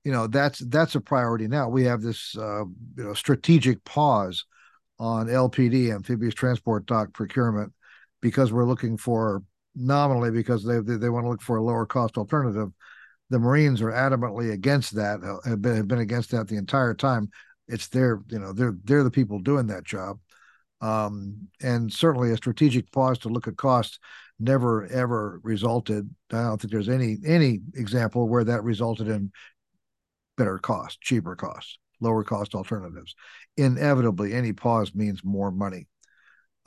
you 0.05 0.13
know, 0.13 0.27
that's 0.27 0.61
that's 0.61 0.95
a 0.95 1.01
priority 1.01 1.49
now. 1.49 1.69
We 1.69 1.85
have 1.85 2.03
this 2.03 2.37
uh, 2.37 2.65
you 2.65 3.05
know 3.05 3.15
strategic 3.15 3.85
pause 3.85 4.45
on 4.99 5.27
LPD 5.27 5.95
amphibious 5.95 6.35
transport 6.35 6.87
dock 6.87 7.13
procurement 7.13 7.73
because 8.21 8.53
we're 8.53 8.67
looking 8.67 8.97
for 8.97 9.43
nominally 9.75 10.31
because 10.31 10.65
they 10.65 10.81
they, 10.81 10.97
they 10.97 11.09
want 11.09 11.25
to 11.25 11.31
look 11.31 11.43
for 11.43 11.57
a 11.57 11.63
lower 11.63 11.87
cost 11.87 12.19
alternative. 12.19 12.71
The 13.31 13.39
Marines 13.39 13.81
are 13.81 13.93
adamantly 13.93 14.53
against 14.53 14.97
that. 14.97 15.23
Uh, 15.23 15.49
have 15.49 15.63
been 15.63 15.77
have 15.77 15.89
been 15.89 16.01
against 16.01 16.31
that 16.33 16.49
the 16.49 16.57
entire 16.57 16.95
time. 16.95 17.31
It's 17.69 17.89
their 17.89 18.21
you 18.29 18.39
know 18.39 18.53
they're 18.53 18.77
they're 18.85 19.05
the 19.05 19.11
people 19.11 19.39
doing 19.39 19.69
that 19.69 19.85
job 19.85 20.19
um, 20.81 21.49
and 21.61 21.93
certainly 21.93 22.31
a 22.31 22.37
strategic 22.37 22.91
pause 22.93 23.19
to 23.19 23.29
look 23.29 23.49
at 23.49 23.57
costs 23.57 23.99
never 24.39 24.87
ever 24.87 25.41
resulted. 25.43 26.09
I 26.33 26.43
don't 26.45 26.61
think 26.61 26.73
there's 26.73 26.89
any 26.89 27.19
any 27.27 27.61
example 27.75 28.29
where 28.29 28.45
that 28.45 28.65
resulted 28.65 29.09
in 29.09 29.33
better 30.37 30.59
cost, 30.59 31.01
cheaper 31.03 31.37
costs, 31.37 31.79
lower 32.01 32.25
cost 32.25 32.55
alternatives. 32.55 33.15
Inevitably, 33.57 34.33
any 34.33 34.53
pause 34.53 34.95
means 34.95 35.23
more 35.23 35.51
money. 35.51 35.87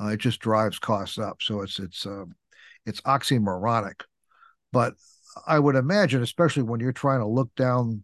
Uh, 0.01 0.07
it 0.07 0.19
just 0.19 0.39
drives 0.39 0.79
costs 0.79 1.17
up. 1.17 1.41
So 1.41 1.61
it's 1.61 1.79
it's 1.79 2.05
uh, 2.05 2.25
it's 2.85 3.01
oxymoronic. 3.01 4.01
But 4.71 4.95
I 5.47 5.59
would 5.59 5.75
imagine, 5.75 6.21
especially 6.21 6.63
when 6.63 6.79
you're 6.79 6.91
trying 6.91 7.19
to 7.19 7.27
look 7.27 7.53
down 7.55 8.03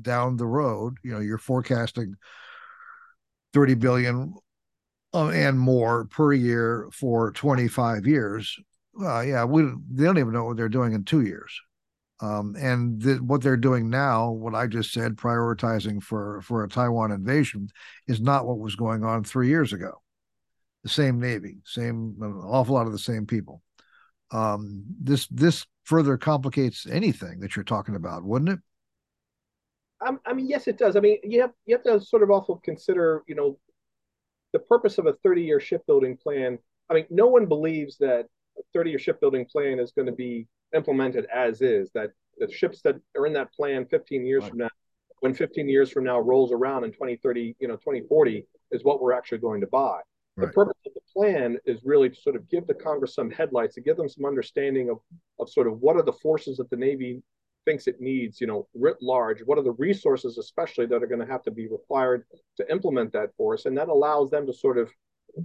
down 0.00 0.36
the 0.36 0.46
road, 0.46 0.96
you 1.02 1.12
know, 1.12 1.20
you're 1.20 1.38
forecasting 1.38 2.14
30 3.52 3.74
billion 3.74 4.34
uh, 5.12 5.28
and 5.28 5.58
more 5.58 6.06
per 6.06 6.32
year 6.32 6.88
for 6.92 7.32
25 7.32 8.06
years. 8.06 8.56
Uh, 9.00 9.20
yeah, 9.20 9.44
we 9.44 9.62
they 9.92 10.04
don't 10.04 10.18
even 10.18 10.32
know 10.32 10.44
what 10.44 10.56
they're 10.56 10.68
doing 10.68 10.92
in 10.92 11.04
two 11.04 11.22
years. 11.22 11.60
Um, 12.20 12.54
and 12.56 13.28
what 13.28 13.42
they're 13.42 13.56
doing 13.56 13.90
now, 13.90 14.30
what 14.30 14.54
I 14.54 14.68
just 14.68 14.92
said, 14.92 15.16
prioritizing 15.16 16.02
for 16.02 16.40
for 16.42 16.62
a 16.64 16.68
Taiwan 16.68 17.10
invasion, 17.10 17.68
is 18.06 18.20
not 18.20 18.46
what 18.46 18.58
was 18.58 18.76
going 18.76 19.04
on 19.04 19.24
three 19.24 19.48
years 19.48 19.72
ago. 19.72 20.00
The 20.84 20.90
same 20.90 21.18
Navy, 21.18 21.56
same 21.64 22.16
an 22.20 22.40
awful 22.44 22.74
lot 22.74 22.86
of 22.86 22.92
the 22.92 22.98
same 22.98 23.26
people. 23.26 23.62
Um, 24.30 24.84
this 25.00 25.26
this 25.28 25.66
further 25.84 26.16
complicates 26.16 26.86
anything 26.86 27.40
that 27.40 27.56
you're 27.56 27.64
talking 27.64 27.96
about, 27.96 28.22
wouldn't 28.22 28.50
it? 28.50 28.58
Um, 30.06 30.20
I 30.26 30.32
mean, 30.32 30.46
yes, 30.46 30.68
it 30.68 30.78
does. 30.78 30.96
I 30.96 31.00
mean, 31.00 31.18
you 31.22 31.40
have 31.40 31.52
you 31.66 31.74
have 31.74 31.84
to 31.84 32.00
sort 32.00 32.22
of 32.22 32.30
also 32.30 32.60
consider, 32.62 33.22
you 33.26 33.34
know, 33.34 33.58
the 34.54 34.60
purpose 34.60 34.98
of 34.98 35.06
a 35.06 35.12
30 35.24 35.42
year 35.42 35.60
shipbuilding 35.60 36.16
plan, 36.16 36.58
I 36.88 36.94
mean, 36.94 37.06
no 37.10 37.26
one 37.26 37.46
believes 37.46 37.98
that 37.98 38.26
a 38.56 38.62
30 38.72 38.90
year 38.90 38.98
shipbuilding 38.98 39.46
plan 39.46 39.78
is 39.78 39.92
going 39.92 40.06
to 40.06 40.12
be 40.12 40.46
implemented 40.74 41.26
as 41.32 41.60
is, 41.60 41.90
that 41.94 42.10
the 42.38 42.50
ships 42.50 42.80
that 42.82 42.96
are 43.16 43.26
in 43.26 43.32
that 43.34 43.52
plan 43.52 43.86
15 43.86 44.24
years 44.24 44.42
right. 44.42 44.50
from 44.50 44.58
now, 44.58 44.68
when 45.20 45.34
15 45.34 45.68
years 45.68 45.90
from 45.90 46.04
now 46.04 46.20
rolls 46.20 46.52
around 46.52 46.84
in 46.84 46.92
2030, 46.92 47.56
you 47.58 47.68
know, 47.68 47.76
2040 47.76 48.46
is 48.70 48.84
what 48.84 49.02
we're 49.02 49.12
actually 49.12 49.38
going 49.38 49.60
to 49.60 49.66
buy. 49.66 50.00
Right. 50.36 50.46
The 50.48 50.52
purpose 50.52 50.78
of 50.86 50.94
the 50.94 51.00
plan 51.12 51.58
is 51.64 51.80
really 51.84 52.10
to 52.10 52.20
sort 52.20 52.34
of 52.36 52.48
give 52.48 52.66
the 52.66 52.74
Congress 52.74 53.14
some 53.14 53.30
headlights, 53.30 53.76
to 53.76 53.80
give 53.80 53.96
them 53.96 54.08
some 54.08 54.24
understanding 54.24 54.90
of, 54.90 54.98
of 55.38 55.48
sort 55.48 55.66
of 55.66 55.78
what 55.80 55.96
are 55.96 56.02
the 56.02 56.12
forces 56.12 56.56
that 56.56 56.70
the 56.70 56.76
Navy 56.76 57.22
thinks 57.64 57.86
it 57.86 58.00
needs, 58.00 58.40
you 58.40 58.46
know, 58.46 58.66
writ 58.74 58.96
large, 59.00 59.40
what 59.44 59.58
are 59.58 59.62
the 59.62 59.72
resources 59.72 60.38
especially 60.38 60.86
that 60.86 61.02
are 61.02 61.06
going 61.06 61.20
to 61.20 61.32
have 61.32 61.42
to 61.42 61.50
be 61.50 61.68
required 61.68 62.24
to 62.56 62.70
implement 62.70 63.12
that 63.12 63.34
force? 63.36 63.64
And 63.64 63.76
that 63.78 63.88
allows 63.88 64.30
them 64.30 64.46
to 64.46 64.52
sort 64.52 64.76
of 64.76 64.90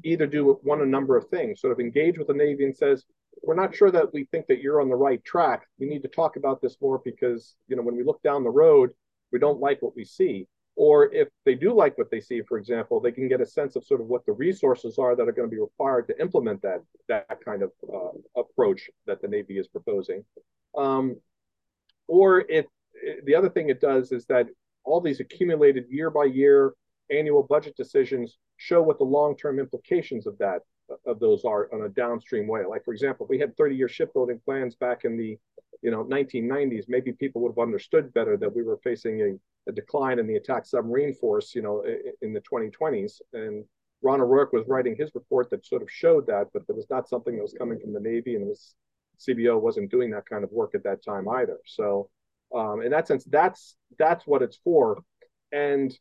either 0.03 0.27
do 0.27 0.59
one 0.63 0.81
a 0.81 0.85
number 0.85 1.17
of 1.17 1.27
things, 1.29 1.61
sort 1.61 1.73
of 1.73 1.79
engage 1.79 2.17
with 2.17 2.27
the 2.27 2.33
Navy 2.33 2.65
and 2.65 2.75
says, 2.75 3.05
we're 3.43 3.55
not 3.55 3.75
sure 3.75 3.91
that 3.91 4.13
we 4.13 4.25
think 4.25 4.47
that 4.47 4.59
you're 4.59 4.81
on 4.81 4.89
the 4.89 4.95
right 4.95 5.23
track. 5.23 5.65
We 5.79 5.87
need 5.87 6.01
to 6.01 6.09
talk 6.09 6.35
about 6.35 6.61
this 6.61 6.77
more 6.81 7.01
because, 7.03 7.55
you 7.67 7.75
know, 7.75 7.81
when 7.81 7.95
we 7.95 8.03
look 8.03 8.21
down 8.21 8.43
the 8.43 8.49
road, 8.49 8.91
we 9.31 9.39
don't 9.39 9.59
like 9.59 9.81
what 9.81 9.95
we 9.95 10.03
see. 10.03 10.47
Or 10.79 11.13
if 11.13 11.27
they 11.43 11.55
do 11.55 11.73
like 11.73 11.97
what 11.97 12.09
they 12.09 12.21
see, 12.21 12.41
for 12.41 12.57
example, 12.57 13.01
they 13.01 13.11
can 13.11 13.27
get 13.27 13.41
a 13.41 13.45
sense 13.45 13.75
of 13.75 13.83
sort 13.83 13.99
of 13.99 14.07
what 14.07 14.25
the 14.25 14.31
resources 14.31 14.97
are 14.97 15.13
that 15.13 15.27
are 15.27 15.33
going 15.33 15.49
to 15.49 15.53
be 15.53 15.59
required 15.59 16.07
to 16.07 16.21
implement 16.21 16.61
that 16.61 16.81
that 17.09 17.43
kind 17.43 17.63
of 17.63 17.71
uh, 17.93 18.39
approach 18.39 18.89
that 19.05 19.21
the 19.21 19.27
Navy 19.27 19.57
is 19.57 19.67
proposing. 19.67 20.23
Um, 20.77 21.17
or 22.07 22.45
if 22.49 22.65
the 23.25 23.35
other 23.35 23.49
thing 23.49 23.67
it 23.67 23.81
does 23.81 24.13
is 24.13 24.25
that 24.27 24.47
all 24.85 25.01
these 25.01 25.19
accumulated 25.19 25.83
year 25.89 26.09
by 26.09 26.23
year 26.23 26.73
annual 27.11 27.43
budget 27.43 27.75
decisions 27.75 28.37
show 28.55 28.81
what 28.81 28.99
the 28.99 29.03
long-term 29.03 29.59
implications 29.59 30.27
of 30.27 30.37
that 30.37 30.61
of 31.05 31.19
those 31.19 31.43
are 31.43 31.67
on 31.73 31.81
a 31.81 31.89
downstream 31.89 32.47
way. 32.47 32.61
Like 32.65 32.85
for 32.85 32.93
example, 32.93 33.27
we 33.29 33.37
had 33.37 33.53
30-year 33.57 33.89
shipbuilding 33.89 34.39
plans 34.45 34.75
back 34.75 35.03
in 35.03 35.17
the 35.17 35.37
you 35.81 35.91
know 35.91 36.03
1990s, 36.03 36.85
maybe 36.87 37.11
people 37.13 37.41
would 37.41 37.51
have 37.51 37.63
understood 37.63 38.13
better 38.13 38.37
that 38.37 38.53
we 38.53 38.63
were 38.63 38.79
facing 38.83 39.21
a, 39.21 39.69
a 39.69 39.73
decline 39.73 40.19
in 40.19 40.27
the 40.27 40.35
attack 40.35 40.65
submarine 40.65 41.13
force, 41.13 41.55
you 41.55 41.61
know, 41.61 41.83
in, 42.21 42.33
the 42.33 42.41
2020s. 42.41 43.21
And 43.33 43.63
Ron 44.01 44.21
O'Rourke 44.21 44.53
was 44.53 44.65
writing 44.67 44.95
his 44.97 45.11
report 45.15 45.49
that 45.49 45.65
sort 45.65 45.81
of 45.81 45.89
showed 45.91 46.27
that, 46.27 46.47
but 46.53 46.63
it 46.67 46.75
was 46.75 46.89
not 46.89 47.09
something 47.09 47.35
that 47.35 47.41
was 47.41 47.55
coming 47.57 47.79
from 47.79 47.93
the 47.93 47.99
Navy, 47.99 48.35
and 48.35 48.47
was 48.47 48.75
CBO 49.19 49.59
wasn't 49.59 49.91
doing 49.91 50.11
that 50.11 50.25
kind 50.29 50.43
of 50.43 50.51
work 50.51 50.75
at 50.75 50.83
that 50.83 51.03
time 51.03 51.27
either. 51.27 51.57
So, 51.65 52.09
um, 52.55 52.81
in 52.81 52.91
that 52.91 53.07
sense, 53.07 53.23
that's 53.25 53.75
that's 53.97 54.25
what 54.25 54.41
it's 54.41 54.57
for. 54.63 55.01
And 55.51 55.97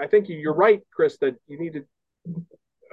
I 0.00 0.06
think 0.06 0.28
you're 0.28 0.54
right, 0.54 0.80
Chris, 0.92 1.18
that 1.18 1.36
you 1.46 1.58
need 1.58 1.74
to 1.74 1.84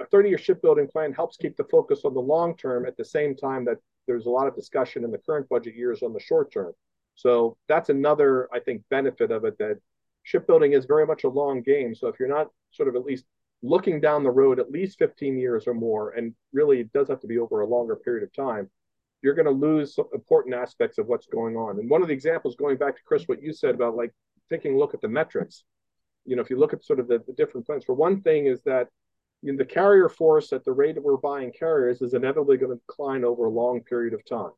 a 0.00 0.06
30-year 0.06 0.38
shipbuilding 0.38 0.88
plan 0.88 1.12
helps 1.12 1.36
keep 1.36 1.56
the 1.56 1.64
focus 1.64 2.00
on 2.04 2.14
the 2.14 2.20
long 2.20 2.56
term 2.56 2.86
at 2.86 2.96
the 2.96 3.04
same 3.04 3.36
time 3.36 3.64
that 3.66 3.76
there's 4.10 4.26
a 4.26 4.30
lot 4.30 4.48
of 4.48 4.56
discussion 4.56 5.04
in 5.04 5.12
the 5.12 5.18
current 5.18 5.48
budget 5.48 5.76
years 5.76 6.02
on 6.02 6.12
the 6.12 6.18
short 6.18 6.52
term. 6.52 6.72
So 7.14 7.56
that's 7.68 7.90
another, 7.90 8.48
I 8.52 8.58
think, 8.58 8.82
benefit 8.90 9.30
of 9.30 9.44
it 9.44 9.56
that 9.58 9.78
shipbuilding 10.24 10.72
is 10.72 10.84
very 10.84 11.06
much 11.06 11.22
a 11.22 11.28
long 11.28 11.62
game. 11.62 11.94
So 11.94 12.08
if 12.08 12.18
you're 12.18 12.28
not 12.28 12.48
sort 12.72 12.88
of 12.88 12.96
at 12.96 13.04
least 13.04 13.24
looking 13.62 14.00
down 14.00 14.24
the 14.24 14.30
road 14.30 14.58
at 14.58 14.72
least 14.72 14.98
15 14.98 15.38
years 15.38 15.68
or 15.68 15.74
more, 15.74 16.10
and 16.10 16.34
really 16.52 16.80
it 16.80 16.92
does 16.92 17.08
have 17.08 17.20
to 17.20 17.28
be 17.28 17.38
over 17.38 17.60
a 17.60 17.66
longer 17.68 17.94
period 17.94 18.24
of 18.24 18.32
time, 18.32 18.68
you're 19.22 19.34
going 19.34 19.46
to 19.46 19.52
lose 19.52 19.94
some 19.94 20.06
important 20.12 20.56
aspects 20.56 20.98
of 20.98 21.06
what's 21.06 21.26
going 21.26 21.56
on. 21.56 21.78
And 21.78 21.88
one 21.88 22.02
of 22.02 22.08
the 22.08 22.14
examples, 22.14 22.56
going 22.56 22.78
back 22.78 22.96
to 22.96 23.02
Chris, 23.06 23.28
what 23.28 23.42
you 23.42 23.52
said 23.52 23.76
about 23.76 23.94
like 23.94 24.12
taking 24.50 24.74
a 24.74 24.78
look 24.78 24.94
at 24.94 25.00
the 25.00 25.08
metrics, 25.08 25.62
you 26.24 26.34
know, 26.34 26.42
if 26.42 26.50
you 26.50 26.58
look 26.58 26.72
at 26.72 26.84
sort 26.84 26.98
of 26.98 27.06
the, 27.06 27.22
the 27.26 27.34
different 27.34 27.66
plans, 27.66 27.84
for 27.84 27.94
one 27.94 28.22
thing 28.22 28.46
is 28.46 28.60
that 28.64 28.88
the 29.42 29.64
carrier 29.64 30.08
force 30.08 30.52
at 30.52 30.64
the 30.64 30.72
rate 30.72 30.94
that 30.94 31.04
we're 31.04 31.16
buying 31.16 31.52
carriers 31.52 32.02
is 32.02 32.14
inevitably 32.14 32.58
going 32.58 32.72
to 32.72 32.82
decline 32.86 33.24
over 33.24 33.46
a 33.46 33.50
long 33.50 33.80
period 33.80 34.14
of 34.14 34.24
time. 34.24 34.52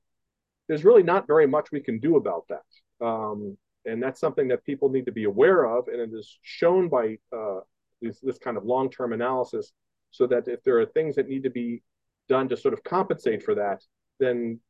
There's 0.69 0.85
really 0.85 1.03
not 1.03 1.27
very 1.27 1.47
much 1.47 1.71
we 1.71 1.81
can 1.81 1.99
do 1.99 2.17
about 2.17 2.47
that. 2.49 3.05
Um, 3.05 3.57
and 3.85 4.03
that's 4.03 4.21
something 4.21 4.49
that 4.49 4.65
people 4.65 4.89
need 4.89 5.07
to 5.07 5.13
be 5.13 5.25
aware 5.25 5.65
of. 5.67 5.89
And 5.89 6.01
it 6.01 6.11
is 6.17 6.39
shown 6.43 6.89
by 6.89 7.19
uh, 7.37 7.61
this, 8.01 8.21
this 8.21 8.39
kind 8.39 8.57
of 8.57 8.65
long 8.65 8.91
term 8.91 9.13
analysis 9.13 9.73
so 10.11 10.27
that 10.27 10.47
if 10.47 10.63
there 10.63 10.79
are 10.81 10.87
things 10.87 11.17
that 11.17 11.29
need 11.29 11.43
to 11.45 11.51
be 11.51 11.83
done 12.29 12.49
to 12.49 12.57
sort 12.57 12.75
of 12.75 12.85
compensate 12.85 13.43
for 13.43 13.55
that, 13.55 13.83
then 14.21 14.61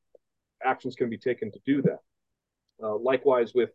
actions 0.65 0.95
can 0.95 1.11
be 1.11 1.19
taken 1.19 1.51
to 1.53 1.61
do 1.67 1.83
that. 1.83 1.99
Uh, 2.83 2.97
likewise, 2.97 3.53
with 3.55 3.71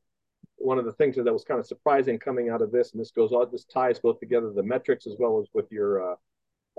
one 0.58 0.80
of 0.80 0.86
the 0.86 0.94
things 0.94 1.16
that 1.16 1.32
was 1.32 1.44
kind 1.44 1.60
of 1.60 1.68
surprising 1.68 2.18
coming 2.20 2.50
out 2.50 2.62
of 2.62 2.72
this, 2.72 2.92
and 2.92 3.00
this 3.00 3.12
goes 3.12 3.32
on, 3.32 3.48
this 3.52 3.66
ties 3.66 4.00
both 4.00 4.20
together 4.20 4.52
the 4.52 4.64
metrics 4.64 5.08
as 5.08 5.16
well 5.20 5.40
as 5.40 5.48
with 5.54 5.72
your 5.72 6.12
uh, 6.12 6.16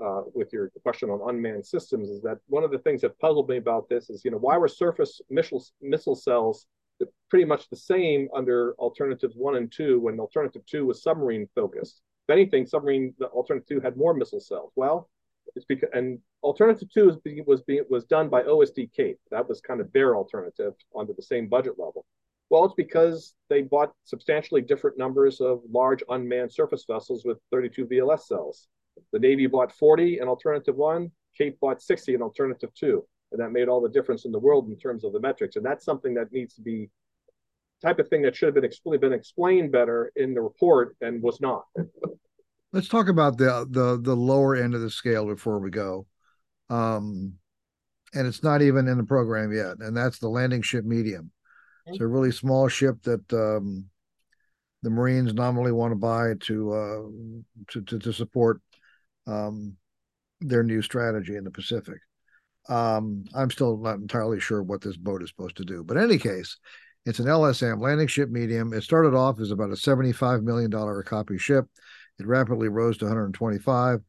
uh, 0.03 0.21
with 0.33 0.53
your 0.53 0.71
question 0.83 1.09
on 1.09 1.29
unmanned 1.29 1.65
systems, 1.65 2.09
is 2.09 2.21
that 2.21 2.39
one 2.47 2.63
of 2.63 2.71
the 2.71 2.79
things 2.79 3.01
that 3.01 3.19
puzzled 3.19 3.49
me 3.49 3.57
about 3.57 3.89
this 3.89 4.09
is, 4.09 4.23
you 4.23 4.31
know, 4.31 4.37
why 4.37 4.57
were 4.57 4.67
surface 4.67 5.19
missile 5.29 5.63
missile 5.81 6.15
cells 6.15 6.67
pretty 7.29 7.45
much 7.45 7.69
the 7.69 7.75
same 7.75 8.27
under 8.35 8.75
alternatives 8.75 9.35
one 9.35 9.55
and 9.55 9.71
two 9.71 9.99
when 9.99 10.19
alternative 10.19 10.65
two 10.65 10.85
was 10.85 11.03
submarine 11.03 11.47
focused? 11.55 12.01
If 12.27 12.33
anything, 12.33 12.65
submarine 12.65 13.13
the 13.19 13.27
alternative 13.27 13.67
two 13.67 13.79
had 13.81 13.97
more 13.97 14.13
missile 14.13 14.39
cells. 14.39 14.71
Well, 14.75 15.09
it's 15.55 15.65
because 15.65 15.89
and 15.93 16.19
alternative 16.43 16.89
two 16.93 17.07
was 17.07 17.17
being, 17.17 17.43
was 17.45 17.61
being 17.63 17.83
was 17.89 18.05
done 18.05 18.29
by 18.29 18.43
OSD 18.43 18.93
CAPE. 18.93 19.19
That 19.31 19.49
was 19.49 19.61
kind 19.61 19.81
of 19.81 19.91
their 19.91 20.15
alternative 20.15 20.73
under 20.97 21.13
the 21.13 21.21
same 21.21 21.47
budget 21.47 21.73
level. 21.77 22.05
Well, 22.49 22.65
it's 22.65 22.73
because 22.75 23.35
they 23.49 23.61
bought 23.61 23.93
substantially 24.05 24.61
different 24.61 24.97
numbers 24.97 25.39
of 25.39 25.61
large 25.71 26.03
unmanned 26.09 26.51
surface 26.51 26.83
vessels 26.89 27.23
with 27.23 27.37
32 27.51 27.85
VLS 27.85 28.21
cells. 28.21 28.67
The 29.13 29.19
Navy 29.19 29.47
bought 29.47 29.71
40 29.71 30.19
in 30.19 30.27
alternative 30.27 30.75
one, 30.75 31.11
CAPE 31.37 31.59
bought 31.59 31.81
60 31.81 32.15
in 32.15 32.21
alternative 32.21 32.73
two. 32.73 33.05
And 33.31 33.39
that 33.39 33.51
made 33.51 33.67
all 33.67 33.81
the 33.81 33.89
difference 33.89 34.25
in 34.25 34.31
the 34.31 34.39
world 34.39 34.67
in 34.69 34.77
terms 34.77 35.03
of 35.03 35.13
the 35.13 35.19
metrics. 35.19 35.55
And 35.55 35.65
that's 35.65 35.85
something 35.85 36.15
that 36.15 36.31
needs 36.31 36.55
to 36.55 36.61
be 36.61 36.89
type 37.81 37.99
of 37.99 38.07
thing 38.09 38.21
that 38.23 38.35
should 38.35 38.53
have 38.53 38.55
been, 38.55 38.99
been 38.99 39.13
explained 39.13 39.71
better 39.71 40.11
in 40.15 40.33
the 40.33 40.41
report 40.41 40.95
and 41.01 41.21
was 41.21 41.39
not. 41.39 41.63
Let's 42.71 42.87
talk 42.87 43.07
about 43.07 43.37
the 43.37 43.65
the 43.69 43.99
the 43.99 44.15
lower 44.15 44.55
end 44.55 44.75
of 44.75 44.81
the 44.81 44.91
scale 44.91 45.25
before 45.25 45.59
we 45.59 45.71
go. 45.71 46.05
Um, 46.69 47.33
and 48.13 48.27
it's 48.27 48.43
not 48.43 48.61
even 48.61 48.87
in 48.87 48.97
the 48.97 49.03
program 49.03 49.51
yet, 49.51 49.77
and 49.79 49.97
that's 49.97 50.19
the 50.19 50.29
landing 50.29 50.61
ship 50.61 50.85
medium. 50.85 51.31
It's 51.91 52.01
a 52.01 52.07
really 52.07 52.31
small 52.31 52.67
ship 52.67 53.01
that 53.03 53.31
um, 53.33 53.85
the 54.83 54.89
Marines 54.89 55.33
nominally 55.33 55.71
want 55.71 55.91
to 55.91 55.95
buy 55.95 56.33
to 56.41 56.73
uh, 56.73 57.71
to, 57.71 57.81
to, 57.81 57.99
to 57.99 58.13
support 58.13 58.61
um, 59.27 59.75
their 60.41 60.63
new 60.63 60.81
strategy 60.81 61.35
in 61.35 61.43
the 61.43 61.51
Pacific. 61.51 61.99
Um, 62.67 63.25
I'm 63.33 63.51
still 63.51 63.77
not 63.77 63.95
entirely 63.95 64.39
sure 64.39 64.61
what 64.61 64.81
this 64.81 64.97
boat 64.97 65.23
is 65.23 65.29
supposed 65.29 65.57
to 65.57 65.65
do, 65.65 65.83
but 65.83 65.97
in 65.97 66.03
any 66.03 66.17
case, 66.17 66.57
it's 67.05 67.19
an 67.19 67.25
LSM 67.25 67.81
landing 67.81 68.07
ship 68.07 68.29
medium. 68.29 68.73
It 68.73 68.83
started 68.83 69.15
off 69.15 69.39
as 69.39 69.51
about 69.51 69.71
a 69.71 69.77
75 69.77 70.43
million 70.43 70.69
dollar 70.69 70.99
a 70.99 71.03
copy 71.03 71.37
ship. 71.37 71.65
It 72.19 72.27
rapidly 72.27 72.67
rose 72.67 72.97
to 72.97 73.05
125. 73.05 74.01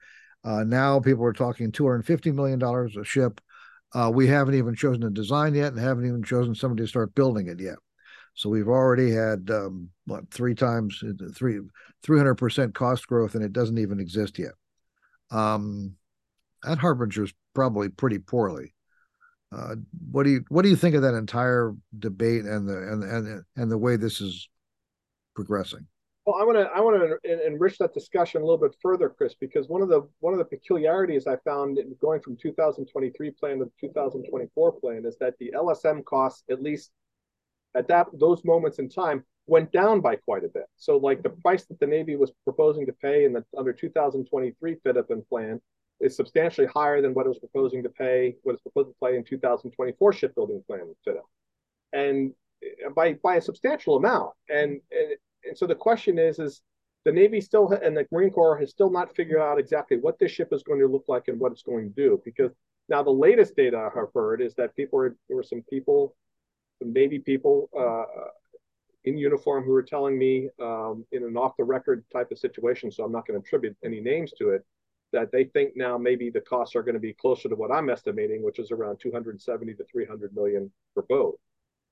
Uh, 0.42 0.64
now 0.64 1.00
people 1.00 1.24
are 1.24 1.32
talking 1.32 1.70
250 1.70 2.32
million 2.32 2.58
dollars 2.58 2.96
a 2.96 3.04
ship. 3.04 3.40
Uh, 3.92 4.10
we 4.12 4.26
haven't 4.26 4.54
even 4.54 4.74
chosen 4.74 5.02
a 5.02 5.10
design 5.10 5.54
yet, 5.54 5.72
and 5.72 5.80
haven't 5.80 6.06
even 6.06 6.22
chosen 6.22 6.54
somebody 6.54 6.84
to 6.84 6.88
start 6.88 7.14
building 7.14 7.48
it 7.48 7.60
yet. 7.60 7.76
So 8.34 8.48
we've 8.48 8.68
already 8.68 9.10
had 9.10 9.50
um, 9.50 9.90
what 10.06 10.30
three 10.30 10.54
times 10.54 11.02
three 11.34 11.60
three 12.02 12.18
hundred 12.18 12.36
percent 12.36 12.74
cost 12.74 13.06
growth, 13.06 13.34
and 13.34 13.44
it 13.44 13.52
doesn't 13.52 13.78
even 13.78 14.00
exist 14.00 14.38
yet. 14.38 14.52
Um, 15.30 15.96
that 16.62 16.78
harbingers 16.78 17.32
probably 17.54 17.88
pretty 17.88 18.18
poorly. 18.18 18.74
Uh, 19.52 19.74
what 20.10 20.22
do 20.22 20.30
you 20.30 20.44
what 20.48 20.62
do 20.62 20.68
you 20.68 20.76
think 20.76 20.94
of 20.94 21.02
that 21.02 21.14
entire 21.14 21.74
debate 21.98 22.44
and 22.44 22.68
the 22.68 22.76
and 22.76 23.02
and 23.02 23.44
and 23.56 23.70
the 23.70 23.78
way 23.78 23.96
this 23.96 24.20
is 24.20 24.48
progressing? 25.34 25.86
Well, 26.30 26.40
I 26.40 26.44
want 26.44 26.58
to 26.58 26.70
I 26.72 26.80
want 26.80 27.20
to 27.24 27.46
enrich 27.46 27.78
that 27.78 27.92
discussion 27.92 28.40
a 28.40 28.44
little 28.44 28.56
bit 28.56 28.76
further, 28.80 29.08
Chris, 29.08 29.34
because 29.34 29.68
one 29.68 29.82
of 29.82 29.88
the 29.88 30.08
one 30.20 30.32
of 30.32 30.38
the 30.38 30.44
peculiarities 30.44 31.26
I 31.26 31.38
found 31.38 31.76
in 31.76 31.96
going 32.00 32.20
from 32.20 32.36
2023 32.36 33.32
plan 33.32 33.58
to 33.58 33.64
the 33.64 33.72
2024 33.80 34.72
plan 34.80 35.04
is 35.04 35.16
that 35.18 35.34
the 35.40 35.52
LSM 35.56 36.04
costs, 36.04 36.44
at 36.48 36.62
least 36.62 36.92
at 37.74 37.88
that 37.88 38.06
those 38.12 38.44
moments 38.44 38.78
in 38.78 38.88
time, 38.88 39.24
went 39.48 39.72
down 39.72 40.00
by 40.00 40.14
quite 40.14 40.44
a 40.44 40.48
bit. 40.48 40.66
So, 40.76 40.98
like 40.98 41.24
the 41.24 41.30
price 41.30 41.64
that 41.64 41.80
the 41.80 41.86
Navy 41.88 42.14
was 42.14 42.30
proposing 42.44 42.86
to 42.86 42.92
pay 42.92 43.24
in 43.24 43.32
the 43.32 43.44
under 43.58 43.72
2023 43.72 44.76
FYDP 44.86 45.10
and 45.10 45.28
plan 45.28 45.60
is 45.98 46.14
substantially 46.14 46.68
higher 46.68 47.02
than 47.02 47.12
what 47.12 47.26
it 47.26 47.30
was 47.30 47.40
proposing 47.40 47.82
to 47.82 47.88
pay, 47.88 48.36
what 48.44 48.52
it's 48.52 48.62
proposed 48.62 48.90
to 48.90 48.94
pay 49.04 49.16
in 49.16 49.24
2024 49.24 50.12
shipbuilding 50.12 50.62
plan 50.68 50.94
FYDP, 51.04 51.22
and 51.92 52.32
eh, 52.62 52.88
by 52.94 53.14
by 53.14 53.34
a 53.34 53.40
substantial 53.40 53.96
amount. 53.96 54.30
And, 54.48 54.80
and 54.92 55.16
and 55.44 55.56
so 55.56 55.66
the 55.66 55.74
question 55.74 56.18
is, 56.18 56.38
is 56.38 56.62
the 57.04 57.12
Navy 57.12 57.40
still 57.40 57.68
and 57.72 57.96
the 57.96 58.06
Marine 58.12 58.30
Corps 58.30 58.58
has 58.58 58.70
still 58.70 58.90
not 58.90 59.14
figured 59.14 59.40
out 59.40 59.58
exactly 59.58 59.96
what 59.98 60.18
this 60.18 60.30
ship 60.30 60.48
is 60.52 60.62
going 60.62 60.80
to 60.80 60.86
look 60.86 61.04
like 61.08 61.28
and 61.28 61.40
what 61.40 61.52
it's 61.52 61.62
going 61.62 61.88
to 61.88 61.94
do. 61.94 62.20
Because 62.24 62.52
now 62.88 63.02
the 63.02 63.10
latest 63.10 63.56
data 63.56 63.76
I 63.78 63.98
have 63.98 64.08
heard 64.14 64.42
is 64.42 64.54
that 64.56 64.76
people 64.76 64.98
were, 64.98 65.16
there 65.28 65.36
were 65.36 65.42
some 65.42 65.62
people, 65.70 66.14
some 66.78 66.92
Navy 66.92 67.18
people 67.18 67.70
uh, 67.78 68.04
in 69.04 69.16
uniform 69.16 69.64
who 69.64 69.70
were 69.70 69.82
telling 69.82 70.18
me 70.18 70.50
um, 70.60 71.04
in 71.12 71.24
an 71.24 71.36
off 71.36 71.56
the 71.56 71.64
record 71.64 72.04
type 72.12 72.30
of 72.30 72.38
situation, 72.38 72.90
so 72.90 73.04
I'm 73.04 73.12
not 73.12 73.26
going 73.26 73.40
to 73.40 73.46
attribute 73.46 73.76
any 73.82 74.00
names 74.00 74.32
to 74.38 74.50
it, 74.50 74.64
that 75.12 75.32
they 75.32 75.44
think 75.44 75.72
now 75.76 75.96
maybe 75.96 76.28
the 76.30 76.40
costs 76.40 76.76
are 76.76 76.82
going 76.82 76.94
to 76.94 77.00
be 77.00 77.14
closer 77.14 77.48
to 77.48 77.56
what 77.56 77.72
I'm 77.72 77.88
estimating, 77.88 78.42
which 78.42 78.58
is 78.58 78.70
around 78.70 78.98
270 79.00 79.74
to 79.74 79.84
300 79.90 80.34
million 80.34 80.70
per 80.94 81.02
boat. 81.02 81.38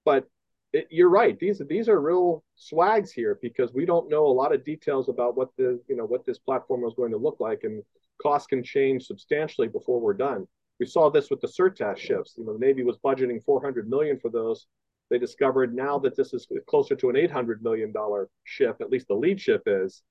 But 0.05 0.27
it, 0.73 0.87
you're 0.91 1.09
right. 1.09 1.39
These 1.39 1.63
these 1.69 1.89
are 1.89 2.01
real 2.01 2.45
swags 2.57 3.11
here 3.11 3.39
because 3.41 3.73
we 3.73 3.87
don't 3.87 4.11
know 4.11 4.27
a 4.27 4.29
lot 4.29 4.55
of 4.55 4.65
details 4.65 5.09
about 5.09 5.37
what 5.37 5.49
the 5.57 5.81
you 5.89 5.97
know 5.97 6.05
what 6.05 6.27
this 6.27 6.39
platform 6.39 6.83
was 6.83 6.95
going 6.95 7.13
to 7.13 7.17
look 7.17 7.39
like, 7.41 7.65
and 7.65 7.83
costs 8.21 8.47
can 8.47 8.63
change 8.63 9.05
substantially 9.05 9.69
before 9.69 10.01
we're 10.01 10.15
done. 10.15 10.47
We 10.79 10.87
saw 10.87 11.11
this 11.11 11.31
with 11.31 11.41
the 11.41 11.49
SURTASS 11.49 11.99
ships. 11.99 12.35
You 12.37 12.45
know, 12.45 12.53
the 12.53 12.65
Navy 12.65 12.85
was 12.85 12.99
budgeting 12.99 13.43
400 13.43 13.89
million 13.89 14.19
for 14.19 14.31
those. 14.31 14.67
They 15.11 15.19
discovered 15.19 15.75
now 15.75 15.99
that 16.01 16.15
this 16.17 16.35
is 16.35 16.47
closer 16.69 16.95
to 16.97 17.09
an 17.09 17.17
800 17.17 17.63
million 17.63 17.91
dollar 17.91 18.29
ship. 18.45 18.77
At 18.81 18.91
least 18.91 19.09
the 19.09 19.15
lead 19.15 19.41
ship 19.41 19.63
is. 19.67 20.03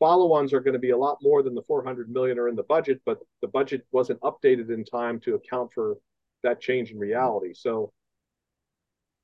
Follow-ons 0.00 0.52
are 0.52 0.60
going 0.60 0.74
to 0.74 0.80
be 0.80 0.90
a 0.90 0.96
lot 0.96 1.18
more 1.22 1.42
than 1.42 1.54
the 1.54 1.62
400 1.62 2.10
million 2.10 2.38
are 2.38 2.48
in 2.48 2.56
the 2.56 2.64
budget, 2.64 3.00
but 3.06 3.20
the 3.40 3.48
budget 3.48 3.86
wasn't 3.92 4.20
updated 4.20 4.68
in 4.70 4.84
time 4.84 5.20
to 5.20 5.36
account 5.36 5.72
for 5.72 5.96
that 6.42 6.60
change 6.60 6.90
in 6.90 6.98
reality. 6.98 7.54
So 7.54 7.92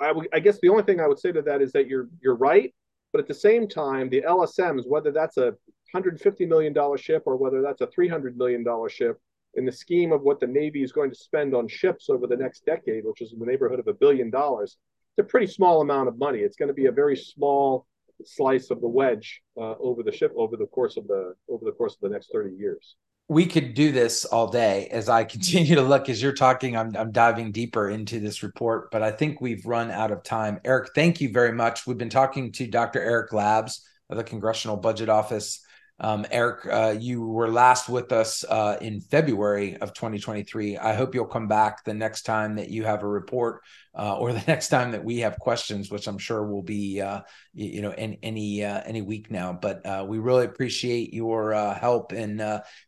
I, 0.01 0.41
guess 0.41 0.59
the 0.61 0.69
only 0.69 0.83
thing 0.83 1.01
I 1.01 1.07
would 1.07 1.19
say 1.19 1.33
to 1.33 1.43
that 1.43 1.61
is 1.61 1.73
that 1.73 1.87
you're 1.87 2.09
you're 2.23 2.37
right, 2.37 2.75
but 3.13 3.21
at 3.21 3.29
the 3.29 3.35
same 3.35 3.69
time, 3.69 4.09
the 4.09 4.23
LSMs, 4.23 4.87
whether 4.87 5.13
that's 5.13 5.37
a 5.37 5.53
150 5.93 6.47
million 6.47 6.73
dollar 6.73 6.97
ship 6.97 7.25
or 7.27 7.37
whether 7.37 7.61
that's 7.61 7.81
a 7.81 7.87
300 7.89 8.37
million 8.37 8.65
dollar 8.65 8.89
ship, 8.89 9.21
in 9.55 9.65
the 9.65 9.73
scheme 9.73 10.13
of 10.13 10.23
what 10.23 10.41
the 10.41 10.47
Navy 10.47 10.83
is 10.83 10.93
going 10.93 11.11
to 11.11 11.17
spend 11.17 11.55
on 11.55 11.69
ships 11.69 12.09
over 12.09 12.27
the 12.27 12.37
next 12.37 12.65
decade, 12.65 13.05
which 13.05 13.21
is 13.21 13.33
in 13.33 13.39
the 13.39 13.47
neighborhood 13.47 13.81
of 13.81 13.89
a 13.89 13.95
billion 13.95 14.31
dollars, 14.31 14.79
it's 15.17 15.27
a 15.27 15.29
pretty 15.29 15.47
small 15.47 15.81
amount 15.81 16.09
of 16.09 16.19
money. 16.19 16.39
It's 16.39 16.57
going 16.57 16.69
to 16.69 16.75
be 16.75 16.87
a 16.87 16.93
very 16.93 17.17
small 17.17 17.87
slice 18.25 18.71
of 18.71 18.81
the 18.81 18.89
wedge 18.89 19.43
uh, 19.57 19.75
over 19.81 20.03
the 20.03 20.13
ship 20.13 20.33
over 20.37 20.57
the 20.57 20.67
course 20.67 20.97
of 20.97 21.07
the 21.09 21.35
over 21.49 21.65
the 21.65 21.73
course 21.73 21.95
of 21.95 22.01
the 22.01 22.09
next 22.09 22.31
30 22.33 22.55
years. 22.55 22.97
We 23.31 23.47
could 23.47 23.75
do 23.75 23.93
this 23.93 24.25
all 24.25 24.49
day 24.49 24.89
as 24.91 25.09
I 25.09 25.23
continue 25.35 25.77
to 25.77 25.83
look 25.83 26.09
as 26.09 26.21
you're 26.21 26.33
talking. 26.33 26.77
I'm, 26.77 26.97
I'm 26.97 27.13
diving 27.13 27.53
deeper 27.53 27.89
into 27.89 28.19
this 28.19 28.43
report, 28.43 28.91
but 28.91 29.05
I 29.05 29.13
think 29.13 29.41
we've 29.41 29.65
run 29.65 29.93
out 29.93 30.11
of 30.11 30.25
time. 30.25 30.61
Eric, 30.65 30.91
thank 30.97 31.21
you 31.21 31.31
very 31.31 31.53
much. 31.53 31.87
We've 31.87 31.97
been 31.97 32.11
talking 32.11 32.51
to 32.51 32.67
Dr. 32.67 33.01
Eric 33.01 33.33
Labs 33.33 33.87
of 34.09 34.17
the 34.17 34.25
Congressional 34.25 34.77
Budget 34.77 35.09
Office. 35.09 35.65
Um, 36.03 36.25
Eric, 36.31 36.67
uh, 36.67 36.97
you 36.99 37.27
were 37.27 37.51
last 37.51 37.91
with 37.91 38.11
us 38.11 38.43
uh, 38.45 38.79
in 38.81 39.03
February 39.03 39.77
of 39.77 39.93
2023. 39.93 40.79
I 40.79 40.95
hope 40.95 41.15
you'll 41.15 41.27
come 41.27 41.47
back 41.47 41.85
the 41.85 41.93
next 41.93 42.23
time 42.23 42.57
that 42.57 42.71
you 42.71 42.85
have 42.85 43.03
a 43.03 43.07
report 43.07 43.61
uh, 43.95 44.17
or 44.17 44.33
the 44.33 44.43
next 44.47 44.69
time 44.69 44.93
that 44.93 45.05
we 45.05 45.19
have 45.19 45.39
questions, 45.39 45.91
which 45.91 46.07
I'm 46.07 46.17
sure 46.17 46.47
will 46.47 46.63
be, 46.63 47.03
uh, 47.03 47.21
you, 47.53 47.83
know, 47.83 47.93
in, 47.93 48.17
any 48.23 48.65
uh, 48.65 48.81
any 48.87 49.03
week 49.03 49.31
now. 49.31 49.53
But 49.53 49.85
uh, 49.85 50.07
we 50.09 50.19
really 50.19 50.47
appreciate 50.47 51.13
your 51.13 51.53
help 51.75 52.15
in 52.15 52.43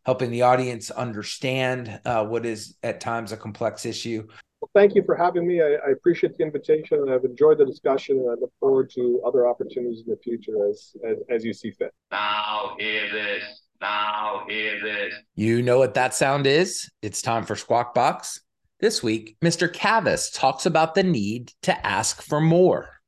helping 0.06 0.30
the 0.30 0.42
audience 0.42 0.90
understand 0.90 2.00
what 2.04 2.46
is 2.46 2.76
at 2.82 3.00
times 3.00 3.32
a 3.32 3.36
complex 3.36 3.84
issue. 3.84 4.26
Well, 4.62 4.70
thank 4.74 4.94
you 4.94 5.02
for 5.02 5.16
having 5.16 5.44
me. 5.44 5.60
I, 5.60 5.74
I, 5.84 5.90
appreciate 5.90 6.38
the 6.38 6.44
invitation, 6.44 6.98
and 7.00 7.10
I've 7.10 7.24
enjoyed 7.24 7.58
the 7.58 7.66
discussion, 7.66 8.18
and 8.18 8.30
I 8.30 8.34
look 8.34 8.52
forward 8.60 8.90
to 8.90 9.20
other 9.26 9.48
opportunities 9.48 10.04
in 10.06 10.10
the 10.12 10.16
future 10.22 10.68
as 10.70 10.94
as, 11.04 11.16
as 11.28 11.44
you 11.44 11.52
see 11.52 11.72
fit. 11.72 11.92
Now 12.12 12.76
hear 12.78 13.10
this. 13.10 13.42
Now 13.80 14.44
hear 14.48 14.80
this. 14.80 15.14
You 15.34 15.62
know 15.62 15.78
what 15.78 15.94
that 15.94 16.14
sound 16.14 16.46
is? 16.46 16.88
It's 17.02 17.20
time 17.20 17.44
for 17.44 17.56
Squawk 17.56 17.92
Box. 17.92 18.40
This 18.78 19.02
week, 19.02 19.36
Mr. 19.42 19.72
Cavas 19.72 20.30
talks 20.32 20.64
about 20.64 20.94
the 20.94 21.02
need 21.02 21.50
to 21.62 21.84
ask 21.84 22.22
for 22.22 22.40
more. 22.40 23.00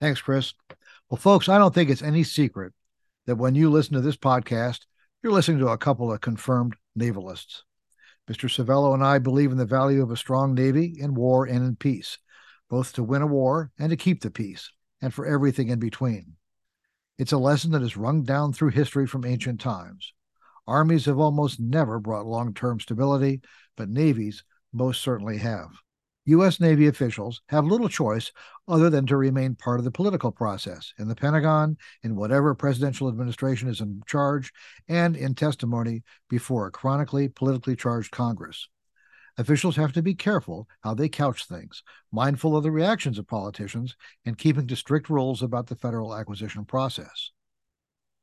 Thanks, 0.00 0.22
Chris. 0.22 0.54
Well, 1.10 1.18
folks, 1.18 1.50
I 1.50 1.58
don't 1.58 1.74
think 1.74 1.90
it's 1.90 2.02
any 2.02 2.24
secret 2.24 2.72
that 3.26 3.36
when 3.36 3.54
you 3.54 3.68
listen 3.68 3.92
to 3.96 4.00
this 4.00 4.16
podcast, 4.16 4.80
you're 5.22 5.32
listening 5.32 5.58
to 5.58 5.68
a 5.68 5.78
couple 5.78 6.10
of 6.10 6.22
confirmed 6.22 6.74
navalists. 6.96 7.64
Mr. 8.28 8.48
Servello 8.48 8.94
and 8.94 9.04
I 9.04 9.18
believe 9.18 9.52
in 9.52 9.58
the 9.58 9.66
value 9.66 10.02
of 10.02 10.10
a 10.10 10.16
strong 10.16 10.54
Navy 10.54 10.96
in 10.98 11.14
war 11.14 11.44
and 11.44 11.64
in 11.64 11.76
peace, 11.76 12.18
both 12.70 12.92
to 12.94 13.02
win 13.02 13.22
a 13.22 13.26
war 13.26 13.70
and 13.78 13.90
to 13.90 13.96
keep 13.96 14.22
the 14.22 14.30
peace, 14.30 14.70
and 15.02 15.12
for 15.12 15.26
everything 15.26 15.68
in 15.68 15.78
between. 15.78 16.36
It's 17.18 17.32
a 17.32 17.38
lesson 17.38 17.72
that 17.72 17.82
is 17.82 17.96
rung 17.96 18.22
down 18.22 18.52
through 18.52 18.70
history 18.70 19.06
from 19.06 19.24
ancient 19.24 19.60
times. 19.60 20.12
Armies 20.66 21.04
have 21.04 21.18
almost 21.18 21.60
never 21.60 22.00
brought 22.00 22.26
long 22.26 22.54
term 22.54 22.80
stability, 22.80 23.42
but 23.76 23.90
navies 23.90 24.42
most 24.72 25.02
certainly 25.02 25.38
have. 25.38 25.68
U.S. 26.26 26.58
Navy 26.58 26.86
officials 26.86 27.42
have 27.50 27.66
little 27.66 27.88
choice 27.88 28.32
other 28.66 28.88
than 28.88 29.04
to 29.06 29.16
remain 29.16 29.54
part 29.54 29.78
of 29.78 29.84
the 29.84 29.90
political 29.90 30.32
process 30.32 30.94
in 30.98 31.06
the 31.06 31.14
Pentagon, 31.14 31.76
in 32.02 32.16
whatever 32.16 32.54
presidential 32.54 33.08
administration 33.08 33.68
is 33.68 33.82
in 33.82 34.02
charge, 34.06 34.50
and 34.88 35.16
in 35.16 35.34
testimony 35.34 36.02
before 36.30 36.66
a 36.66 36.70
chronically 36.70 37.28
politically 37.28 37.76
charged 37.76 38.10
Congress. 38.10 38.68
Officials 39.36 39.76
have 39.76 39.92
to 39.92 40.02
be 40.02 40.14
careful 40.14 40.66
how 40.80 40.94
they 40.94 41.10
couch 41.10 41.44
things, 41.44 41.82
mindful 42.10 42.56
of 42.56 42.62
the 42.62 42.70
reactions 42.70 43.18
of 43.18 43.26
politicians, 43.26 43.94
and 44.24 44.38
keeping 44.38 44.66
to 44.68 44.76
strict 44.76 45.10
rules 45.10 45.42
about 45.42 45.66
the 45.66 45.76
federal 45.76 46.14
acquisition 46.14 46.64
process. 46.64 47.32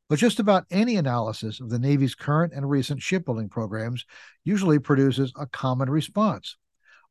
But 0.09 0.19
just 0.19 0.39
about 0.39 0.65
any 0.71 0.95
analysis 0.95 1.59
of 1.59 1.69
the 1.69 1.79
Navy's 1.79 2.15
current 2.15 2.51
and 2.53 2.69
recent 2.69 3.01
shipbuilding 3.01 3.49
programs 3.49 4.05
usually 4.43 4.79
produces 4.79 5.31
a 5.37 5.45
common 5.45 5.89
response 5.89 6.57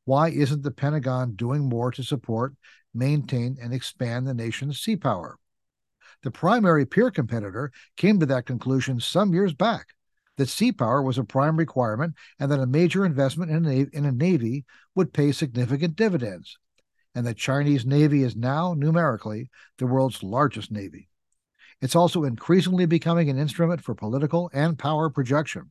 why 0.05 0.31
isn't 0.31 0.63
the 0.63 0.71
Pentagon 0.71 1.35
doing 1.35 1.69
more 1.69 1.91
to 1.93 2.03
support, 2.03 2.55
maintain, 2.95 3.57
and 3.61 3.73
expand 3.73 4.27
the 4.27 4.35
nation's 4.35 4.81
sea 4.81 4.97
power? 4.97 5.39
The 6.23 6.31
primary 6.31 6.85
peer 6.87 7.11
competitor 7.11 7.73
came 7.97 8.21
to 8.21 8.27
that 8.27 8.47
conclusion 8.47 9.01
some 9.01 9.33
years 9.33 9.55
back 9.55 9.89
that 10.37 10.49
sea 10.49 10.73
power 10.73 11.03
was 11.03 11.19
a 11.19 11.25
prime 11.25 11.57
requirement 11.57 12.15
and 12.39 12.51
that 12.51 12.61
a 12.61 12.67
major 12.67 13.05
investment 13.05 13.51
in 13.51 13.67
a, 13.67 13.87
in 13.93 14.07
a 14.07 14.13
navy 14.13 14.65
would 14.95 15.13
pay 15.13 15.33
significant 15.33 15.97
dividends. 15.97 16.57
And 17.15 17.27
the 17.27 17.35
Chinese 17.35 17.85
Navy 17.85 18.23
is 18.23 18.37
now, 18.37 18.75
numerically, 18.75 19.51
the 19.79 19.87
world's 19.87 20.23
largest 20.23 20.71
navy. 20.71 21.11
It's 21.83 21.97
also 21.97 22.25
increasingly 22.25 22.87
becoming 22.87 23.29
an 23.29 23.39
instrument 23.39 23.83
for 23.83 23.95
political 23.95 24.51
and 24.55 24.79
power 24.79 25.11
projection 25.11 25.71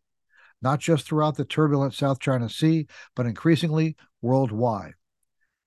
not 0.61 0.79
just 0.79 1.05
throughout 1.05 1.37
the 1.37 1.45
turbulent 1.45 1.93
South 1.93 2.19
China 2.19 2.49
Sea, 2.49 2.87
but 3.15 3.25
increasingly 3.25 3.95
worldwide. 4.21 4.93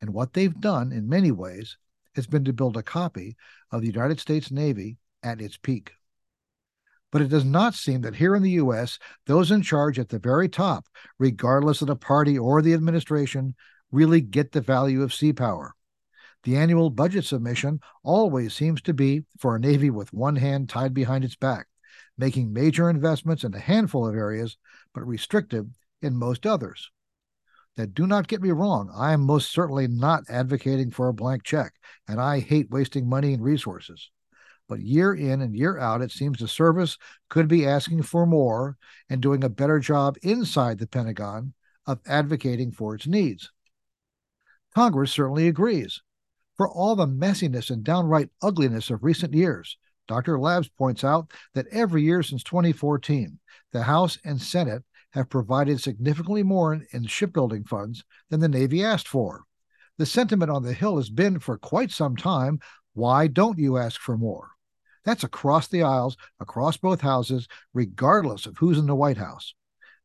And 0.00 0.10
what 0.10 0.32
they've 0.32 0.60
done 0.60 0.92
in 0.92 1.08
many 1.08 1.30
ways 1.30 1.76
has 2.14 2.26
been 2.26 2.44
to 2.44 2.52
build 2.52 2.76
a 2.76 2.82
copy 2.82 3.36
of 3.70 3.80
the 3.80 3.86
United 3.86 4.20
States 4.20 4.50
Navy 4.50 4.98
at 5.22 5.40
its 5.40 5.56
peak. 5.56 5.92
But 7.10 7.22
it 7.22 7.28
does 7.28 7.44
not 7.44 7.74
seem 7.74 8.00
that 8.02 8.16
here 8.16 8.34
in 8.34 8.42
the 8.42 8.50
U.S., 8.52 8.98
those 9.26 9.50
in 9.50 9.62
charge 9.62 9.98
at 9.98 10.08
the 10.08 10.18
very 10.18 10.48
top, 10.48 10.86
regardless 11.18 11.82
of 11.82 11.88
the 11.88 11.96
party 11.96 12.38
or 12.38 12.62
the 12.62 12.74
administration, 12.74 13.54
really 13.90 14.20
get 14.20 14.52
the 14.52 14.60
value 14.60 15.02
of 15.02 15.12
sea 15.12 15.32
power. 15.32 15.74
The 16.44 16.56
annual 16.56 16.90
budget 16.90 17.24
submission 17.24 17.80
always 18.02 18.54
seems 18.54 18.82
to 18.82 18.94
be 18.94 19.22
for 19.38 19.54
a 19.54 19.60
Navy 19.60 19.90
with 19.90 20.12
one 20.12 20.36
hand 20.36 20.68
tied 20.68 20.94
behind 20.94 21.24
its 21.24 21.36
back, 21.36 21.68
making 22.18 22.52
major 22.52 22.90
investments 22.90 23.44
in 23.44 23.54
a 23.54 23.60
handful 23.60 24.08
of 24.08 24.16
areas, 24.16 24.56
but 24.94 25.06
restrictive 25.06 25.66
in 26.00 26.16
most 26.16 26.46
others. 26.46 26.90
Now, 27.76 27.86
do 27.86 28.06
not 28.06 28.28
get 28.28 28.42
me 28.42 28.50
wrong, 28.50 28.90
I 28.94 29.12
am 29.12 29.22
most 29.22 29.50
certainly 29.50 29.88
not 29.88 30.24
advocating 30.28 30.90
for 30.90 31.08
a 31.08 31.14
blank 31.14 31.42
check, 31.42 31.74
and 32.06 32.20
I 32.20 32.40
hate 32.40 32.70
wasting 32.70 33.08
money 33.08 33.32
and 33.32 33.42
resources. 33.42 34.10
But 34.68 34.80
year 34.80 35.14
in 35.14 35.40
and 35.40 35.54
year 35.56 35.78
out, 35.78 36.02
it 36.02 36.10
seems 36.10 36.38
the 36.38 36.48
service 36.48 36.98
could 37.28 37.48
be 37.48 37.66
asking 37.66 38.02
for 38.02 38.26
more 38.26 38.76
and 39.08 39.20
doing 39.20 39.42
a 39.42 39.48
better 39.48 39.78
job 39.78 40.16
inside 40.22 40.78
the 40.78 40.86
Pentagon 40.86 41.54
of 41.86 42.00
advocating 42.06 42.72
for 42.72 42.94
its 42.94 43.06
needs. 43.06 43.50
Congress 44.74 45.12
certainly 45.12 45.48
agrees. 45.48 46.02
For 46.56 46.68
all 46.68 46.94
the 46.94 47.06
messiness 47.06 47.70
and 47.70 47.82
downright 47.82 48.30
ugliness 48.42 48.90
of 48.90 49.02
recent 49.02 49.34
years, 49.34 49.78
Dr. 50.12 50.38
Labs 50.38 50.68
points 50.68 51.04
out 51.04 51.32
that 51.54 51.66
every 51.72 52.02
year 52.02 52.22
since 52.22 52.44
2014, 52.44 53.38
the 53.72 53.82
House 53.82 54.18
and 54.26 54.38
Senate 54.38 54.82
have 55.14 55.30
provided 55.30 55.80
significantly 55.80 56.42
more 56.42 56.74
in, 56.74 56.86
in, 56.92 57.06
shipbuilding 57.06 57.64
funds 57.64 58.04
than 58.28 58.38
the 58.38 58.48
Navy 58.48 58.84
asked 58.84 59.08
for. 59.08 59.44
The 59.96 60.04
sentiment 60.04 60.50
on 60.50 60.64
the 60.64 60.74
Hill 60.74 60.98
has 60.98 61.08
been 61.08 61.38
for 61.38 61.56
quite 61.56 61.90
some 61.90 62.14
time 62.14 62.60
why 62.92 63.26
don't 63.26 63.58
you 63.58 63.78
ask 63.78 63.98
for 63.98 64.18
more? 64.18 64.50
That's 65.06 65.24
across 65.24 65.68
the 65.68 65.82
aisles, 65.82 66.18
across 66.40 66.76
both 66.76 67.00
houses, 67.00 67.48
regardless 67.72 68.44
of 68.44 68.58
who's 68.58 68.76
in 68.76 68.84
the 68.84 68.94
White 68.94 69.16
House. 69.16 69.54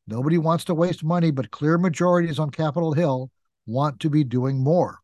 Nobody 0.07 0.37
wants 0.37 0.63
to 0.65 0.73
waste 0.73 1.03
money, 1.03 1.31
but 1.31 1.51
clear 1.51 1.77
majorities 1.77 2.39
on 2.39 2.49
Capitol 2.51 2.93
Hill 2.93 3.29
want 3.65 3.99
to 3.99 4.09
be 4.09 4.23
doing 4.23 4.63
more. 4.63 4.99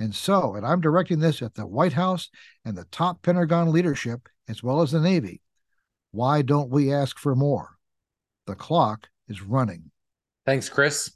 And 0.00 0.14
so, 0.14 0.54
and 0.54 0.66
I'm 0.66 0.80
directing 0.80 1.20
this 1.20 1.42
at 1.42 1.54
the 1.54 1.66
White 1.66 1.92
House 1.92 2.30
and 2.64 2.74
the 2.74 2.86
top 2.86 3.22
Pentagon 3.22 3.70
leadership, 3.70 4.30
as 4.48 4.62
well 4.62 4.80
as 4.80 4.92
the 4.92 5.00
Navy. 5.00 5.42
Why 6.10 6.40
don't 6.40 6.70
we 6.70 6.90
ask 6.90 7.18
for 7.18 7.36
more? 7.36 7.76
The 8.46 8.54
clock 8.54 9.08
is 9.28 9.42
running. 9.42 9.90
Thanks, 10.46 10.70
Chris. 10.70 11.12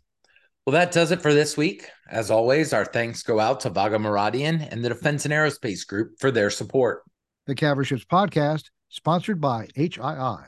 Well, 0.66 0.74
that 0.74 0.92
does 0.92 1.12
it 1.12 1.22
for 1.22 1.32
this 1.32 1.56
week. 1.56 1.88
As 2.10 2.30
always, 2.30 2.74
our 2.74 2.84
thanks 2.84 3.22
go 3.22 3.40
out 3.40 3.60
to 3.60 3.70
Vago 3.70 3.98
Muradian 3.98 4.68
and 4.70 4.84
the 4.84 4.90
Defense 4.90 5.24
and 5.24 5.32
Aerospace 5.32 5.86
Group 5.86 6.18
for 6.20 6.30
their 6.30 6.50
support. 6.50 7.04
The 7.46 7.54
Cavalry 7.54 7.86
podcast, 7.86 8.64
sponsored 8.90 9.40
by 9.40 9.68
HII. 9.76 10.44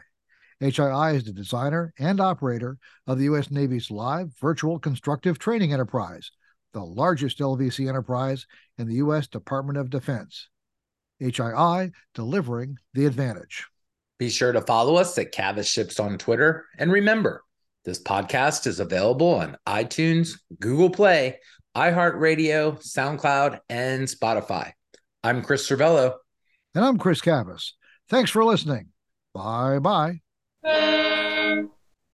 HII 0.61 1.15
is 1.15 1.25
the 1.25 1.33
designer 1.33 1.95
and 1.99 2.21
operator 2.21 2.77
of 3.07 3.17
the 3.17 3.25
U.S. 3.25 3.51
Navy's 3.51 3.91
live 3.91 4.33
virtual 4.39 4.79
constructive 4.79 5.39
training 5.39 5.73
enterprise 5.73 6.31
the 6.77 6.85
largest 6.85 7.39
LVC 7.39 7.89
enterprise 7.89 8.47
in 8.77 8.87
the 8.87 8.97
U.S. 8.97 9.27
Department 9.27 9.79
of 9.79 9.89
Defense. 9.89 10.51
HII 11.23 11.91
delivering 12.13 12.77
the 12.93 13.07
advantage. 13.07 13.67
Be 14.19 14.29
sure 14.29 14.53
to 14.53 14.61
follow 14.61 14.97
us 14.97 15.17
at 15.17 15.33
Cavas 15.33 15.67
Ships 15.67 15.99
on 15.99 16.19
Twitter. 16.19 16.67
And 16.77 16.93
remember, 16.93 17.43
this 17.87 18.03
podcast 18.03 18.67
is 18.67 18.79
available 18.79 19.37
on 19.37 19.57
iTunes, 19.67 20.39
Google 20.61 20.91
Play, 20.91 21.39
iHeartRadio, 21.75 22.79
SoundCloud, 22.85 23.59
and 23.71 24.07
Spotify. 24.07 24.73
I'm 25.25 25.41
Chris 25.41 25.67
Servello. 25.67 26.17
And 26.75 26.85
I'm 26.85 26.99
Chris 26.99 27.23
Cavas. 27.23 27.73
Thanks 28.11 28.31
for 28.31 28.45
listening. 28.45 28.89
Bye 29.33 29.79
bye. 29.79 30.21